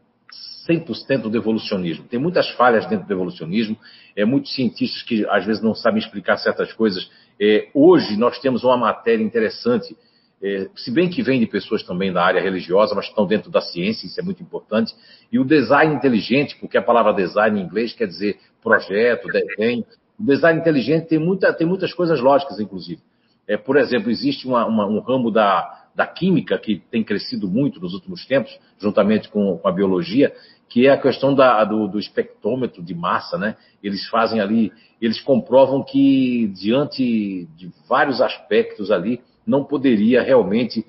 [0.69, 2.05] 100% do evolucionismo.
[2.05, 3.77] Tem muitas falhas dentro do evolucionismo.
[4.17, 7.11] É, muitos cientistas que às vezes não sabem explicar certas coisas.
[7.41, 9.97] É, hoje nós temos uma matéria interessante,
[10.43, 13.61] é, se bem que vem de pessoas também da área religiosa, mas estão dentro da
[13.61, 14.95] ciência, isso é muito importante.
[15.33, 19.85] E o design inteligente, porque a palavra design em inglês quer dizer projeto, desenho,
[20.19, 23.01] o design inteligente tem, muita, tem muitas coisas lógicas, inclusive.
[23.47, 27.81] É, por exemplo, existe uma, uma, um ramo da, da química, que tem crescido muito
[27.81, 30.33] nos últimos tempos, juntamente com, com a biologia,
[30.69, 33.57] que é a questão da, do, do, espectrômetro de massa, né?
[33.83, 34.71] Eles fazem ali,
[35.01, 40.85] eles comprovam que diante de vários aspectos ali, não poderia realmente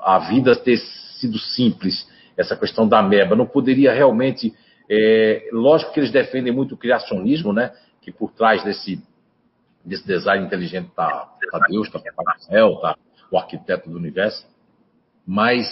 [0.00, 0.78] a vida ter
[1.20, 2.08] sido simples.
[2.34, 4.54] Essa questão da meba não poderia realmente,
[4.90, 7.72] é, lógico que eles defendem muito o criacionismo, né?
[8.06, 9.02] Que por trás desse
[9.84, 12.96] desse design inteligente está tá Deus, está Papai Céu, está
[13.30, 14.44] o arquiteto do universo,
[15.26, 15.66] mas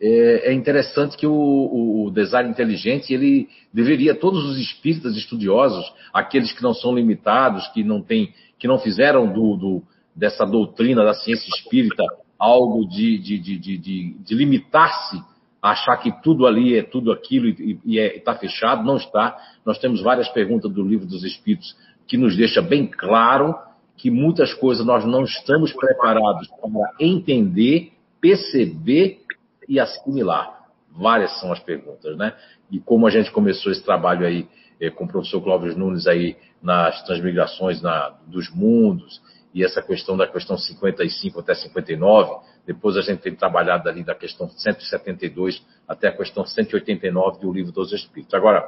[0.00, 6.52] é, é interessante que o, o, design inteligente ele deveria todos os espíritas estudiosos, aqueles
[6.52, 9.82] que não são limitados, que não tem, que não fizeram do, do
[10.14, 12.04] dessa doutrina da ciência espírita
[12.38, 15.20] algo de, de, de, de, de limitar-se
[15.62, 19.36] achar que tudo ali é tudo aquilo e, está é, fechado, não está.
[19.64, 21.76] Nós temos várias perguntas do livro dos Espíritos
[22.06, 23.54] que nos deixa bem claro
[23.96, 29.20] que muitas coisas nós não estamos preparados para entender, perceber
[29.68, 30.66] e assimilar?
[30.90, 32.32] Várias são as perguntas, né?
[32.70, 34.48] E como a gente começou esse trabalho aí
[34.80, 39.20] eh, com o professor Clóvis Nunes aí nas transmigrações na, dos mundos
[39.52, 42.36] e essa questão da questão 55 até 59,
[42.68, 47.72] depois a gente tem trabalhado ali da questão 172 até a questão 189 do Livro
[47.72, 48.34] dos Espíritos.
[48.34, 48.62] Agora,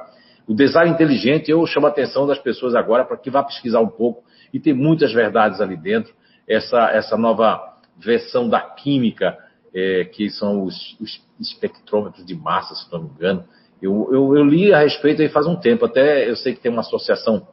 [0.47, 3.87] o design inteligente, eu chamo a atenção das pessoas agora para que vá pesquisar um
[3.87, 6.11] pouco e tem muitas verdades ali dentro.
[6.49, 7.61] Essa, essa nova
[7.95, 9.37] versão da química
[9.71, 13.45] é, que são os, os, espectrômetros de massa, se não me engano.
[13.79, 16.71] Eu, eu, eu, li a respeito aí faz um tempo, até eu sei que tem
[16.71, 17.47] uma associação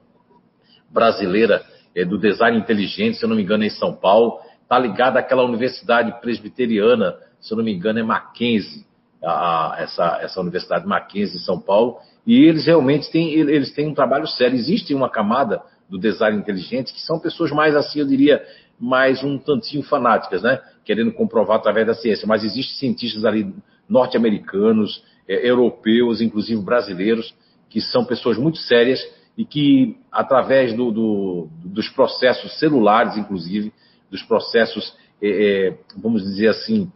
[0.88, 1.62] brasileira
[1.94, 5.18] é, do design inteligente, se eu não me engano, é em São Paulo, está ligada
[5.18, 8.84] àquela universidade presbiteriana, se eu não me engano, é Mackenzie,
[9.24, 9.30] a,
[9.72, 11.96] a, essa, essa universidade Mackenzie em São Paulo,
[12.26, 14.54] e eles realmente têm, eles têm um trabalho sério.
[14.54, 18.44] Existe uma camada do design inteligente que são pessoas mais assim, eu diria,
[18.78, 20.60] mais um tantinho fanáticas, né?
[20.84, 22.28] Querendo comprovar através da ciência.
[22.28, 23.50] Mas existem cientistas ali
[23.88, 27.34] norte-americanos, é, europeus, inclusive brasileiros,
[27.70, 29.00] que são pessoas muito sérias
[29.36, 33.72] e que, através do, do, dos processos celulares, inclusive,
[34.10, 35.28] dos processos, é,
[35.68, 36.90] é, vamos dizer assim,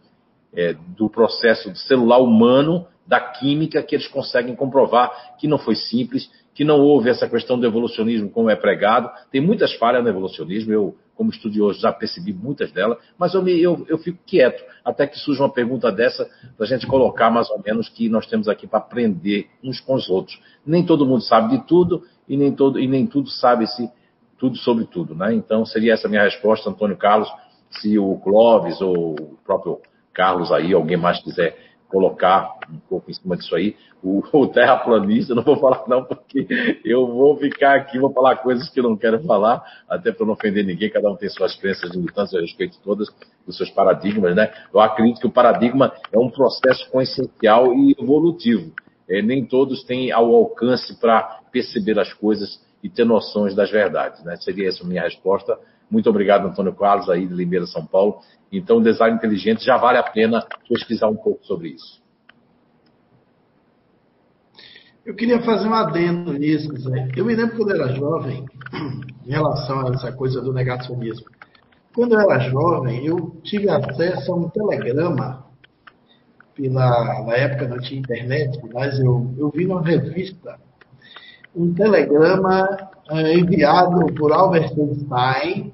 [0.53, 6.29] é, do processo celular humano, da química, que eles conseguem comprovar que não foi simples,
[6.53, 9.09] que não houve essa questão do evolucionismo como é pregado.
[9.31, 13.59] Tem muitas falhas no evolucionismo, eu, como estudioso, já percebi muitas delas, mas eu, me,
[13.59, 17.49] eu, eu fico quieto até que surja uma pergunta dessa para a gente colocar mais
[17.49, 20.39] ou menos que nós temos aqui para aprender uns com os outros.
[20.65, 23.89] Nem todo mundo sabe de tudo e nem, todo, e nem tudo sabe-se
[24.43, 25.15] tudo sobre tudo.
[25.15, 25.33] Né?
[25.33, 27.31] Então, seria essa minha resposta, Antônio Carlos.
[27.79, 29.79] Se o Clóvis ou o próprio
[30.13, 31.57] Carlos aí, alguém mais quiser
[31.87, 33.77] colocar um pouco em cima disso aí.
[34.03, 36.45] O, o terraplanista, não vou falar não, porque
[36.83, 40.33] eu vou ficar aqui, vou falar coisas que eu não quero falar, até para não
[40.33, 43.07] ofender ninguém, cada um tem suas crenças limitantes, eu respeito todas
[43.47, 44.51] os seus paradigmas, né?
[44.73, 48.73] Eu acredito que o paradigma é um processo consciencial e evolutivo.
[49.09, 54.21] É, nem todos têm ao alcance para perceber as coisas e ter noções das verdades,
[54.25, 54.35] né?
[54.35, 55.57] Seria essa a minha resposta.
[55.89, 58.19] Muito obrigado, Antônio Carlos, aí de Limeira, São Paulo.
[58.51, 62.03] Então, design inteligente já vale a pena pesquisar um pouco sobre isso.
[65.05, 67.09] Eu queria fazer um adendo nisso, Zé.
[67.15, 68.45] Eu me lembro quando eu era jovem,
[69.25, 71.25] em relação a essa coisa do negacionismo.
[71.95, 75.45] Quando eu era jovem, eu tive acesso a um telegrama,
[76.55, 80.57] pela, na época não tinha internet, mas eu, eu vi numa revista
[81.55, 82.67] um telegrama
[83.09, 85.73] é, enviado por Albert Einstein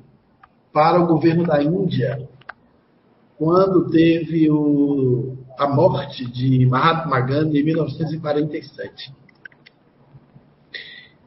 [0.74, 2.28] para o governo da Índia,
[3.38, 9.14] quando teve o, a morte de Mahatma Gandhi em 1947.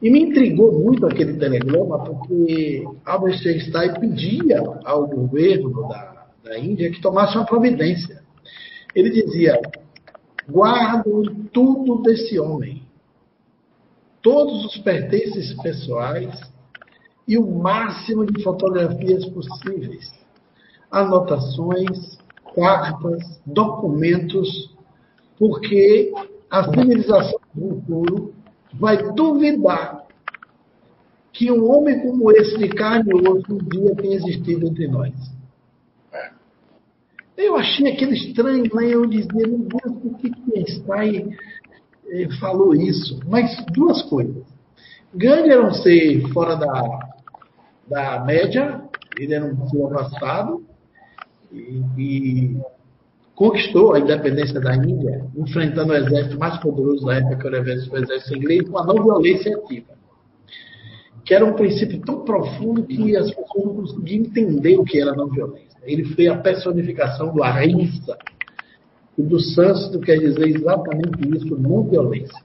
[0.01, 6.91] E me intrigou muito aquele telegrama, porque Albert Einstein pedia ao governo da, da Índia
[6.91, 8.21] que tomasse uma providência.
[8.93, 9.59] Ele dizia:
[10.47, 12.82] guardem tudo desse homem,
[14.23, 16.39] todos os pertences pessoais
[17.27, 20.11] e o máximo de fotografias possíveis
[20.93, 22.19] anotações,
[22.55, 24.71] cartas, documentos,
[25.39, 26.13] porque
[26.51, 28.33] a civilização do futuro
[28.75, 30.03] vai duvidar
[31.31, 35.13] que um homem como esse de carne e osso um dia tenha existido entre nós.
[36.13, 36.29] É.
[37.35, 38.85] Eu achei aquele estranho, né?
[38.85, 41.37] eu dizia, meu Deus, por que Einstein eh,
[42.39, 43.19] falou isso?
[43.27, 44.43] Mas duas coisas.
[45.13, 46.99] Gandhi era um ser fora da,
[47.87, 48.81] da média,
[49.19, 50.63] ele era um ser avançado,
[51.51, 52.57] e, e
[53.35, 57.97] conquistou a independência da Índia, enfrentando o exército mais poderoso da época, que era o
[57.97, 59.93] exército inglês, com a não violência ativa.
[61.25, 65.15] que era um princípio tão profundo que as pessoas não conseguiam entender o que era
[65.15, 65.79] não violência.
[65.83, 68.17] Ele foi a personificação do Arrença.
[69.17, 72.41] E do Sânsito quer dizer exatamente isso, não violência.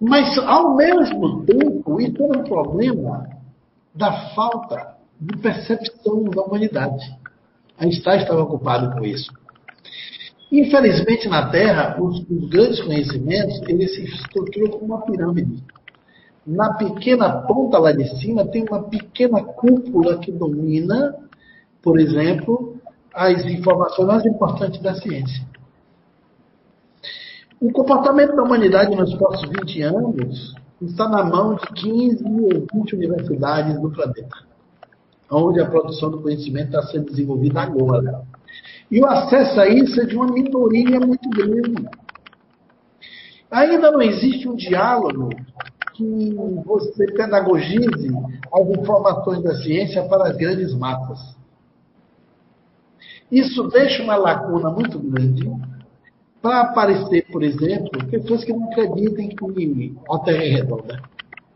[0.00, 3.28] Mas, ao mesmo tempo, isso era um problema
[3.94, 7.04] da falta de percepção da humanidade.
[7.78, 9.32] Einstein estava ocupado com isso.
[10.50, 15.62] Infelizmente, na Terra, os, os grandes conhecimentos, eles se estruturam como uma pirâmide.
[16.46, 21.14] Na pequena ponta lá de cima tem uma pequena cúpula que domina,
[21.80, 22.76] por exemplo,
[23.14, 25.44] as informações mais importantes da ciência.
[27.60, 32.96] O comportamento da humanidade nos próximos 20 anos está na mão de 15 ou 20
[32.96, 34.36] universidades do planeta,
[35.30, 38.22] onde a produção do conhecimento está sendo desenvolvida agora.
[38.90, 41.88] E o acesso a isso é de uma minoria muito grande.
[43.50, 45.28] Ainda não existe um diálogo
[45.94, 46.34] que
[46.64, 48.10] você pedagogize
[48.52, 51.41] as informações da ciência para as grandes massas.
[53.32, 55.50] Isso deixa uma lacuna muito grande
[56.40, 61.02] para aparecer, por exemplo, pessoas que não acreditem que a Terra é redonda.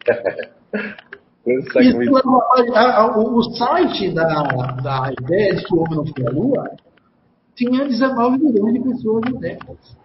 [1.46, 4.42] Isso, é o site da,
[4.82, 6.76] da ideia de que o homem não foi à Lua
[7.56, 9.96] tinha 19 milhões de pessoas adeptas.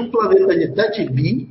[0.00, 1.50] Um planeta de 7 bi,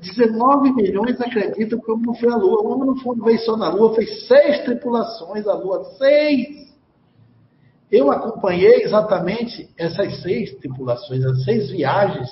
[0.00, 2.62] 19 milhões acreditam que o homem não foi à Lua.
[2.62, 5.84] O homem não foi, veio só na Lua, fez seis tripulações à Lua.
[5.98, 6.67] Seis!
[7.90, 12.28] Eu acompanhei exatamente essas seis tripulações, as seis viagens.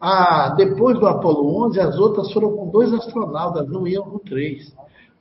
[0.00, 4.72] Ah, depois do Apolo 11, as outras foram com dois astronautas, não iam com três.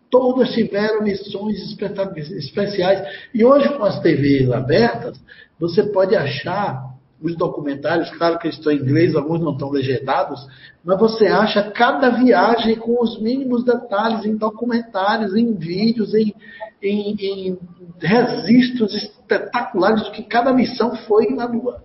[0.09, 1.75] Todas tiveram missões
[2.17, 3.07] especiais.
[3.33, 5.19] E hoje, com as TVs abertas,
[5.59, 6.89] você pode achar
[7.21, 10.47] os documentários, claro que eles estão em inglês, alguns não estão legendados,
[10.83, 16.33] mas você acha cada viagem com os mínimos detalhes em documentários, em vídeos, em,
[16.81, 17.59] em, em
[17.99, 21.83] registros espetaculares do que cada missão foi na Lua.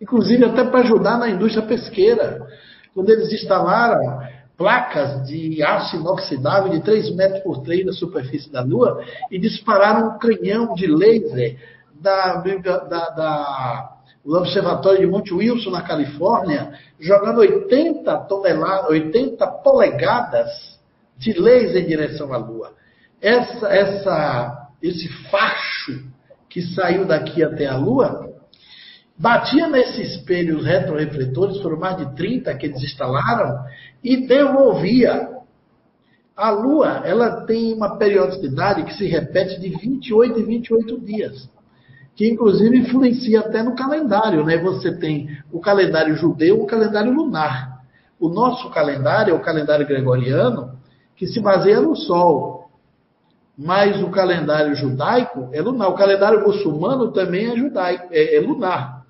[0.00, 2.46] Inclusive até para ajudar na indústria pesqueira.
[2.94, 4.20] Quando eles instalaram
[4.56, 10.08] placas de aço inoxidável de 3 metros por 3 na superfície da Lua e dispararam
[10.08, 11.58] um canhão de laser
[12.00, 20.78] da, da, da Observatório de Monte Wilson, na Califórnia, jogando 80 toneladas, 80 polegadas
[21.16, 22.72] de laser em direção à Lua.
[23.20, 26.04] Essa, essa, esse facho
[26.48, 28.28] que saiu daqui até a Lua
[29.16, 33.64] batia nesses espelhos retrorefletores, foram mais de 30 que eles instalaram,
[34.02, 35.36] e devolvia.
[36.36, 41.58] A Lua ela tem uma periodicidade que se repete de 28 em 28 dias
[42.18, 44.58] que inclusive influencia até no calendário, né?
[44.58, 47.78] Você tem o calendário judeu o calendário lunar.
[48.18, 50.72] O nosso calendário é o calendário gregoriano,
[51.14, 52.57] que se baseia no Sol.
[53.58, 55.88] Mas o calendário judaico é lunar.
[55.88, 59.04] O calendário muçulmano também é judaico, é, é lunar.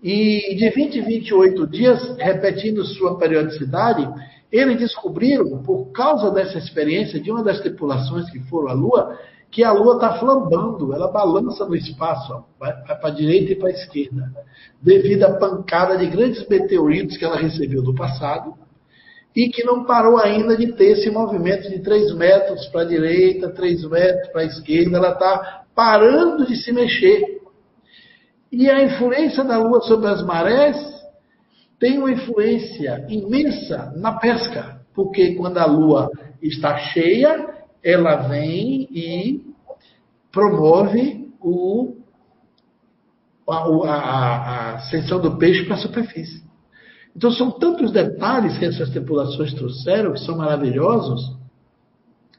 [0.00, 4.08] E de 20 em 28 dias, repetindo sua periodicidade,
[4.52, 9.18] eles descobriram, por causa dessa experiência de uma das tripulações que foram à Lua,
[9.50, 13.56] que a Lua está flambando, ela balança no espaço, vai, vai para a direita e
[13.56, 14.32] para a esquerda,
[14.80, 18.54] devido à pancada de grandes meteoritos que ela recebeu do passado
[19.34, 23.50] e que não parou ainda de ter esse movimento de 3 metros para a direita,
[23.50, 27.38] 3 metros para a esquerda, ela está parando de se mexer.
[28.50, 30.76] E a influência da Lua sobre as marés
[31.78, 36.10] tem uma influência imensa na pesca, porque quando a Lua
[36.42, 37.46] está cheia,
[37.84, 39.44] ela vem e
[40.32, 41.96] promove o,
[43.48, 46.47] a, a, a ascensão do peixe para a superfície.
[47.18, 51.36] Então são tantos detalhes que essas tripulações trouxeram, que são maravilhosos,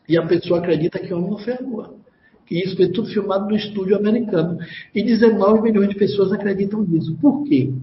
[0.08, 1.94] e a pessoa acredita que o homem não foi a lua.
[2.46, 4.58] Que isso foi tudo filmado no estúdio americano.
[4.96, 7.14] E 19 milhões de pessoas acreditam nisso.
[7.22, 7.74] Por quê?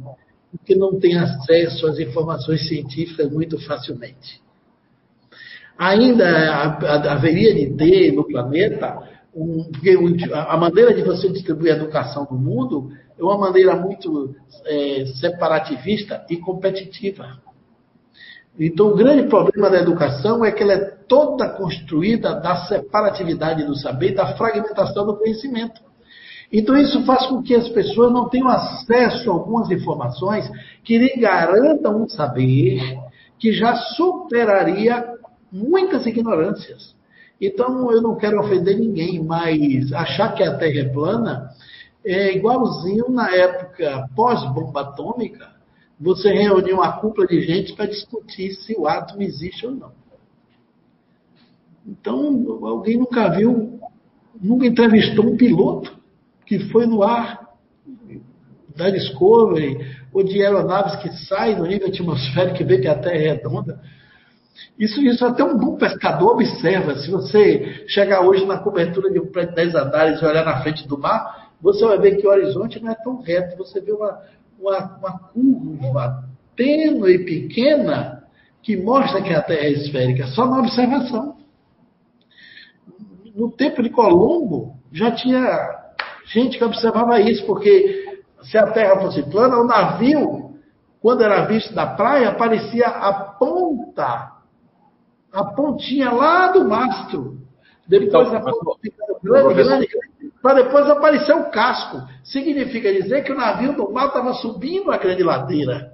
[0.51, 4.40] Porque não tem acesso às informações científicas muito facilmente
[5.78, 6.78] ainda
[7.12, 9.02] haveria de ter no planeta,
[9.37, 9.69] um,
[10.33, 14.35] a maneira de você distribuir a educação no mundo é uma maneira muito
[14.65, 17.39] é, separativista e competitiva.
[18.59, 23.77] Então, o grande problema da educação é que ela é toda construída da separatividade do
[23.77, 25.83] saber, da fragmentação do conhecimento.
[26.51, 30.51] Então, isso faz com que as pessoas não tenham acesso a algumas informações
[30.83, 32.81] que lhe garantam um saber
[33.39, 35.05] que já superaria
[35.53, 36.97] muitas ignorâncias.
[37.41, 41.51] Então, eu não quero ofender ninguém, mas achar que a Terra é plana
[42.05, 45.51] é igualzinho na época pós-bomba atômica,
[45.99, 49.93] você reunir uma cúpula de gente para discutir se o átomo existe ou não.
[51.85, 53.81] Então, alguém nunca viu,
[54.41, 55.97] nunca entrevistou um piloto
[56.45, 57.47] que foi no ar
[58.77, 59.79] da Discovery
[60.13, 63.81] ou de aeronaves que saem no nível atmosférico e vê que a Terra é redonda.
[64.78, 66.97] Isso, isso até um bom pescador observa.
[66.97, 70.62] Se você chegar hoje na cobertura de um prédio de 10 andares e olhar na
[70.62, 73.57] frente do mar, você vai ver que o horizonte não é tão reto.
[73.57, 74.20] Você vê uma,
[74.59, 76.24] uma, uma curva
[76.55, 78.24] tênue e pequena
[78.62, 81.37] que mostra que a Terra é esférica, só na observação.
[83.35, 85.87] No tempo de Colombo, já tinha
[86.27, 90.57] gente que observava isso, porque se a Terra fosse plana, o navio,
[91.01, 94.33] quando era visto da praia, aparecia a ponta,
[95.37, 97.37] a pontinha lá do mastro.
[97.87, 101.99] Depois então, a ponta ficando grande, grande, grande, para depois aparecer o casco.
[102.25, 105.93] Significa dizer que o navio do mar estava subindo a grande ladeira.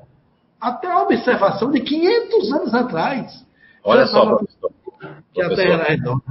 [0.61, 3.45] Até a observação de 500 anos atrás.
[3.83, 4.71] Olha só, professor.
[5.35, 6.23] Que a Terra era redonda.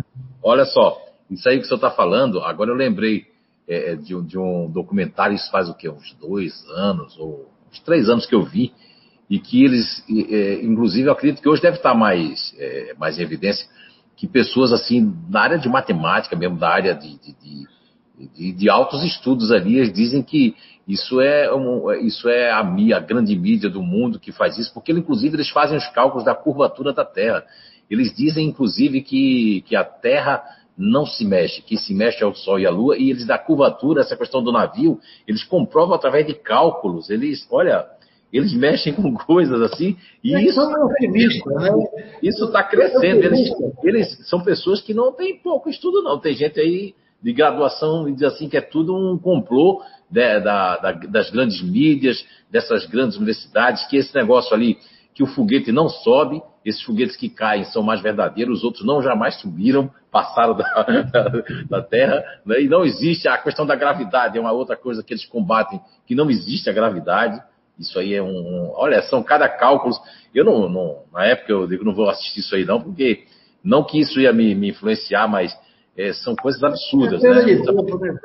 [0.41, 0.97] Olha só,
[1.29, 3.25] isso aí que o senhor está falando, agora eu lembrei
[3.67, 5.89] é, é, de, de, um documentário, isso faz o quê?
[5.89, 8.73] Uns dois anos, ou uns três anos que eu vi,
[9.31, 13.21] e que eles, é, inclusive, eu acredito que hoje deve estar mais, é, mais em
[13.21, 13.65] evidência,
[14.17, 17.67] que pessoas assim, na área de matemática mesmo, da área de, de,
[18.35, 20.53] de, de altos estudos ali, eles dizem que
[20.85, 24.91] isso é, um, isso é a, a grande mídia do mundo que faz isso, porque
[24.91, 27.45] inclusive eles fazem os cálculos da curvatura da Terra.
[27.89, 30.43] Eles dizem, inclusive, que, que a Terra
[30.77, 31.61] não se mexe.
[31.61, 34.43] Quem se mexe é o Sol e a Lua, e eles da curvatura, essa questão
[34.43, 37.09] do navio, eles comprovam através de cálculos.
[37.09, 37.87] Eles, olha,
[38.31, 40.65] eles mexem com coisas assim, e isso é
[41.49, 41.69] né?
[42.23, 43.25] isso está crescendo.
[43.25, 43.49] Eles,
[43.83, 46.19] eles são pessoas que não têm pouco estudo, não.
[46.19, 50.77] Tem gente aí de graduação e diz assim que é tudo um complô de, da,
[50.77, 54.77] da, das grandes mídias, dessas grandes universidades, que esse negócio ali,
[55.13, 59.01] que o foguete não sobe, esses foguetes que caem são mais verdadeiros, os outros não
[59.01, 62.61] jamais subiram, passaram da, da, da Terra, né?
[62.61, 66.15] e não existe a questão da gravidade, é uma outra coisa que eles combatem, que
[66.15, 67.41] não existe a gravidade.
[67.79, 68.71] Isso aí é um.
[68.75, 69.93] olha, são cada cálculo.
[70.33, 73.23] Eu não, não, Na época eu digo, não vou assistir isso aí, não, porque
[73.63, 75.51] não que isso ia me, me influenciar, mas
[75.97, 77.23] é, são coisas absurdas.
[77.23, 78.19] É, né?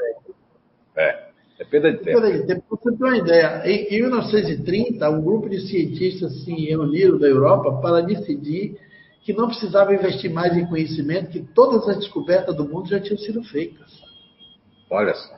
[0.97, 1.27] É.
[1.59, 2.21] É perda de tempo.
[2.21, 7.19] Peraí, para você ter uma ideia, em, em 1930, um grupo de cientistas se reuniram
[7.19, 8.79] da Europa para decidir
[9.23, 13.19] que não precisava investir mais em conhecimento, que todas as descobertas do mundo já tinham
[13.19, 13.91] sido feitas.
[14.91, 15.36] Olha só.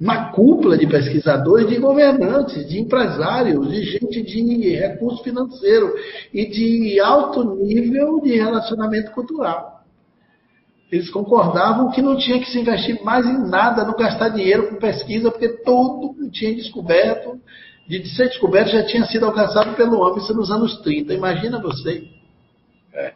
[0.00, 5.94] Uma cúpula de pesquisadores, de governantes, de empresários, de gente de recurso financeiro
[6.32, 9.74] e de alto nível de relacionamento cultural
[10.94, 14.76] eles concordavam que não tinha que se investir mais em nada, não gastar dinheiro com
[14.76, 17.40] pesquisa, porque tudo que tinha descoberto,
[17.88, 21.12] de ser descoberto, já tinha sido alcançado pelo homem isso nos anos 30.
[21.12, 22.08] Imagina você.
[22.92, 23.12] É.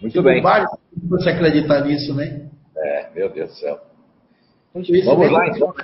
[0.00, 0.42] Muito que bem.
[0.42, 0.66] Vale
[1.08, 2.48] você acreditar nisso, né?
[2.76, 3.91] É, meu Deus do céu.
[4.74, 5.74] Vamos lá, então.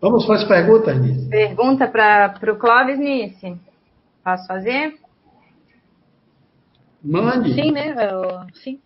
[0.00, 1.28] Vamos para as perguntas, Nice.
[1.28, 3.56] Pergunta para o Clóvis Nice.
[4.24, 4.98] Posso fazer?
[7.02, 7.54] Mande.
[7.54, 7.94] Sim, né?
[8.10, 8.80] Eu, sim.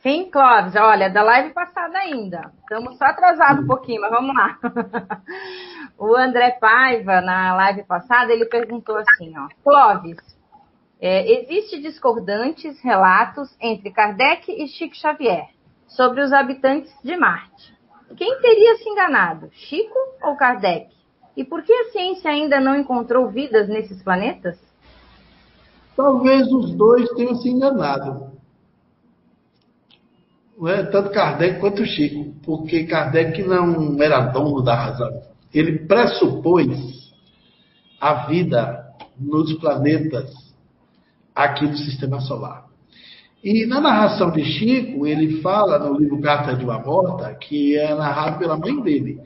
[0.00, 2.52] Sim, Clóvis, olha, da live passada ainda.
[2.60, 4.58] Estamos só atrasados um pouquinho, mas vamos lá.
[5.98, 9.48] o André Paiva, na live passada, ele perguntou assim, ó.
[9.64, 10.18] Clóvis,
[11.00, 15.55] é, existe discordantes relatos entre Kardec e Chico Xavier
[15.88, 17.74] sobre os habitantes de Marte.
[18.16, 20.88] Quem teria se enganado, Chico ou Kardec?
[21.36, 24.58] E por que a ciência ainda não encontrou vidas nesses planetas?
[25.96, 28.32] Talvez os dois tenham se enganado.
[30.66, 30.84] É?
[30.84, 35.22] Tanto Kardec quanto Chico, porque Kardec não era dono da razão.
[35.52, 37.12] Ele pressupôs
[38.00, 40.32] a vida nos planetas
[41.34, 42.65] aqui do sistema solar.
[43.46, 47.94] E na narração de Chico, ele fala no livro Carta de uma Morta, que é
[47.94, 49.20] narrado pela mãe dele.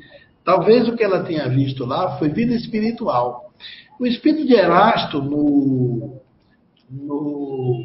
[0.45, 3.51] Talvez o que ela tenha visto lá foi vida espiritual.
[3.99, 6.21] O espírito de Erasto, no
[6.91, 7.83] no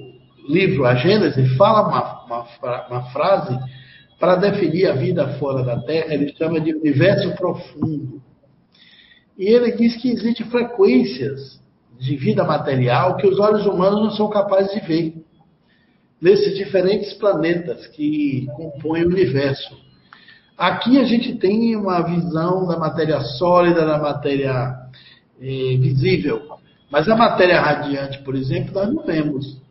[0.50, 3.58] livro A Gênese, fala uma, uma, uma frase
[4.20, 8.22] para definir a vida fora da Terra, ele chama de universo profundo.
[9.38, 11.64] E ele diz que existem frequências
[11.98, 15.25] de vida material que os olhos humanos não são capazes de ver.
[16.22, 19.78] Nesses diferentes planetas que compõem o universo.
[20.58, 24.74] Aqui a gente tem uma visão da matéria sólida, da matéria
[25.42, 26.42] eh, visível.
[26.90, 29.62] Mas a matéria radiante, por exemplo, nós não vemos.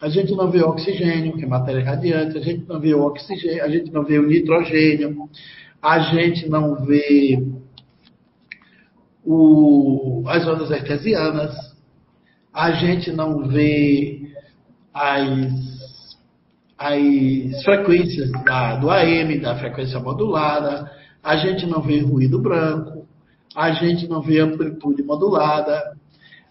[0.00, 3.62] A gente não vê oxigênio, que é matéria radiante, a gente não vê o oxigênio,
[3.62, 5.28] a gente não vê o nitrogênio,
[5.82, 7.38] a gente não vê
[9.22, 11.54] o, o, as ondas artesianas,
[12.50, 14.32] a gente não vê
[14.94, 15.69] as,
[16.80, 20.90] as frequências da, do AM, da frequência modulada,
[21.22, 23.06] a gente não vê ruído branco,
[23.54, 25.94] a gente não vê amplitude modulada,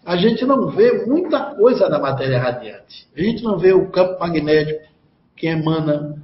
[0.06, 3.08] a gente não vê muita coisa da matéria radiante.
[3.16, 4.88] A gente não vê o campo magnético
[5.34, 6.14] que emana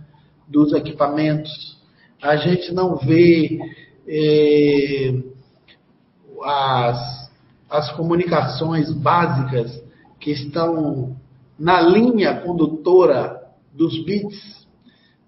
[0.46, 1.76] dos equipamentos,
[2.22, 3.58] a gente não vê
[4.06, 5.14] eh,
[6.44, 7.30] as,
[7.68, 9.82] as comunicações básicas
[10.20, 11.16] que estão
[11.58, 13.35] na linha condutora
[13.76, 14.66] dos bits.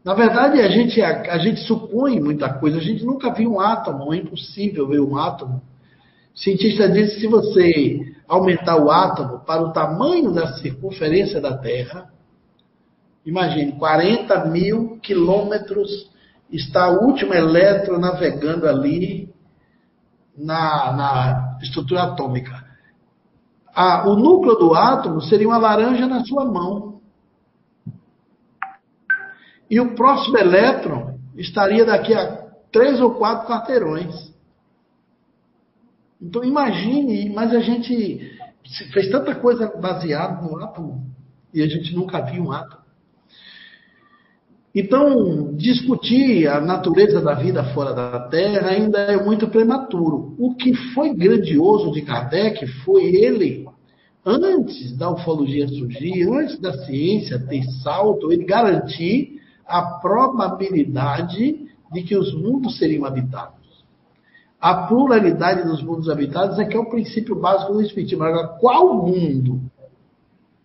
[0.05, 2.79] Na verdade, a gente, a, a gente supõe muita coisa.
[2.79, 5.61] A gente nunca viu um átomo, é impossível ver um átomo.
[6.35, 12.11] Cientista diz que se você aumentar o átomo para o tamanho da circunferência da Terra,
[13.27, 16.09] imagine, 40 mil quilômetros
[16.51, 19.29] está o último elétron navegando ali
[20.37, 22.65] na, na estrutura atômica.
[24.07, 26.88] o núcleo do átomo seria uma laranja na sua mão.
[29.70, 34.32] E o próximo elétron estaria daqui a três ou quatro quarteirões.
[36.20, 38.36] Então imagine, mas a gente
[38.93, 41.07] fez tanta coisa baseada no átomo
[41.53, 42.89] e a gente nunca viu um átomo.
[44.74, 50.36] Então, discutir a natureza da vida fora da Terra ainda é muito prematuro.
[50.39, 53.66] O que foi grandioso de Kardec foi ele,
[54.24, 59.38] antes da ufologia surgir, antes da ciência ter salto, ele garantir
[59.69, 63.59] a probabilidade de que os mundos seriam habitados.
[64.61, 68.24] A pluralidade dos mundos habitados é que é o princípio básico do Espiritismo.
[68.24, 69.61] Agora, qual mundo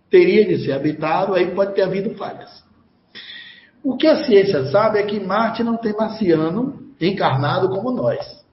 [0.10, 1.36] teria de ser habitado?
[1.36, 2.64] Aí pode ter havido falhas.
[3.84, 8.44] O que a ciência sabe é que Marte não tem marciano encarnado como nós.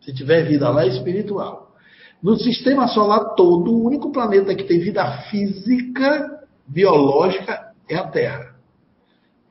[0.00, 1.74] Se tiver vida lá, é espiritual.
[2.22, 8.55] No sistema solar todo, o único planeta que tem vida física, biológica, é a Terra.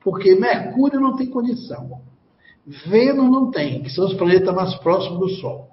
[0.06, 2.00] Porque Mercúrio não tem condição.
[2.64, 5.68] Vênus não tem, que são os planetas mais próximos do Sol.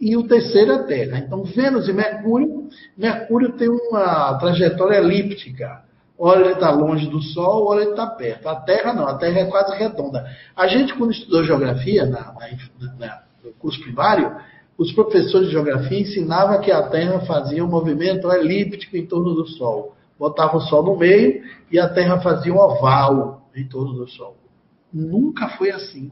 [0.00, 1.18] E o terceiro é a Terra.
[1.18, 5.84] Então, Vênus e Mercúrio, Mercúrio tem uma trajetória elíptica.
[6.18, 8.48] Ora ele está longe do Sol, ora ele está perto.
[8.48, 10.26] A Terra não, a Terra é quase redonda.
[10.56, 14.34] A gente, quando estudou geografia na, na, na, no curso primário,
[14.76, 19.46] os professores de geografia ensinavam que a Terra fazia um movimento elíptico em torno do
[19.46, 19.94] Sol.
[20.18, 24.36] Botava o Sol no meio e a Terra fazia um oval em torno do Sol.
[24.92, 26.10] Nunca foi assim.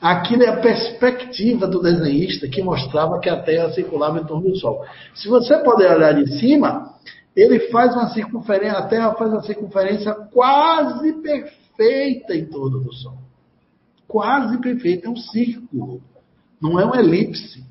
[0.00, 4.56] Aquilo é a perspectiva do desenhista que mostrava que a Terra circulava em torno do
[4.56, 4.84] Sol.
[5.14, 6.94] Se você puder olhar de cima,
[7.34, 13.18] ele faz uma circunferência, a Terra faz uma circunferência quase perfeita em torno do Sol.
[14.06, 16.02] Quase perfeita, é um círculo,
[16.60, 17.64] não é uma elipse.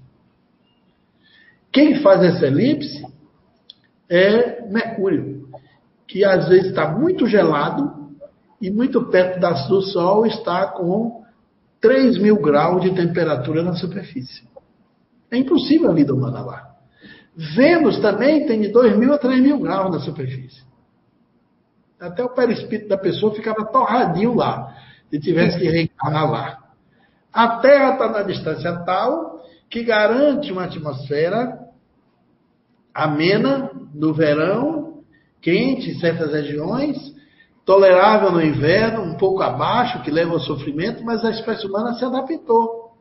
[1.71, 3.05] Quem faz essa elipse
[4.09, 5.49] é Mercúrio,
[6.07, 8.04] que às vezes está muito gelado
[8.61, 11.23] e muito perto do Sol está com
[11.81, 14.43] 3 mil graus de temperatura na superfície.
[15.29, 16.75] É impossível a vida humana lá.
[17.35, 20.63] Vênus também tem de 2 mil a 3 mil graus na superfície.
[21.99, 24.75] Até o perispírito da pessoa ficava torradinho lá,
[25.09, 26.59] se tivesse que reencarnar lá.
[27.33, 31.59] A Terra está na distância tal que garante uma atmosfera
[32.93, 35.03] amena no verão,
[35.41, 37.14] quente em certas regiões,
[37.65, 42.05] tolerável no inverno, um pouco abaixo, que leva ao sofrimento, mas a espécie humana se
[42.05, 42.93] adaptou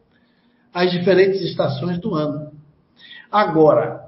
[0.72, 2.50] às diferentes estações do ano.
[3.30, 4.00] Agora,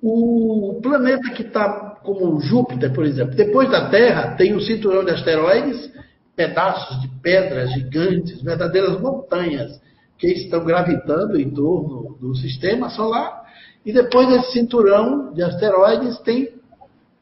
[0.00, 5.10] o planeta que está como Júpiter, por exemplo, depois da Terra, tem o cinturão de
[5.10, 5.90] asteroides,
[6.34, 9.80] pedaços de pedras gigantes, verdadeiras montanhas,
[10.16, 13.42] que estão gravitando em torno do sistema solar.
[13.84, 16.48] E depois desse cinturão de asteroides, tem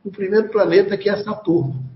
[0.04, 1.89] o primeiro planeta, que é Saturno,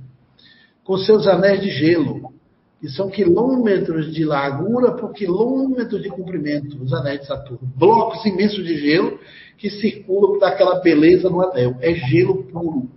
[0.84, 2.32] com seus anéis de gelo,
[2.80, 7.72] que são quilômetros de largura por quilômetros de comprimento, os anéis de Saturno.
[7.76, 9.18] Blocos imensos de gelo
[9.56, 11.76] que circulam daquela beleza no anel.
[11.80, 12.90] É gelo puro.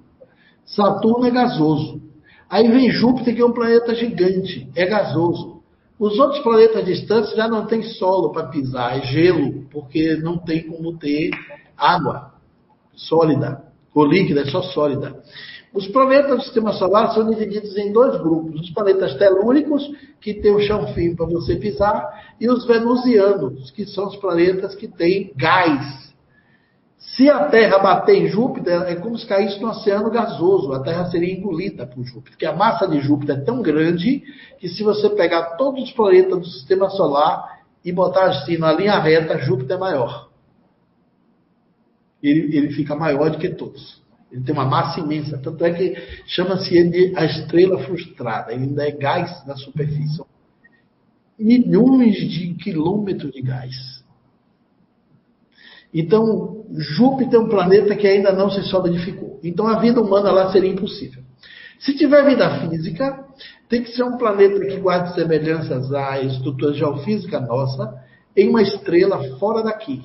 [0.66, 2.02] Saturno é gasoso.
[2.50, 5.62] Aí vem Júpiter, que é um planeta gigante, é gasoso.
[6.00, 10.68] Os outros planetas distantes já não tem solo para pisar, é gelo, porque não tem
[10.68, 11.32] como ter
[11.76, 12.34] água
[12.94, 15.16] sólida, ou líquida, é só sólida.
[15.74, 19.84] Os planetas do sistema solar são divididos em dois grupos: os planetas telúricos,
[20.22, 24.76] que têm o chão firme para você pisar, e os venusianos, que são os planetas
[24.76, 26.08] que têm gás
[26.98, 30.74] se a Terra bater em Júpiter, é como se caísse no oceano gasoso.
[30.74, 32.32] A Terra seria engolida por Júpiter.
[32.32, 34.24] Porque a massa de Júpiter é tão grande
[34.60, 39.00] que se você pegar todos os planetas do sistema solar e botar assim na linha
[39.00, 40.30] reta, Júpiter é maior.
[42.22, 44.02] ele, ele fica maior do que todos.
[44.32, 45.38] Ele tem uma massa imensa.
[45.38, 45.96] Tanto é que
[46.26, 48.54] chama-se ele a estrela frustrada.
[48.54, 50.22] Ele ainda é gás na superfície.
[51.40, 54.04] Milhões de quilômetros de gás.
[55.94, 59.40] Então, Júpiter é um planeta que ainda não se solidificou.
[59.44, 61.24] Então, a vida humana lá seria impossível.
[61.80, 63.26] Se tiver vida física,
[63.70, 68.04] tem que ser um planeta que guarde semelhanças à estrutura geofísica nossa
[68.36, 70.04] em uma estrela fora daqui,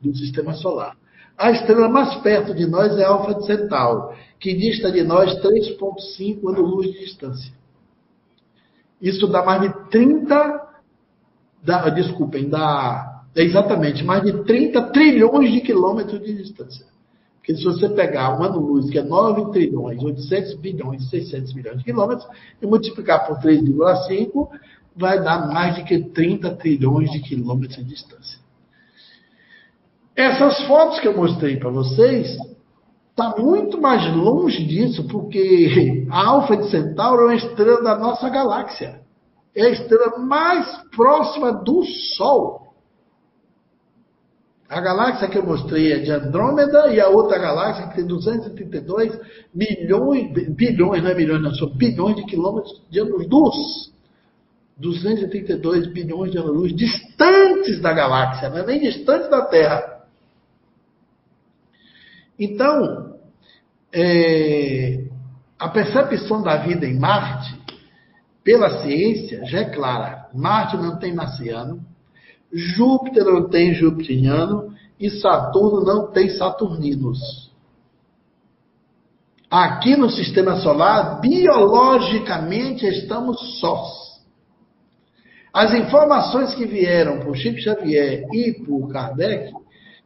[0.00, 0.96] do sistema solar.
[1.36, 6.48] A estrela mais perto de nós é Alfa de Centauro, que dista de nós 3,5
[6.48, 7.52] anos-luz de distância.
[9.00, 10.66] Isso dá mais de 30.
[11.62, 16.86] Dá, desculpem, dá exatamente mais de 30 trilhões de quilômetros de distância.
[17.36, 21.84] Porque se você pegar um ano-luz, que é 9 trilhões, 800 bilhões, 600 milhões de
[21.84, 22.26] quilômetros,
[22.60, 24.48] e multiplicar por 3,5,
[24.96, 28.45] vai dar mais de que 30 trilhões de quilômetros de distância.
[30.16, 32.38] Essas fotos que eu mostrei para vocês
[33.10, 38.28] está muito mais longe disso, porque a Alfa de Centauro é uma estrela da nossa
[38.30, 39.00] galáxia.
[39.54, 41.84] É a estrela mais próxima do
[42.16, 42.66] Sol.
[44.68, 49.18] A galáxia que eu mostrei é de Andrômeda e a outra galáxia que tem 232
[49.54, 53.94] milhões, bilhões, não é milhões, não, são bilhões de quilômetros de anos-luz.
[54.78, 59.95] 232 bilhões de anos-luz distantes da galáxia, não é nem distantes da Terra.
[62.38, 63.16] Então,
[63.92, 65.04] é,
[65.58, 67.54] a percepção da vida em Marte,
[68.44, 70.28] pela ciência, já é clara.
[70.34, 71.80] Marte não tem marciano,
[72.52, 77.46] Júpiter não tem jupiteriano e Saturno não tem saturninos.
[79.50, 84.06] Aqui no sistema solar, biologicamente, estamos sós.
[85.52, 89.52] As informações que vieram por Chico Xavier e por Kardec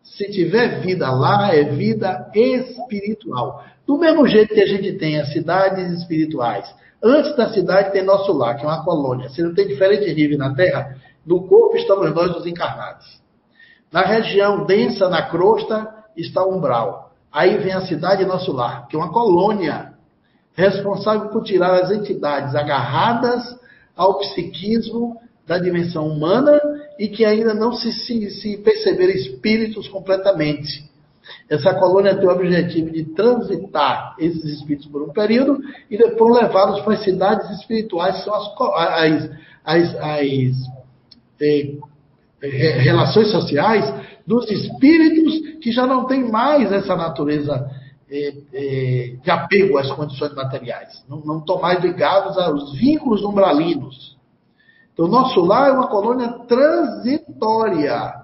[0.02, 3.64] se tiver vida lá, é vida espiritual.
[3.86, 6.72] Do mesmo jeito que a gente tem as cidades espirituais.
[7.02, 9.28] Antes da cidade tem nosso lar, que é uma colônia.
[9.30, 13.20] Se não tem diferente nível na Terra, no corpo estamos nós os encarnados.
[13.90, 17.12] Na região densa, na crosta, está o umbral.
[17.32, 19.94] Aí vem a cidade nosso lar, que é uma colônia
[20.54, 23.58] responsável por tirar as entidades agarradas
[23.96, 25.16] ao psiquismo
[25.46, 26.60] da dimensão humana
[27.00, 30.84] e que ainda não se, se, se perceberam espíritos completamente.
[31.48, 36.82] Essa colônia tem o objetivo de transitar esses espíritos por um período e depois levá-los
[36.82, 38.50] para as cidades espirituais, que são as,
[38.84, 39.30] as,
[39.64, 40.56] as, as
[41.40, 41.72] eh,
[42.42, 43.94] relações sociais
[44.26, 47.66] dos espíritos que já não têm mais essa natureza
[48.10, 51.02] eh, eh, de apego às condições materiais.
[51.08, 54.09] Não, não estão mais ligados aos vínculos umbralinos.
[54.92, 58.20] Então, nosso lar é uma colônia transitória.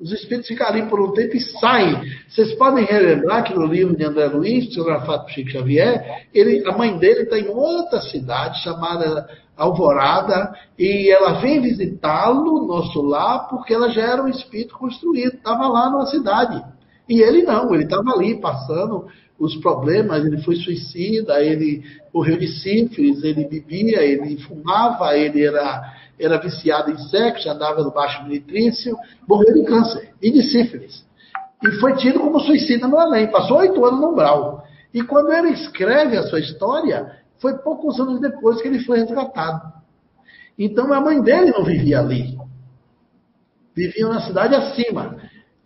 [0.00, 2.00] Os espíritos ficam ali por um tempo e saem.
[2.26, 6.76] Vocês podem relembrar que no livro de André Luiz, psicografado por Chico Xavier, ele, a
[6.76, 9.28] mãe dele está em outra cidade chamada
[9.60, 15.68] Alvorada, e ela vem visitá-lo, nosso lar, porque ela já era um espírito construído, estava
[15.68, 16.64] lá na cidade.
[17.06, 19.06] E ele não, ele estava ali passando
[19.40, 25.98] os problemas, ele foi suicida, ele morreu de sífilis, ele bebia, ele fumava, ele era
[26.20, 28.94] era viciado em sexo, andava no baixo militrício,
[29.26, 31.02] morreu de câncer e de sífilis.
[31.64, 34.62] E foi tido como suicida no além, passou oito anos no umbral.
[34.92, 39.72] E quando ele escreve a sua história, foi poucos anos depois que ele foi resgatado.
[40.58, 42.36] Então a mãe dele não vivia ali.
[43.74, 45.16] Vivia na cidade acima.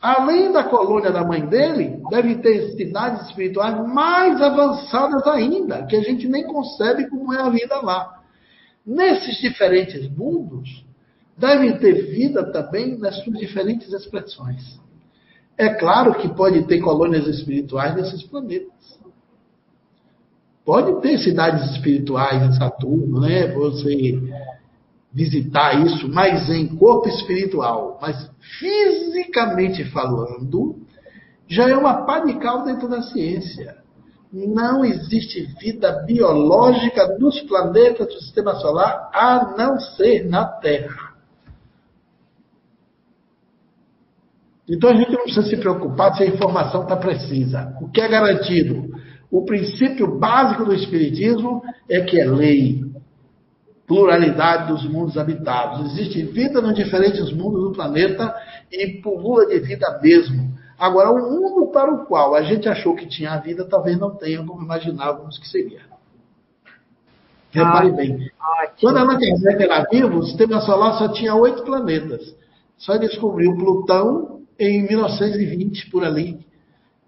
[0.00, 6.02] Além da colônia da mãe dele, deve ter cidades espirituais mais avançadas ainda, que a
[6.02, 8.22] gente nem concebe como é a vida lá.
[8.86, 10.84] Nesses diferentes mundos,
[11.36, 14.78] devem ter vida também nas suas diferentes expressões.
[15.56, 19.00] É claro que pode ter colônias espirituais nesses planetas.
[20.64, 23.48] Pode ter cidades espirituais em Saturno, né?
[23.52, 24.20] Você
[25.14, 27.98] visitar isso, mas em corpo espiritual.
[28.02, 30.76] Mas fisicamente falando,
[31.46, 33.84] já é uma panical dentro da ciência
[34.34, 41.14] não existe vida biológica nos planetas do sistema solar a não ser na Terra.
[44.68, 47.76] Então a gente não precisa se preocupar se a informação está precisa.
[47.80, 48.90] O que é garantido?
[49.30, 52.82] O princípio básico do Espiritismo é que é lei.
[53.86, 55.92] Pluralidade dos mundos habitados.
[55.92, 58.34] Existe vida nos diferentes mundos do planeta
[58.70, 60.54] e pulula de vida mesmo.
[60.78, 64.10] Agora, o mundo para o qual a gente achou que tinha a vida, talvez não
[64.10, 65.82] tenha como imaginávamos que seria.
[67.54, 68.12] Repare bem.
[68.12, 68.80] Ótimo.
[68.80, 72.34] Quando Allan Kardec era vivo, o sistema solar só tinha oito planetas.
[72.76, 76.44] Só descobriu Plutão em 1920, por ali.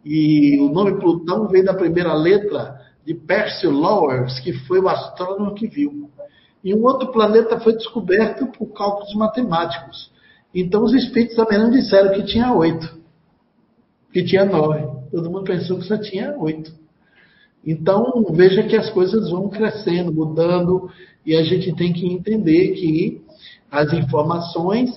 [0.05, 5.55] E o nome Plutão vem da primeira letra de Percy Lowers, que foi o astrônomo
[5.55, 6.09] que viu.
[6.67, 10.11] E um outro planeta foi descoberto por cálculos matemáticos.
[10.53, 12.93] Então os espíritos também não disseram que tinha oito,
[14.13, 14.83] que tinha nove.
[15.13, 16.75] Todo mundo pensou que só tinha oito.
[17.65, 20.91] Então veja que as coisas vão crescendo, mudando,
[21.25, 23.23] e a gente tem que entender que
[23.71, 24.91] as informações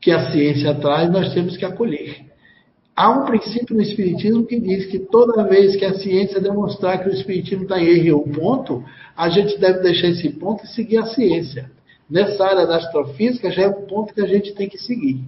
[0.00, 2.29] que a ciência traz, nós temos que acolher.
[2.94, 7.08] Há um princípio no Espiritismo que diz que toda vez que a ciência demonstrar que
[7.08, 8.84] o Espiritismo está em erro ou ponto,
[9.16, 11.70] a gente deve deixar esse ponto e seguir a ciência.
[12.08, 15.24] Nessa área da astrofísica já é um ponto que a gente tem que seguir.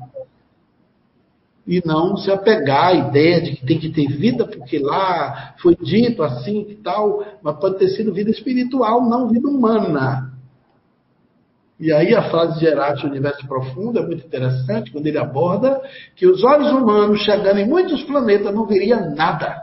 [1.66, 5.76] E não se apegar à ideia de que tem que ter vida, porque lá foi
[5.76, 10.31] dito assim e tal, mas pode ter sido vida espiritual, não vida humana.
[11.82, 15.82] E aí a frase de Heráclito, Universo Profundo, é muito interessante, quando ele aborda
[16.14, 19.60] que os olhos humanos, chegando em muitos planetas, não veriam nada.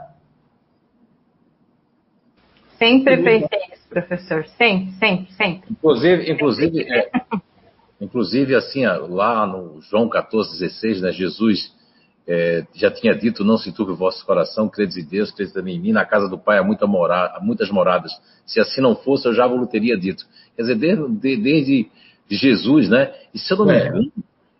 [2.76, 4.46] Sempre pensei isso, professor.
[4.48, 5.70] Sempre, sempre, sempre.
[5.70, 7.10] Inclusive, inclusive, é,
[7.98, 11.74] inclusive assim, lá no João 14, 16, né, Jesus
[12.28, 15.76] é, já tinha dito, não se turbe o vosso coração, credes em Deus, credes também
[15.76, 18.12] em mim, na casa do Pai há, muita mora, há muitas moradas.
[18.44, 20.26] Se assim não fosse, eu já vos teria dito.
[20.54, 21.90] Quer dizer, desde, desde
[22.30, 23.12] de Jesus, né?
[23.34, 23.88] E se eu não me é.
[23.88, 24.12] engano,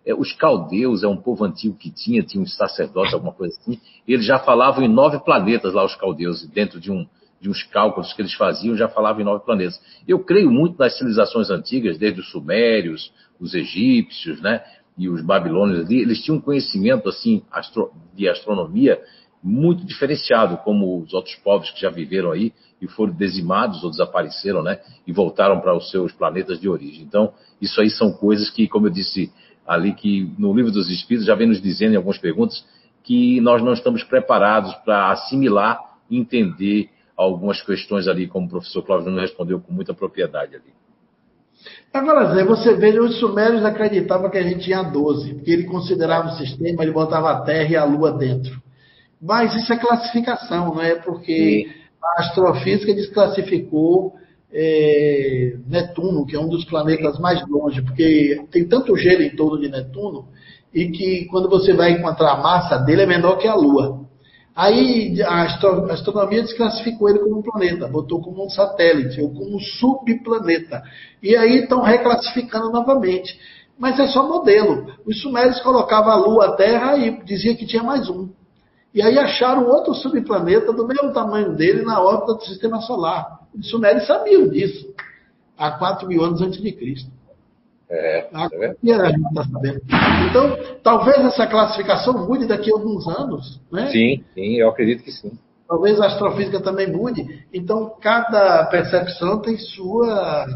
[0.05, 3.80] é, os caldeus é um povo antigo que tinha, tinha um sacerdote, alguma coisa assim.
[4.09, 7.06] Eles já falavam em nove planetas lá, os caldeus, dentro de, um,
[7.40, 9.80] de uns cálculos que eles faziam, já falavam em nove planetas.
[10.09, 14.64] Eu creio muito nas civilizações antigas, desde os sumérios, os egípcios, né?
[14.98, 19.01] E os babilônios ali, eles tinham um conhecimento assim astro, de astronomia
[19.42, 24.62] muito diferenciado, como os outros povos que já viveram aí e foram dizimados ou desapareceram,
[24.62, 24.78] né?
[25.06, 27.02] E voltaram para os seus planetas de origem.
[27.02, 29.32] Então, isso aí são coisas que, como eu disse
[29.66, 32.64] ali, que no livro dos Espíritos já vem nos dizendo em algumas perguntas
[33.02, 35.78] que nós não estamos preparados para assimilar
[36.10, 40.72] entender algumas questões ali, como o professor Cláudio nos respondeu com muita propriedade ali.
[41.92, 46.28] Agora, Zé, você vê, os sumérios acreditavam que a gente tinha 12, porque ele considerava
[46.28, 48.60] o sistema, ele botava a Terra e a Lua dentro.
[49.20, 50.94] Mas isso é classificação, não é?
[50.94, 51.80] Porque Sim.
[52.02, 54.14] a astrofísica desclassificou
[54.52, 59.60] é, Netuno, que é um dos planetas mais longe, porque tem tanto gelo em torno
[59.60, 60.28] de Netuno,
[60.72, 64.09] e que quando você vai encontrar a massa dele é menor que a Lua.
[64.55, 65.44] Aí a
[65.92, 70.82] astronomia desclassificou ele como um planeta, botou como um satélite, ou como um subplaneta.
[71.22, 73.38] E aí estão reclassificando novamente.
[73.78, 74.92] Mas é só modelo.
[75.06, 78.28] Os sumérios colocavam a Lua, a Terra e dizia que tinha mais um.
[78.92, 83.40] E aí acharam outro subplaneta do mesmo tamanho dele na órbita do sistema solar.
[83.56, 84.92] Os sumérios sabiam disso
[85.56, 87.10] há 4 mil anos antes de Cristo.
[87.88, 89.80] É, a, a gente está sabendo.
[90.28, 93.60] Então, talvez essa classificação mude daqui a alguns anos.
[93.70, 93.90] Né?
[93.90, 95.32] Sim, sim, eu acredito que sim.
[95.68, 97.44] Talvez a astrofísica também mude.
[97.52, 100.46] Então, cada percepção tem sua,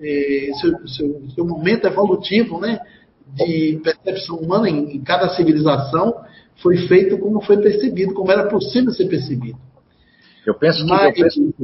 [0.00, 2.80] eh, seu, seu, seu, momento evolutivo né?
[3.34, 6.24] De percepção humana em, em cada civilização
[6.62, 9.58] foi feito como foi percebido, como era possível ser percebido.
[10.46, 11.54] Eu penso que, Mas, eu penso,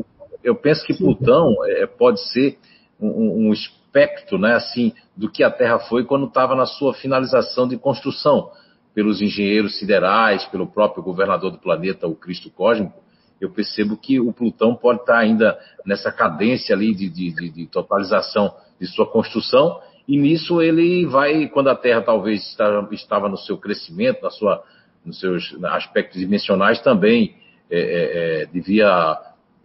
[0.45, 2.59] eu penso que Plutão é, pode ser
[3.01, 7.67] um, um, espectro, né, assim, do que a Terra foi quando estava na sua finalização
[7.67, 8.51] de construção
[8.95, 13.03] pelos engenheiros siderais, pelo próprio governador do planeta, o Cristo Cósmico.
[13.39, 17.67] Eu percebo que o Plutão pode estar ainda nessa cadência ali de, de, de, de
[17.67, 22.57] totalização de sua construção e nisso ele vai, quando a Terra talvez
[22.93, 24.62] estava no seu crescimento, na sua
[25.07, 27.37] nos seus aspectos dimensionais, também
[27.70, 29.16] é, é, é, devia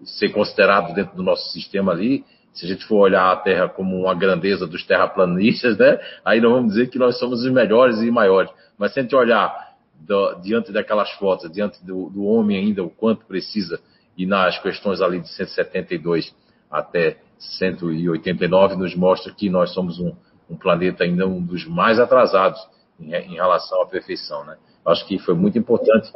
[0.03, 2.23] ser considerado dentro do nosso sistema ali.
[2.53, 6.51] Se a gente for olhar a Terra como uma grandeza dos terraplanistas, né, aí não
[6.51, 8.51] vamos dizer que nós somos os melhores e maiores.
[8.77, 12.89] Mas se a gente olhar do, diante daquelas fotos, diante do, do homem ainda, o
[12.89, 13.79] quanto precisa,
[14.17, 16.35] e nas questões ali de 172
[16.69, 20.13] até 189, nos mostra que nós somos um,
[20.51, 22.59] um planeta ainda um dos mais atrasados
[22.99, 24.57] em, em relação à perfeição, né?
[24.85, 26.11] Acho que foi muito importante.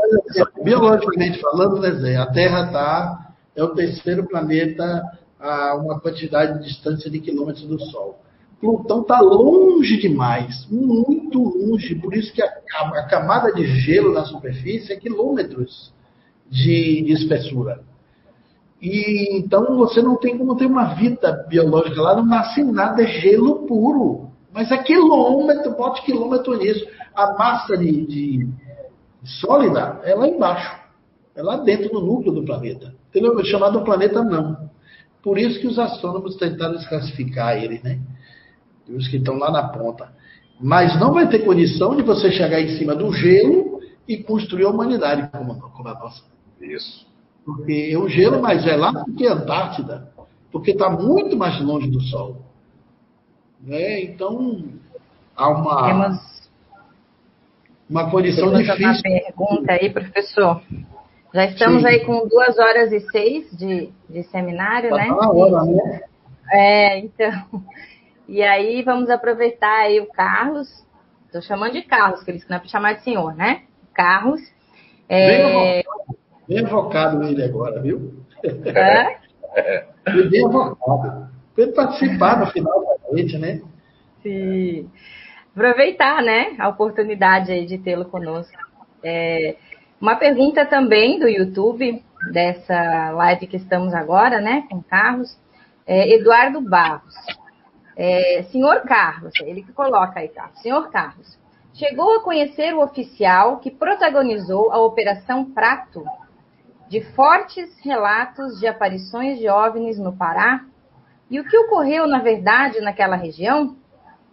[0.63, 3.25] Biologicamente falando, né, a Terra está
[3.55, 5.01] é o terceiro planeta
[5.39, 8.19] a uma quantidade de distância de quilômetros do Sol.
[8.59, 14.25] Plutão está longe demais, muito longe, por isso que a, a, camada de gelo na
[14.25, 15.93] superfície é quilômetros
[16.49, 17.81] de, de, espessura.
[18.85, 23.07] E então você não tem como ter uma vida biológica lá, não nasce nada, é
[23.07, 24.29] gelo puro.
[24.53, 26.85] Mas é quilômetro, bote quilômetro nisso.
[27.15, 28.47] A massa de, de
[29.23, 30.79] sólida é lá embaixo.
[31.35, 32.93] É lá dentro no núcleo do planeta.
[33.09, 33.39] Entendeu?
[33.39, 34.69] É chamado planeta não.
[35.23, 37.99] Por isso que os astrônomos tentaram desclassificar ele, né?
[38.87, 40.13] Os que estão lá na ponta.
[40.61, 44.69] Mas não vai ter condição de você chegar em cima do gelo e construir a
[44.69, 46.21] humanidade como, como a nossa.
[46.61, 47.14] Isso.
[47.45, 50.11] Porque é um gelo mais gelado do que a Antártida,
[50.51, 52.37] porque está muito mais longe do Sol.
[53.61, 54.01] Né?
[54.01, 54.63] Então,
[55.35, 56.49] há uma, Temos,
[57.89, 59.01] uma condição temos uma difícil.
[59.03, 60.61] pergunta aí, professor.
[61.33, 61.87] Já estamos Sim.
[61.87, 65.07] aí com duas horas e seis de, de seminário, Já né?
[65.07, 66.01] tá na hora, né?
[66.51, 67.31] É, então.
[68.27, 70.67] E aí vamos aproveitar aí o Carlos.
[71.27, 73.63] Estou chamando de Carlos, que ele não é para chamar de senhor, né?
[73.93, 74.41] Carlos.
[75.07, 75.83] É, Bem
[76.47, 78.13] bem avocado ele agora, viu?
[78.43, 79.17] é,
[80.29, 81.29] bem avocado.
[81.53, 83.61] Para ele participar no final da noite, né?
[84.25, 84.89] se
[85.53, 88.57] aproveitar, né, a oportunidade aí de tê-lo conosco.
[89.03, 89.55] É,
[90.01, 95.37] uma pergunta também do YouTube, dessa live que estamos agora, né, com Carlos.
[95.87, 97.13] É, Eduardo Barros.
[97.95, 100.59] É, senhor Carlos, ele que coloca aí, Carlos.
[100.61, 101.37] Senhor Carlos,
[101.75, 106.03] chegou a conhecer o oficial que protagonizou a Operação Prato,
[106.87, 110.65] de fortes relatos de aparições de OVNIs no Pará?
[111.29, 113.75] E o que ocorreu, na verdade, naquela região?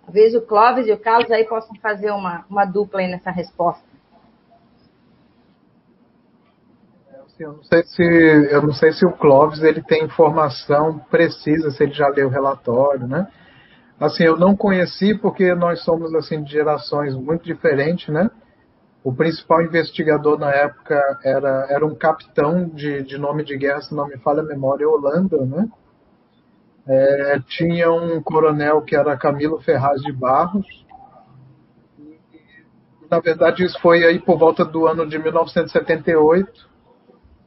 [0.05, 3.85] Talvez o Clóvis e o Carlos aí possam fazer uma, uma dupla aí nessa resposta.
[7.25, 11.71] Assim, eu, não sei se, eu não sei se o Clóvis ele tem informação precisa,
[11.71, 13.27] se ele já leu o relatório, né?
[13.99, 18.31] Assim, eu não conheci porque nós somos assim de gerações muito diferentes, né?
[19.05, 23.95] O principal investigador na época era, era um capitão de, de nome de guerra, se
[23.95, 25.69] não me falha a memória, Holanda, né?
[26.87, 30.67] É, tinha um coronel que era Camilo Ferraz de Barros.
[33.11, 36.71] Na verdade, isso foi aí por volta do ano de 1978.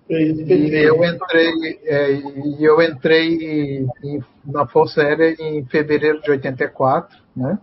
[0.09, 7.17] E eu entrei, é, e eu entrei em- na Força Aérea em fevereiro de 84,
[7.35, 7.57] né?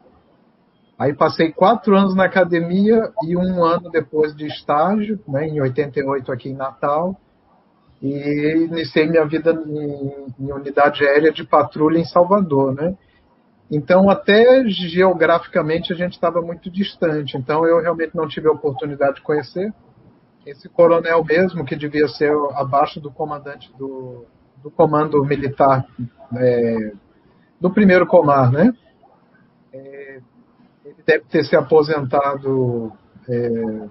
[1.02, 6.30] Aí passei quatro anos na academia e um ano depois de estágio, né, em 88
[6.30, 7.16] aqui em Natal,
[8.00, 12.96] e iniciei minha vida em, em unidade aérea de patrulha em Salvador, né?
[13.68, 17.36] Então, até geograficamente a gente estava muito distante.
[17.36, 19.74] Então, eu realmente não tive a oportunidade de conhecer
[20.46, 24.24] esse coronel mesmo, que devia ser abaixo do comandante do,
[24.62, 25.84] do comando militar
[26.36, 26.92] é,
[27.60, 28.72] do primeiro comar, né?
[31.06, 32.92] Deve ter se aposentado
[33.28, 33.88] é,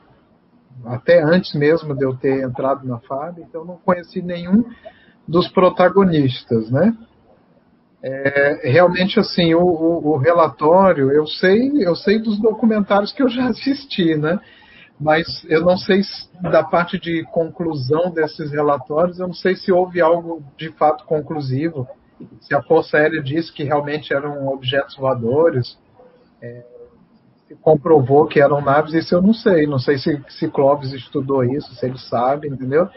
[0.85, 4.63] até antes mesmo de eu ter entrado na FAB, então não conheci nenhum
[5.27, 6.95] dos protagonistas, né?
[8.03, 13.29] É, realmente assim o, o, o, relatório eu sei eu sei dos documentários que eu
[13.29, 14.39] já assisti né
[14.99, 19.71] mas eu não sei se, da parte de conclusão desses relatórios eu não sei se
[19.71, 21.87] houve algo de fato conclusivo
[22.39, 25.77] se a força aérea disse que realmente eram objetos voadores
[26.41, 26.65] é,
[27.61, 31.73] comprovou que eram naves isso eu não sei não sei se, se Clóvis estudou isso
[31.75, 32.87] se ele sabe entendeu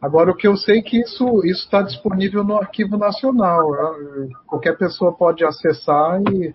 [0.00, 3.68] Agora, o que eu sei é que isso está disponível no Arquivo Nacional.
[4.46, 6.54] Qualquer pessoa pode acessar e,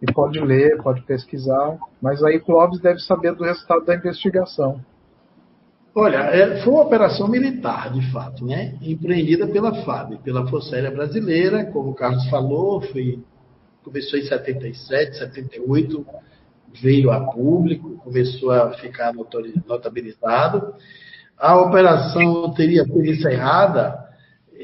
[0.00, 1.76] e, pode ler, pode pesquisar.
[2.00, 4.80] Mas aí Clóvis deve saber do resultado da investigação.
[5.92, 8.76] Olha, foi uma operação militar, de fato, né?
[8.82, 13.18] empreendida pela FAB, pela Força Aérea Brasileira, como o Carlos falou, foi,
[13.82, 16.06] começou em 77, 78,
[16.80, 20.74] veio a público, começou a ficar notabilizado.
[21.38, 24.06] A operação teria sido encerrada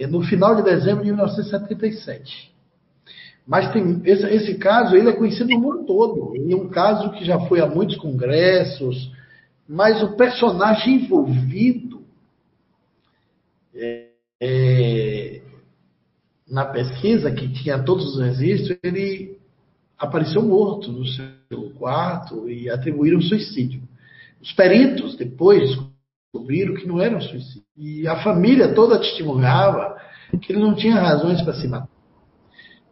[0.09, 2.53] no final de dezembro de 1977.
[3.47, 6.35] Mas tem, esse, esse, caso ele é conhecido no mundo todo.
[6.37, 9.13] Ele é um caso que já foi a muitos congressos,
[9.69, 12.03] mas o personagem envolvido
[13.75, 14.07] é,
[14.41, 15.43] é,
[16.49, 19.42] na pesquisa, que tinha todos os registros, ele
[20.03, 23.83] apareceu morto no seu quarto e atribuíram suicídio.
[24.43, 25.79] Os peritos depois
[26.33, 27.63] descobriram que não era um suicídio.
[27.77, 29.97] E a família toda testemunhava
[30.41, 31.89] que ele não tinha razões para se matar.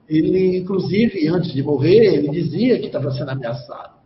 [0.09, 3.99] Ele, inclusive, antes de morrer, ele dizia que estava sendo ameaçado.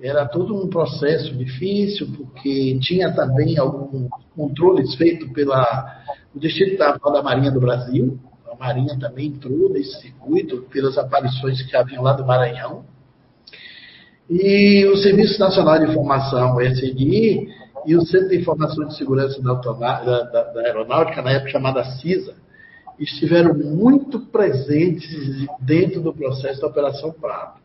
[0.00, 6.04] Era todo um processo difícil, porque tinha também alguns controles feitos pela
[6.34, 8.18] o Distrito da Marinha do Brasil.
[8.58, 12.84] Marinha também entrou nesse circuito pelas aparições que haviam lá do Maranhão.
[14.28, 17.48] E o Serviço Nacional de Informação, o SNI,
[17.86, 21.84] e o Centro de Informação de Segurança da, da, da, da Aeronáutica, na época chamada
[21.84, 22.34] CISA,
[22.98, 27.60] estiveram muito presentes dentro do processo da Operação Prato.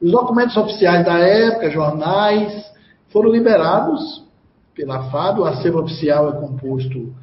[0.00, 2.64] Os documentos oficiais da época, jornais,
[3.10, 4.24] foram liberados
[4.74, 7.14] pela FAB, o acervo oficial é composto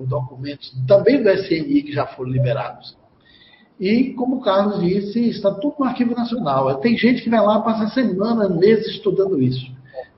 [0.00, 2.96] por documentos também do SNI que já foram liberados.
[3.78, 6.74] E, como o Carlos disse, está tudo no Arquivo Nacional.
[6.76, 9.70] Tem gente que vai lá, passa semanas, meses estudando isso.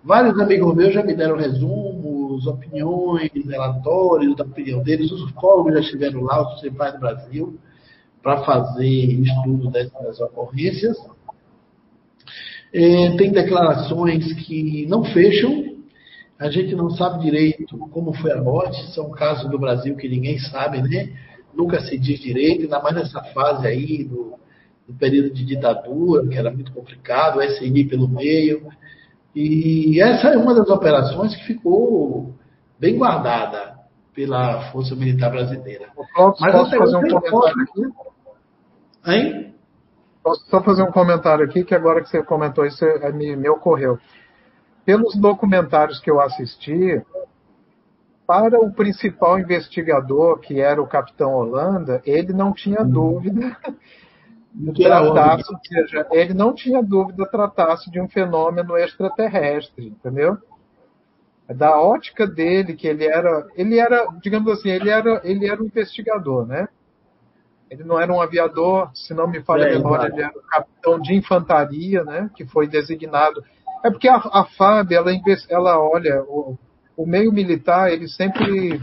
[0.04, 5.10] Vários amigos meus já me deram resumos, opiniões, relatórios da opinião deles.
[5.10, 7.59] Os ufólogos já estiveram lá, os principais do Brasil,
[8.22, 10.96] para fazer estudo dessas ocorrências.
[12.72, 15.72] É, tem declarações que não fecham,
[16.38, 20.38] a gente não sabe direito como foi a morte, são casos do Brasil que ninguém
[20.38, 21.12] sabe, né?
[21.54, 24.34] Nunca se diz direito, ainda mais nessa fase aí do,
[24.88, 28.68] do período de ditadura, que era muito complicado, o SNI pelo meio.
[29.34, 32.34] E essa é uma das operações que ficou
[32.78, 33.72] bem guardada
[34.14, 35.88] pela Força Militar Brasileira.
[36.14, 37.82] Posso, Mas posso fazer um comentário aqui?
[39.06, 39.54] Hein?
[40.22, 43.48] Posso só fazer um comentário aqui, que agora que você comentou isso, é, me, me
[43.48, 43.98] ocorreu.
[44.84, 47.00] Pelos documentários que eu assisti,
[48.26, 53.56] para o principal investigador, que era o Capitão Holanda, ele não tinha dúvida
[54.74, 60.36] tratasse, ou seja, ele não tinha dúvida tratasse de um fenômeno extraterrestre, entendeu?
[61.48, 65.66] Da ótica dele, que ele era, ele era, digamos assim, ele era, ele era um
[65.66, 66.68] investigador, né?
[67.70, 70.46] Ele não era um aviador, se não me falha é, a memória, ele era um
[70.46, 72.30] capitão de infantaria, né?
[72.36, 73.42] Que foi designado.
[73.84, 75.10] É porque a, a FAB, ela,
[75.48, 76.56] ela olha, o,
[76.96, 78.80] o meio militar, ele sempre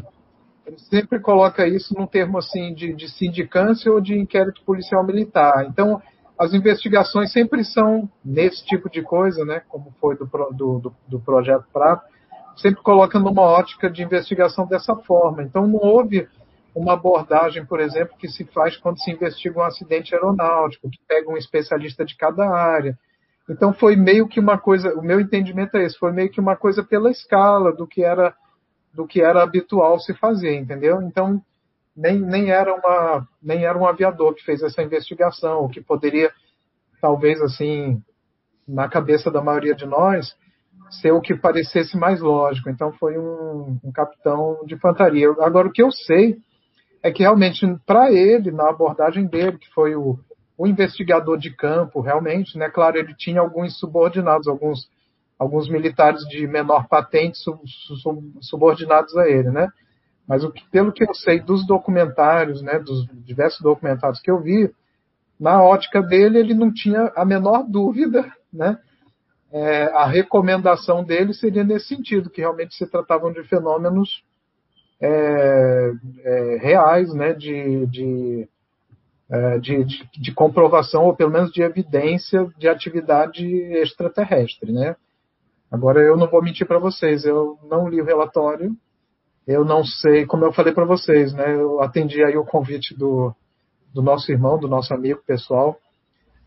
[0.65, 5.65] ele sempre coloca isso num termo assim de, de sindicância ou de inquérito policial militar.
[5.65, 5.99] Então,
[6.38, 11.19] as investigações sempre são nesse tipo de coisa, né, como foi do, do, do, do
[11.19, 12.05] projeto Prato,
[12.55, 15.43] sempre coloca numa ótica de investigação dessa forma.
[15.43, 16.27] Então, não houve
[16.76, 21.30] uma abordagem, por exemplo, que se faz quando se investiga um acidente aeronáutico, que pega
[21.30, 22.97] um especialista de cada área.
[23.49, 26.55] Então, foi meio que uma coisa, o meu entendimento é esse, foi meio que uma
[26.55, 28.35] coisa pela escala do que era
[28.93, 31.01] do que era habitual se fazer, entendeu?
[31.01, 31.41] Então,
[31.95, 36.31] nem, nem, era uma, nem era um aviador que fez essa investigação, o que poderia,
[36.99, 38.01] talvez assim,
[38.67, 40.35] na cabeça da maioria de nós,
[41.01, 42.69] ser o que parecesse mais lógico.
[42.69, 45.30] Então, foi um, um capitão de infantaria.
[45.39, 46.38] Agora, o que eu sei
[47.03, 50.19] é que realmente, para ele, na abordagem dele, que foi o,
[50.60, 52.69] o investigador de campo, realmente, né?
[52.69, 54.90] Claro, ele tinha alguns subordinados, alguns
[55.40, 57.61] alguns militares de menor patente sub,
[58.03, 59.69] sub, subordinados a ele, né?
[60.27, 64.41] Mas o que, pelo que eu sei dos documentários, né, dos diversos documentários que eu
[64.41, 64.69] vi,
[65.40, 68.77] na ótica dele ele não tinha a menor dúvida, né?
[69.53, 74.26] É, a recomendação dele seria nesse sentido, que realmente se tratavam de fenômenos
[75.02, 75.91] é,
[76.22, 78.49] é, reais, né, de, de,
[79.60, 84.95] de, de, de comprovação ou pelo menos de evidência de atividade extraterrestre, né?
[85.72, 88.76] Agora, eu não vou mentir para vocês, eu não li o relatório,
[89.45, 91.56] eu não sei, como eu falei para vocês, né?
[91.56, 93.34] Eu atendi aí o convite do,
[93.93, 95.77] do nosso irmão, do nosso amigo pessoal,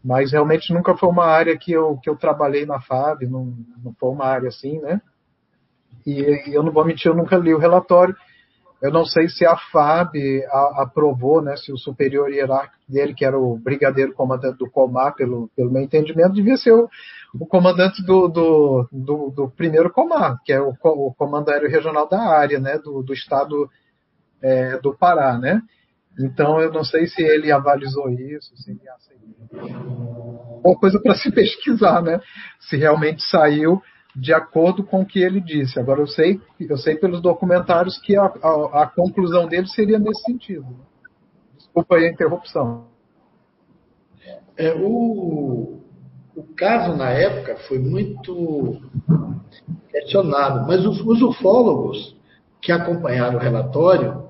[0.05, 3.95] mas realmente nunca foi uma área que eu, que eu trabalhei na FAB, não, não
[3.95, 5.01] foi uma área assim, né?
[6.05, 8.17] E, e eu não vou mentir, eu nunca li o relatório.
[8.83, 10.17] Eu não sei se a FAB
[10.75, 15.49] aprovou, né, se o superior hierárquico dele, que era o brigadeiro comandante do Comar, pelo,
[15.55, 16.89] pelo meu entendimento, devia ser o,
[17.39, 21.15] o comandante do, do, do, do, primeiro comar, que é o, o
[21.49, 23.71] aéreo regional da área, né, do, do estado
[24.43, 25.63] é, do Pará, né?
[26.19, 30.61] Então eu não sei se ele avalizou isso, se ele aceitou.
[30.65, 32.21] Uma coisa para se pesquisar, né?
[32.61, 33.81] Se realmente saiu
[34.15, 35.79] de acordo com o que ele disse.
[35.79, 40.23] Agora eu sei, eu sei pelos documentários que a, a, a conclusão dele seria nesse
[40.23, 40.67] sentido.
[41.57, 42.87] Desculpa aí a interrupção.
[44.57, 45.81] É, o,
[46.37, 48.81] o caso na época foi muito
[49.91, 52.17] questionado, mas os, os ufólogos
[52.61, 54.29] que acompanharam o relatório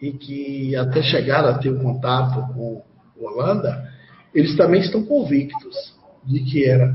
[0.00, 2.82] e que até chegaram a ter um contato com
[3.18, 3.88] Holanda,
[4.34, 6.92] eles também estão convictos de que era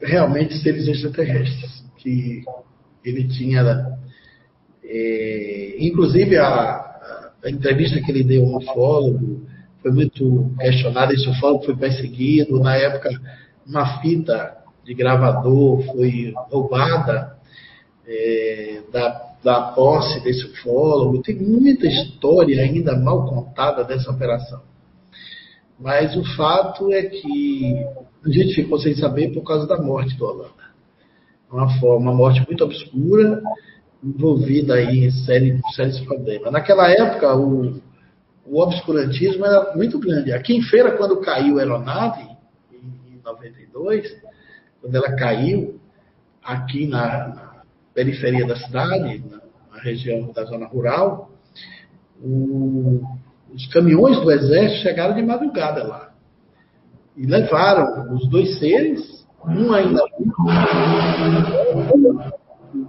[0.00, 2.42] realmente seres extraterrestres, que
[3.04, 3.98] ele tinha,
[4.84, 9.46] é, inclusive a, a, entrevista que ele deu ao ufólogo
[9.82, 13.10] foi muito questionada, esse ufólogo foi perseguido, na época
[13.66, 17.36] uma fita de gravador foi roubada
[18.06, 21.22] é, da, da posse desse ufólogo.
[21.22, 24.62] Tem muita história ainda mal contada dessa operação.
[25.78, 27.86] Mas o fato é que
[28.24, 30.70] a gente ficou sem saber por causa da morte do Holanda.
[31.50, 33.42] Uma, forma, uma morte muito obscura,
[34.02, 36.52] envolvida aí em série, sérios problemas.
[36.52, 37.80] Naquela época, o,
[38.46, 40.32] o obscurantismo era muito grande.
[40.32, 42.28] Aqui em feira, quando caiu a aeronave,
[43.24, 44.16] 92,
[44.80, 45.80] quando ela caiu
[46.42, 47.62] aqui na, na
[47.94, 49.40] periferia da cidade, na,
[49.72, 51.30] na, região da zona rural,
[52.22, 53.02] o,
[53.52, 56.09] os caminhões do exército chegaram de madrugada lá
[57.16, 60.02] e levaram os dois seres, um ainda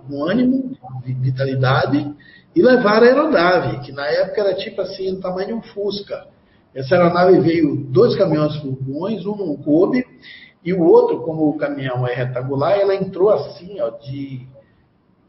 [0.08, 2.14] com ânimo, de vitalidade,
[2.56, 6.28] e levaram a aeronave, que na época era tipo assim, do tamanho de um Fusca.
[6.74, 10.06] Essa aeronave veio dois caminhões furgões, um não coube,
[10.64, 14.48] e o outro, como o caminhão é retangular, ela entrou assim, ó, de.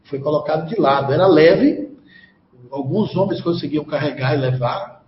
[0.03, 1.11] Foi colocado de lado.
[1.11, 1.89] Era leve,
[2.69, 5.02] alguns homens conseguiam carregar e levar.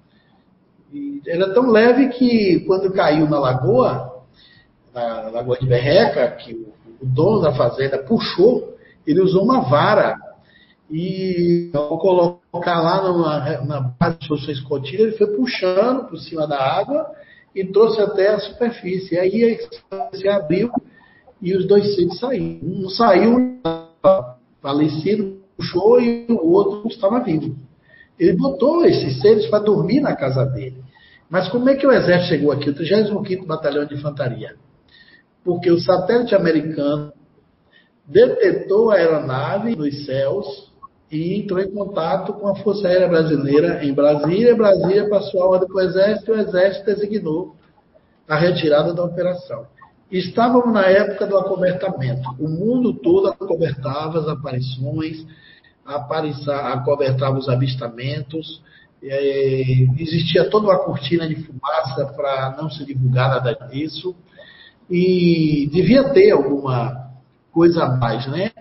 [0.95, 4.23] E era tão leve que quando caiu na lagoa,
[4.93, 10.15] na Lagoa de Berreca, que o dono da fazenda puxou, ele usou uma vara
[10.89, 16.47] e ao colocar lá na, na base de sua escotilha, ele foi puxando por cima
[16.47, 17.11] da água
[17.53, 19.19] e trouxe até a superfície.
[19.19, 19.59] Aí
[20.13, 20.71] se abriu
[21.41, 22.59] e os dois seres saíram.
[22.63, 23.59] Um saiu
[24.61, 27.53] falecido, puxou e o outro estava vivo.
[28.17, 30.84] Ele botou esses seres para dormir na casa dele.
[31.29, 32.69] Mas como é que o exército chegou aqui?
[32.69, 34.55] O 35º Batalhão de Infantaria.
[35.43, 37.11] Porque o satélite americano
[38.07, 40.71] detetou a aeronave nos céus
[41.11, 44.55] e entrou em contato com a Força Aérea Brasileira em Brasília.
[44.55, 47.55] Brasília passou a ordem para o Exército e o Exército designou
[48.27, 49.67] a retirada da operação.
[50.11, 52.29] Estávamos na época do acobertamento.
[52.39, 55.25] O mundo todo acobertava as aparições,
[55.85, 58.61] acobertava os avistamentos.
[59.99, 64.15] Existia toda uma cortina de fumaça para não se divulgar nada disso.
[64.89, 67.11] E devia ter alguma
[67.51, 68.51] coisa a mais, né?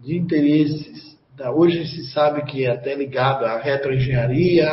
[0.00, 1.14] De interesses
[1.52, 4.70] Hoje se sabe que é até ligado à retroengenharia,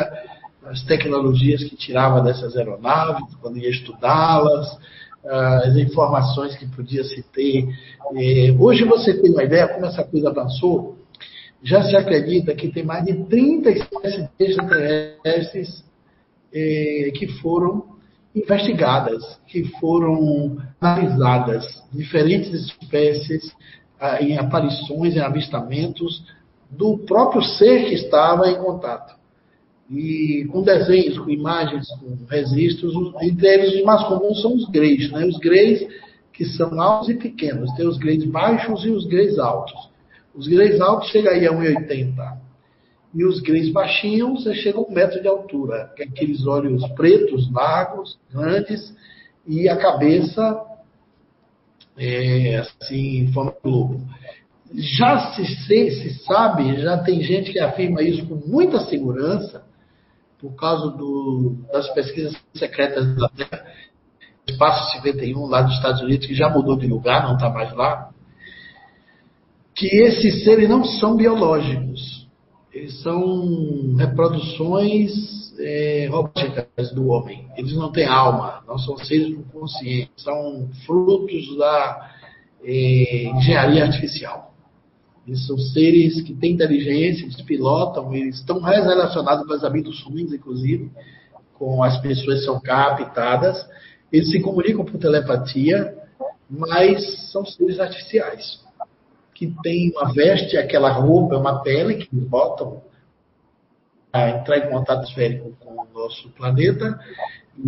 [0.64, 4.78] as tecnologias que tirava dessas aeronaves, quando ia estudá-las,
[5.24, 7.66] as informações que podia se ter.
[8.14, 10.96] É, hoje você tem uma ideia como essa coisa avançou?
[11.62, 15.84] Já se acredita que tem mais de 30 espécies extraterrestres
[16.52, 17.92] é, que foram
[18.34, 23.54] investigadas, que foram analisadas, diferentes espécies
[24.00, 26.24] ah, em aparições, em avistamentos
[26.70, 29.14] do próprio ser que estava em contato.
[29.90, 35.10] E com desenhos, com imagens, com registros, entre eles os mais comuns são os greys,
[35.12, 35.26] né?
[35.26, 35.86] Os greys
[36.32, 37.70] que são altos e pequenos.
[37.74, 39.91] Tem os greys baixos e os greys altos.
[40.34, 42.38] Os greys altos chegam aí a 1,80.
[43.14, 45.92] E os greys baixinhos chegam a um metro de altura.
[45.98, 48.94] É aqueles olhos pretos, largos, grandes,
[49.46, 50.60] e a cabeça
[51.98, 54.00] é, assim, em forma de globo
[54.74, 59.64] já se, se, se, sabe, já tem gente que afirma isso com muita segurança,
[60.38, 63.64] por causa do, das pesquisas secretas da Terra,
[64.48, 68.10] Espaço 51, lá dos Estados Unidos, que já mudou de lugar, não está mais lá,
[69.74, 72.28] que esses seres não são biológicos.
[72.72, 75.12] Eles são reproduções
[75.58, 77.46] é, robóticas do homem.
[77.56, 82.10] Eles não têm alma, não são seres com consciência, são frutos da
[82.64, 84.52] é, engenharia artificial.
[85.26, 90.90] Eles são seres que têm inteligência, eles pilotam, eles estão relacionados com as abduções, inclusive,
[91.54, 93.64] com as pessoas que são captadas.
[94.10, 95.94] Eles se comunicam por telepatia,
[96.50, 98.60] mas são seres artificiais,
[99.34, 102.82] que têm uma veste, aquela roupa, uma pele que botam
[104.12, 106.98] a entrar em contato esférico com o nosso planeta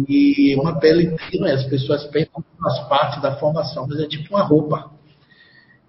[0.09, 4.01] e uma pele que não é, as pessoas pensam que faz parte da formação, mas
[4.01, 4.91] é tipo uma roupa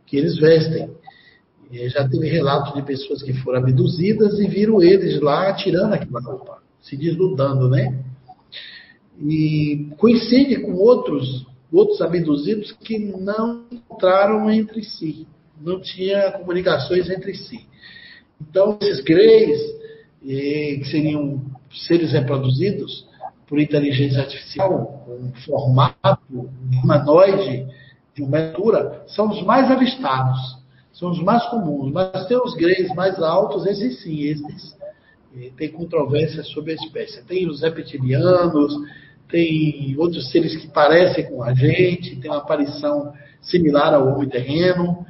[0.06, 0.92] que eles vestem.
[1.72, 6.22] E já teve relatos de pessoas que foram abduzidas e viram eles lá tirando aquela
[6.22, 8.04] roupa, se desnudando, né?
[9.20, 15.28] E coincide com outros, outros abduzidos que não encontraram entre si,
[15.60, 17.68] não tinha comunicações entre si.
[18.42, 19.60] Então, esses greys,
[20.22, 23.08] que seriam seres reproduzidos
[23.48, 26.50] por inteligência artificial, com formato
[26.84, 27.68] humanoide,
[28.16, 32.88] de uma altura, são os mais avistados são os mais comuns, mas tem os greys
[32.96, 34.76] mais altos, esses sim, esses
[35.58, 37.22] tem controvérsia sobre a espécie.
[37.26, 38.74] Tem os reptilianos,
[39.30, 45.06] tem outros seres que parecem com a gente, tem uma aparição similar ao homem terreno.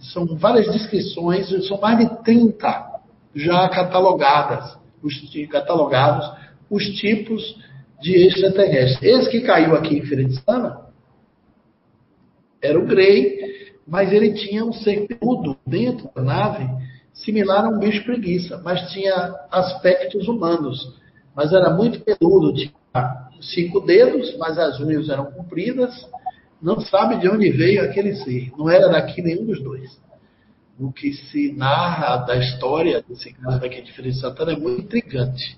[0.00, 3.00] São várias descrições, são mais de 30
[3.34, 5.14] já catalogadas, os,
[5.50, 6.30] catalogados
[6.70, 7.56] os tipos
[8.00, 9.02] de extraterrestres.
[9.02, 10.86] Esse que caiu aqui em Sana
[12.60, 16.68] era o Grey, mas ele tinha um ser peludo dentro da nave,
[17.12, 20.98] similar a um bicho preguiça, mas tinha aspectos humanos.
[21.34, 22.72] Mas era muito peludo, tinha
[23.40, 26.08] cinco dedos, mas as unhas eram compridas.
[26.60, 28.50] Não sabe de onde veio aquele ser.
[28.56, 30.00] Não era daqui nenhum dos dois.
[30.78, 34.96] O que se narra da história desse caso daqui de Feira de Santana é muito
[34.96, 35.56] intrigante.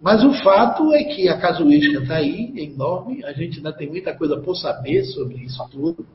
[0.00, 3.24] Mas o fato é que a casuística está aí, é enorme.
[3.24, 6.06] A gente ainda tem muita coisa por saber sobre isso tudo.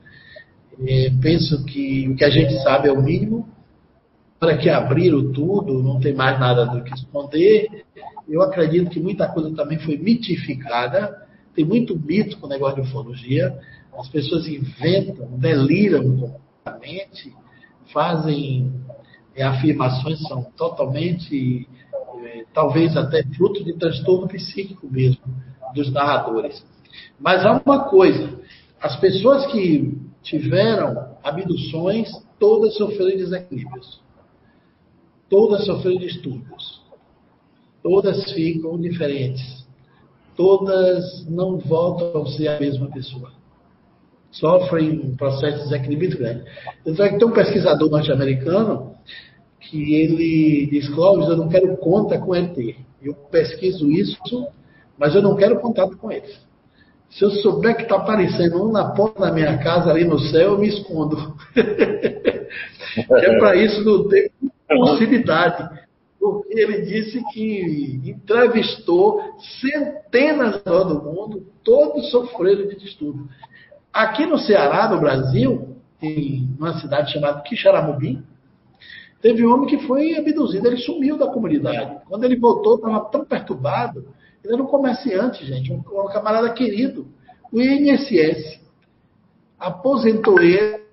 [0.88, 3.48] É, penso que o que a gente sabe é o mínimo,
[4.40, 7.86] agora que abriram tudo, não tem mais nada do que esconder.
[8.28, 11.22] Eu acredito que muita coisa também foi mitificada.
[11.54, 13.54] Tem muito mito com o negócio de ufologia.
[13.98, 17.34] As pessoas inventam, deliram completamente,
[17.92, 18.72] fazem
[19.36, 21.68] é, afirmações são totalmente,
[22.24, 25.24] é, talvez até fruto de transtorno psíquico mesmo,
[25.74, 26.64] dos narradores.
[27.20, 28.40] Mas há uma coisa:
[28.82, 34.02] as pessoas que tiveram abduções, todas sofreram desequilíbrios.
[35.30, 36.82] Todas sofreram distúrbios.
[37.82, 39.66] Todas ficam diferentes.
[40.36, 43.32] Todas não voltam a ser a mesma pessoa.
[44.34, 46.44] Sofrem um processo de desequilíbrio grande.
[46.86, 48.96] Então, tem um pesquisador norte-americano
[49.60, 52.58] que ele diz, Clóvis, eu não quero conta com ET.
[53.02, 54.48] Eu pesquiso isso,
[54.98, 56.38] mas eu não quero contato com eles.
[57.10, 60.54] Se eu souber que está aparecendo um na porta da minha casa ali no céu,
[60.54, 61.36] eu me escondo.
[61.56, 64.32] é para isso não ter
[64.68, 65.84] possibilidade.
[66.20, 69.20] Porque ele disse que entrevistou
[69.60, 73.28] centenas do mundo, todos sofreram de distúrbio.
[73.94, 78.24] Aqui no Ceará, no Brasil, em uma cidade chamada Quixaramubim,
[79.22, 82.02] teve um homem que foi abduzido, ele sumiu da comunidade.
[82.10, 84.06] Quando ele voltou, estava tão perturbado
[84.44, 87.08] ele era um comerciante, gente, um, um camarada querido.
[87.52, 88.60] O INSS
[89.58, 90.84] aposentou ele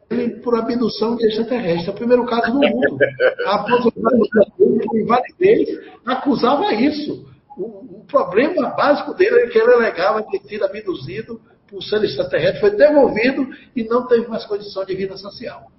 [0.43, 1.89] por abdução de extraterrestre.
[1.89, 2.99] É o primeiro caso do mundo.
[3.47, 5.69] A aposentadoria por invalidez,
[6.07, 7.29] acusava isso.
[7.57, 12.60] O, o, problema básico dele é que ele alegava ter sido abduzido por ser extraterrestre,
[12.60, 15.70] foi devolvido e não teve mais condição de vida social.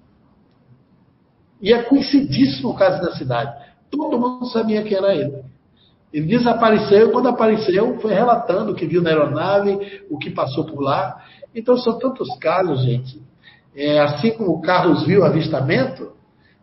[1.60, 3.54] E é conhecidíssimo o caso da cidade.
[3.90, 5.44] Todo mundo sabia que era ele.
[6.12, 10.80] Ele desapareceu, quando apareceu, foi relatando o que viu na aeronave, o que passou por
[10.80, 11.22] lá.
[11.54, 13.20] Então são tantos casos, gente.
[13.74, 16.12] É, assim como Carlos viu o avistamento,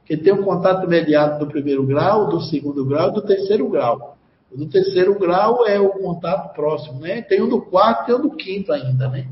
[0.06, 4.18] que tem um contato imediato do primeiro grau, do segundo grau e do terceiro grau.
[4.52, 7.22] O do terceiro grau é o contato próximo, né?
[7.22, 9.28] Tem um do quarto e um do quinto ainda, né?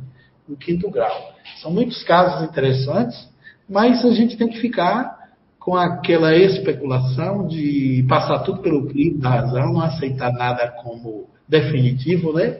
[0.47, 1.33] Do quinto grau.
[1.61, 3.27] São muitos casos interessantes,
[3.67, 5.17] mas a gente tem que ficar
[5.59, 12.31] com aquela especulação de passar tudo pelo crivo da razão, não aceitar nada como definitivo,
[12.31, 12.59] né?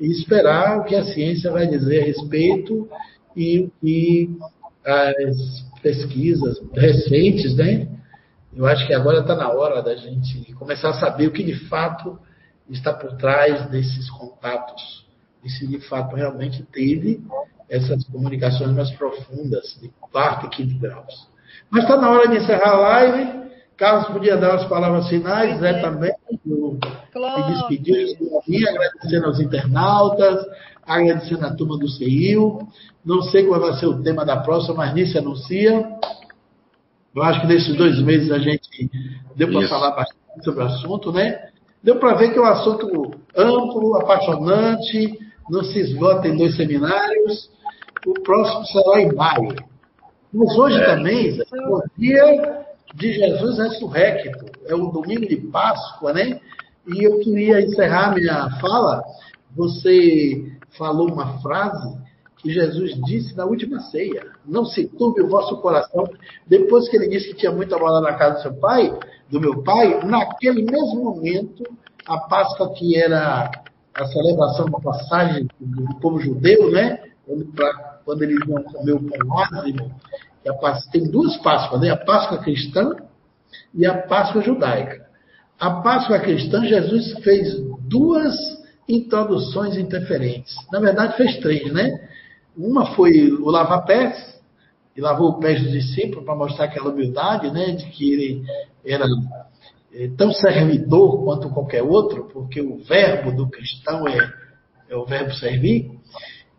[0.00, 2.88] E esperar o que a ciência vai dizer a respeito
[3.36, 4.36] e o que
[4.84, 7.88] as pesquisas recentes, né?
[8.56, 11.54] Eu acho que agora está na hora da gente começar a saber o que de
[11.68, 12.18] fato
[12.70, 15.04] está por trás desses contatos.
[15.44, 17.20] E se de fato realmente teve
[17.68, 21.28] essas comunicações mais profundas, de quarto e quinto graus.
[21.68, 23.44] Mas está na hora de encerrar a live.
[23.76, 30.46] Carlos podia dar as palavras finais, Zé também, do, de despedir, agradecendo aos internautas,
[30.86, 32.60] agradecendo a turma do CIU.
[33.04, 35.84] Não sei qual vai ser o tema da próxima, mas nisso anuncia.
[37.14, 38.90] Eu acho que nesses dois meses a gente
[39.36, 41.48] deu para falar bastante sobre o assunto, né?
[41.82, 45.18] Deu para ver que é um assunto amplo, apaixonante,
[45.48, 47.50] não se esgota em dois seminários.
[48.06, 49.54] O próximo será em maio.
[50.32, 50.84] Mas hoje é.
[50.86, 56.40] também, é o dia de Jesus ressurrecto, é o domingo de Páscoa, né?
[56.86, 59.02] E eu queria encerrar minha fala.
[59.56, 62.03] Você falou uma frase
[62.44, 66.04] que Jesus disse na última ceia: Não se turbe o vosso coração.
[66.46, 68.96] Depois que ele disse que tinha muita bola na casa do seu pai,
[69.30, 71.64] do meu pai, naquele mesmo momento,
[72.06, 73.50] a Páscoa que era
[73.94, 77.02] a celebração da passagem do povo judeu, né?
[78.04, 79.94] quando eles vão comer o pão ázimo,
[80.92, 81.90] tem duas Páscoas, né?
[81.90, 82.94] a Páscoa cristã
[83.72, 85.06] e a Páscoa judaica.
[85.58, 87.58] A Páscoa cristã, Jesus fez
[87.88, 88.34] duas
[88.86, 90.54] introduções interferentes.
[90.70, 92.03] Na verdade, fez três, né?
[92.56, 94.34] Uma foi o lavar pés,
[94.96, 97.72] e lavou o pés dos discípulos para mostrar aquela humildade, né?
[97.72, 98.42] De que ele
[98.84, 99.04] era
[99.92, 104.32] é, tão servidor quanto qualquer outro, porque o verbo do cristão é,
[104.88, 105.90] é o verbo servir.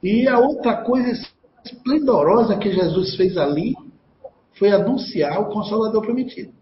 [0.04, 1.12] E a outra coisa
[1.66, 3.74] esplendorosa que Jesus fez ali
[4.54, 6.54] foi anunciar o Consolador prometido.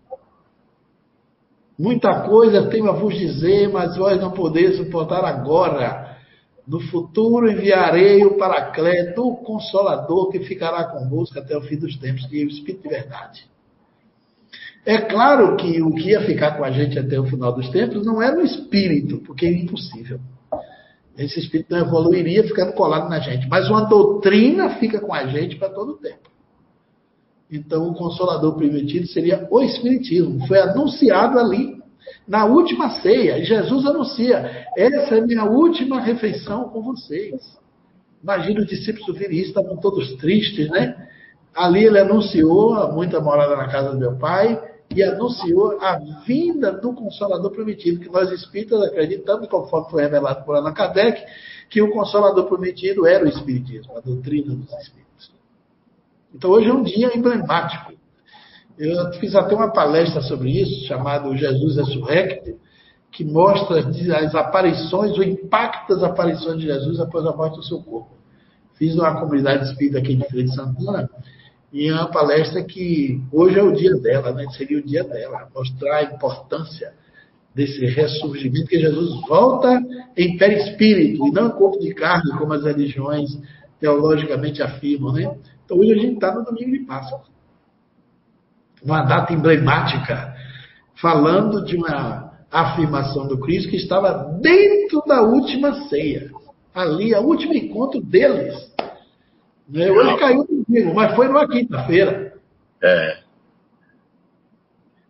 [1.78, 6.13] Muita coisa tenho a vos dizer, mas vós não podeis suportar agora.
[6.66, 12.26] No futuro enviarei o Paracleto, o Consolador, que ficará convosco até o fim dos tempos,
[12.28, 13.46] que é o Espírito de verdade.
[14.86, 18.06] É claro que o que ia ficar com a gente até o final dos tempos
[18.06, 20.20] não era o Espírito, porque é impossível.
[21.18, 23.48] Esse espírito não evoluiria ficando colado na gente.
[23.48, 26.32] Mas uma doutrina fica com a gente para todo o tempo.
[27.52, 30.48] Então, o consolador prometido seria o Espiritismo.
[30.48, 31.83] Foi anunciado ali
[32.28, 33.44] na última ceia.
[33.44, 37.58] Jesus anuncia: essa é minha última refeição com vocês.
[38.24, 41.10] Imagina os discípulos do Viri, estavam todos tristes, né?
[41.54, 44.60] Ali ele anunciou muita morada na casa do meu pai
[44.96, 50.56] e anunciou a vinda do Consolador Prometido, que nós espíritas acreditamos, conforme foi revelado por
[50.56, 51.24] Allan Kardec,
[51.70, 55.32] que o Consolador Prometido era o Espiritismo, a doutrina dos Espíritos.
[56.34, 57.93] Então hoje é um dia emblemático.
[58.78, 62.58] Eu fiz até uma palestra sobre isso, chamada Jesus Ressurrecto,
[63.12, 67.80] que mostra as aparições, o impacto das aparições de Jesus após a morte do seu
[67.82, 68.18] corpo.
[68.74, 71.10] Fiz numa comunidade espírita aqui de Feira Santana,
[71.72, 74.46] e é uma palestra que hoje é o dia dela, né?
[74.58, 76.94] seria o dia dela, mostrar a importância
[77.54, 79.80] desse ressurgimento, que Jesus volta
[80.18, 83.30] em perispírito, e não em corpo de carne, como as religiões
[83.80, 85.14] teologicamente afirmam.
[85.14, 85.36] Né?
[85.66, 87.22] Então hoje a gente está no domingo de Páscoa.
[88.84, 90.36] Uma data emblemática,
[91.02, 96.30] falando de uma afirmação do Cristo que estava dentro da última ceia.
[96.74, 98.74] Ali, o último encontro deles
[99.68, 99.90] né?
[99.92, 102.34] Hoje caiu no domingo, mas foi numa quinta-feira.
[102.82, 103.24] É.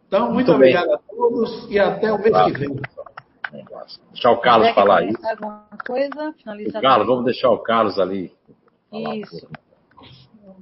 [0.08, 0.95] Então, muito, muito obrigado bem.
[0.95, 2.53] a todos e até o mês claro.
[2.53, 2.82] que vem.
[4.11, 5.14] Deixar o Carlos falar aí.
[5.24, 6.34] Alguma coisa?
[6.38, 8.32] Finalizar o Carlos, vamos deixar o Carlos ali.
[8.92, 9.48] Isso.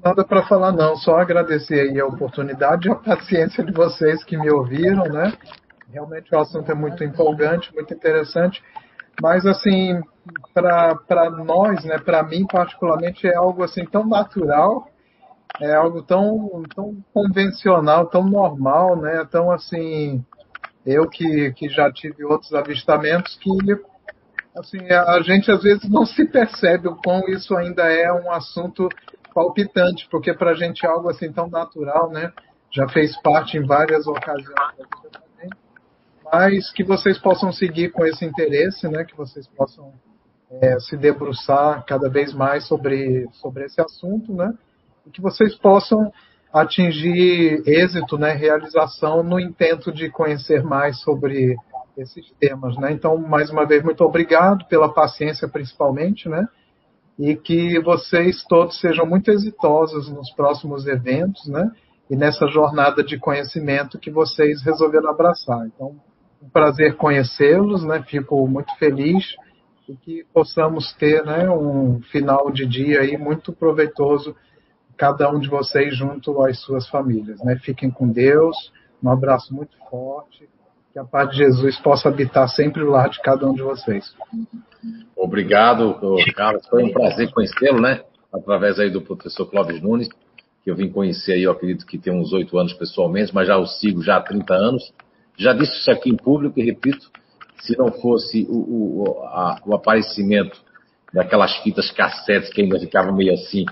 [0.03, 4.35] Nada para falar não, só agradecer aí a oportunidade e a paciência de vocês que
[4.35, 5.31] me ouviram, né?
[5.91, 8.63] Realmente o assunto é muito empolgante, muito interessante.
[9.21, 10.01] Mas, assim,
[10.53, 14.87] para nós, né, para mim particularmente, é algo assim tão natural,
[15.59, 19.27] é algo tão, tão convencional, tão normal, né?
[19.29, 20.25] Tão assim,
[20.83, 23.51] eu que, que já tive outros avistamentos que
[24.57, 28.89] assim, a gente às vezes não se percebe o quão isso ainda é um assunto
[29.33, 32.31] palpitante, porque para a gente é algo assim tão natural, né?
[32.71, 34.55] Já fez parte em várias ocasiões
[36.31, 39.03] mas que vocês possam seguir com esse interesse, né?
[39.03, 39.91] Que vocês possam
[40.49, 44.53] é, se debruçar cada vez mais sobre, sobre esse assunto, né?
[45.05, 46.11] E que vocês possam
[46.53, 48.31] atingir êxito, né?
[48.31, 51.55] Realização no intento de conhecer mais sobre
[51.97, 52.93] esses temas, né?
[52.93, 56.47] Então, mais uma vez, muito obrigado pela paciência, principalmente, né?
[57.21, 61.71] E que vocês todos sejam muito exitosos nos próximos eventos, né?
[62.09, 65.67] E nessa jornada de conhecimento que vocês resolveram abraçar.
[65.67, 65.95] Então,
[66.41, 68.03] um prazer conhecê-los, né?
[68.07, 69.23] Fico muito feliz
[69.87, 74.35] e que possamos ter, né, um final de dia aí muito proveitoso
[74.97, 77.57] cada um de vocês junto às suas famílias, né?
[77.57, 78.55] Fiquem com Deus.
[79.03, 80.47] Um abraço muito forte.
[80.93, 84.15] Que a paz de Jesus possa habitar sempre o lar de cada um de vocês.
[85.15, 85.99] Obrigado,
[86.35, 86.67] Carlos.
[86.67, 88.01] Foi um prazer conhecê-lo, né?
[88.33, 90.09] Através aí do professor Clóvis Nunes,
[90.63, 93.57] que eu vim conhecer aí, eu acredito que tem uns oito anos pessoalmente, mas já
[93.57, 94.93] o sigo já há 30 anos.
[95.37, 97.09] Já disse isso aqui em público e repito,
[97.61, 100.59] se não fosse o, o, a, o aparecimento
[101.13, 103.65] daquelas fitas cassetes que ainda ficavam meio assim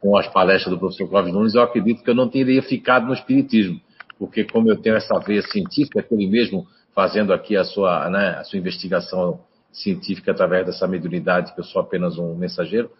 [0.00, 3.12] com as palestras do professor Cláudio Nunes, eu acredito que eu não teria ficado no
[3.12, 3.80] Espiritismo,
[4.18, 8.36] porque como eu tenho essa veia científica, que ele mesmo fazendo aqui a sua, né,
[8.38, 9.40] a sua investigação
[9.72, 12.90] científica através dessa mediunidade, que eu sou apenas um mensageiro,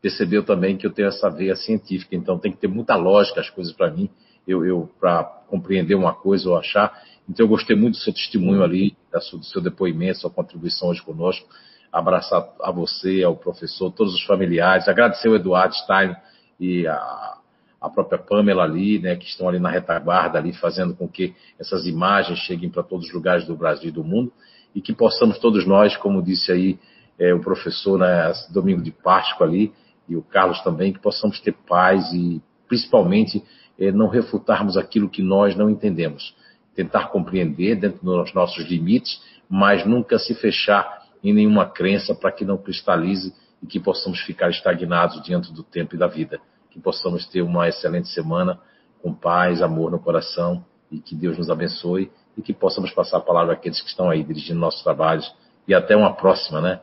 [0.00, 3.50] percebeu também que eu tenho essa veia científica, então tem que ter muita lógica as
[3.50, 4.10] coisas para mim,
[4.46, 6.92] eu, eu para compreender uma coisa ou achar,
[7.28, 11.48] então, eu gostei muito do seu testemunho ali, do seu depoimento, sua contribuição hoje conosco.
[11.90, 14.88] Abraçar a você, ao professor, todos os familiares.
[14.88, 16.14] Agradecer o Eduardo Stein
[16.60, 17.38] e a,
[17.80, 21.86] a própria Pamela ali, né, que estão ali na retaguarda, ali, fazendo com que essas
[21.86, 24.32] imagens cheguem para todos os lugares do Brasil e do mundo
[24.74, 26.78] e que possamos todos nós, como disse aí
[27.18, 29.72] é, o professor, né, domingo de Páscoa ali,
[30.08, 33.42] e o Carlos também, que possamos ter paz e, principalmente,
[33.78, 36.34] é, não refutarmos aquilo que nós não entendemos
[36.74, 42.44] tentar compreender dentro dos nossos limites, mas nunca se fechar em nenhuma crença para que
[42.44, 46.40] não cristalize e que possamos ficar estagnados diante do tempo e da vida.
[46.70, 48.60] Que possamos ter uma excelente semana
[49.00, 53.20] com paz, amor no coração e que Deus nos abençoe e que possamos passar a
[53.20, 55.34] palavra àqueles que estão aí dirigindo nossos trabalhos
[55.66, 56.80] e até uma próxima, né?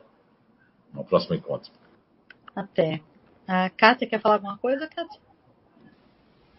[0.94, 1.72] Uma próxima encontro.
[2.56, 3.02] Até.
[3.48, 5.20] A Kátia quer falar alguma coisa, Kátia?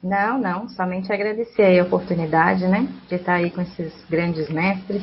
[0.03, 5.03] Não, não, somente agradecer a oportunidade, né, de estar aí com esses grandes mestres.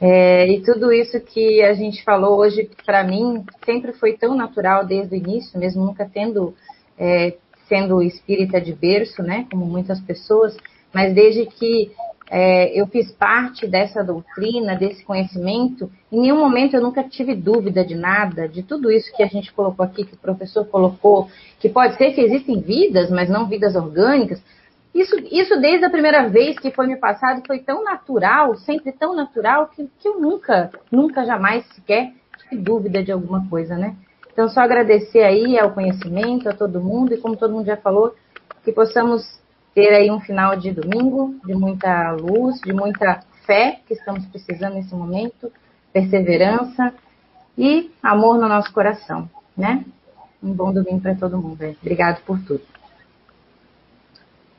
[0.00, 4.86] É, e tudo isso que a gente falou hoje, para mim, sempre foi tão natural
[4.86, 6.54] desde o início, mesmo nunca tendo,
[6.98, 7.36] é,
[7.68, 10.56] sendo espírita de berço, né, como muitas pessoas,
[10.94, 11.92] mas desde que
[12.28, 17.84] é, eu fiz parte dessa doutrina, desse conhecimento, em nenhum momento eu nunca tive dúvida
[17.84, 21.28] de nada, de tudo isso que a gente colocou aqui, que o professor colocou,
[21.60, 24.42] que pode ser que existem vidas, mas não vidas orgânicas.
[24.92, 29.14] Isso, isso desde a primeira vez que foi me passado foi tão natural, sempre tão
[29.14, 33.94] natural, que, que eu nunca, nunca jamais sequer tive dúvida de alguma coisa, né?
[34.32, 38.14] Então, só agradecer aí ao conhecimento, a todo mundo, e como todo mundo já falou,
[38.64, 39.22] que possamos
[39.76, 44.72] ter aí um final de domingo de muita luz, de muita fé que estamos precisando
[44.72, 45.52] nesse momento,
[45.92, 46.94] perseverança
[47.58, 49.84] e amor no nosso coração, né?
[50.42, 51.62] Um bom domingo para todo mundo.
[51.82, 52.62] Obrigado por tudo.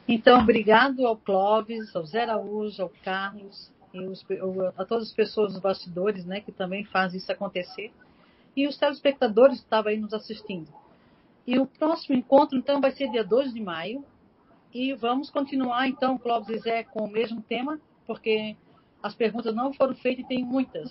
[0.07, 4.23] Então, obrigado ao Clóvis, ao Zé Araújo, ao Carlos, e os,
[4.77, 7.91] a todas as pessoas dos bastidores, né, que também fazem isso acontecer,
[8.55, 10.67] e os telespectadores que estavam aí nos assistindo.
[11.47, 14.05] E o próximo encontro, então, vai ser dia 2 de maio,
[14.73, 18.55] e vamos continuar, então, Clóvis e Zé, com o mesmo tema, porque
[19.01, 20.89] as perguntas não foram feitas e tem muitas.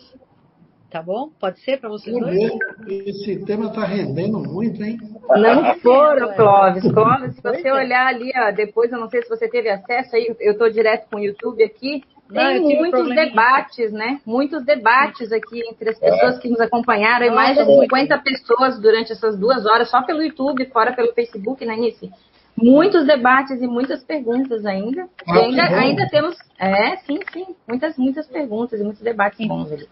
[0.91, 1.31] Tá bom?
[1.41, 2.53] Pode ser para vocês dois?
[2.87, 4.99] Esse tema está rendendo muito, hein?
[5.29, 6.85] Não foram, Clóvis.
[6.93, 10.35] Clóvis, se você olhar ali, ó, depois, eu não sei se você teve acesso aí,
[10.39, 12.05] eu estou direto com o YouTube aqui.
[12.33, 14.21] Tem não, muitos debates, né?
[14.25, 16.41] Muitos debates aqui entre as pessoas é.
[16.41, 20.67] que nos acompanharam, e mais de 50 pessoas durante essas duas horas, só pelo YouTube,
[20.67, 22.11] fora pelo Facebook, né, Nice?
[22.57, 25.09] Muitos debates e muitas perguntas ainda.
[25.27, 26.37] Ah, e ainda, ainda temos.
[26.59, 27.55] É, sim, sim.
[27.69, 29.87] Muitas, muitas perguntas e muitos debates bons ali.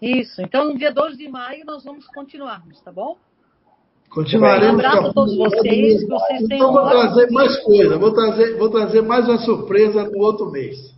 [0.00, 0.40] Isso.
[0.40, 3.16] Então, no dia 12 de maio, nós vamos continuarmos, tá bom?
[4.10, 4.74] Continuaremos.
[4.74, 6.08] Um abraço a todos vocês.
[6.08, 7.98] vocês então, vou trazer mais coisa.
[7.98, 10.94] Vou trazer, vou trazer mais uma surpresa no outro mês.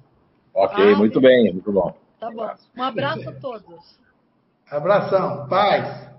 [0.55, 1.53] Ok, ah, muito bem.
[1.53, 1.95] Muito bom.
[2.19, 2.49] Tá bom.
[2.77, 3.99] Um abraço a todos.
[4.71, 5.47] Abração.
[5.49, 6.14] Paz.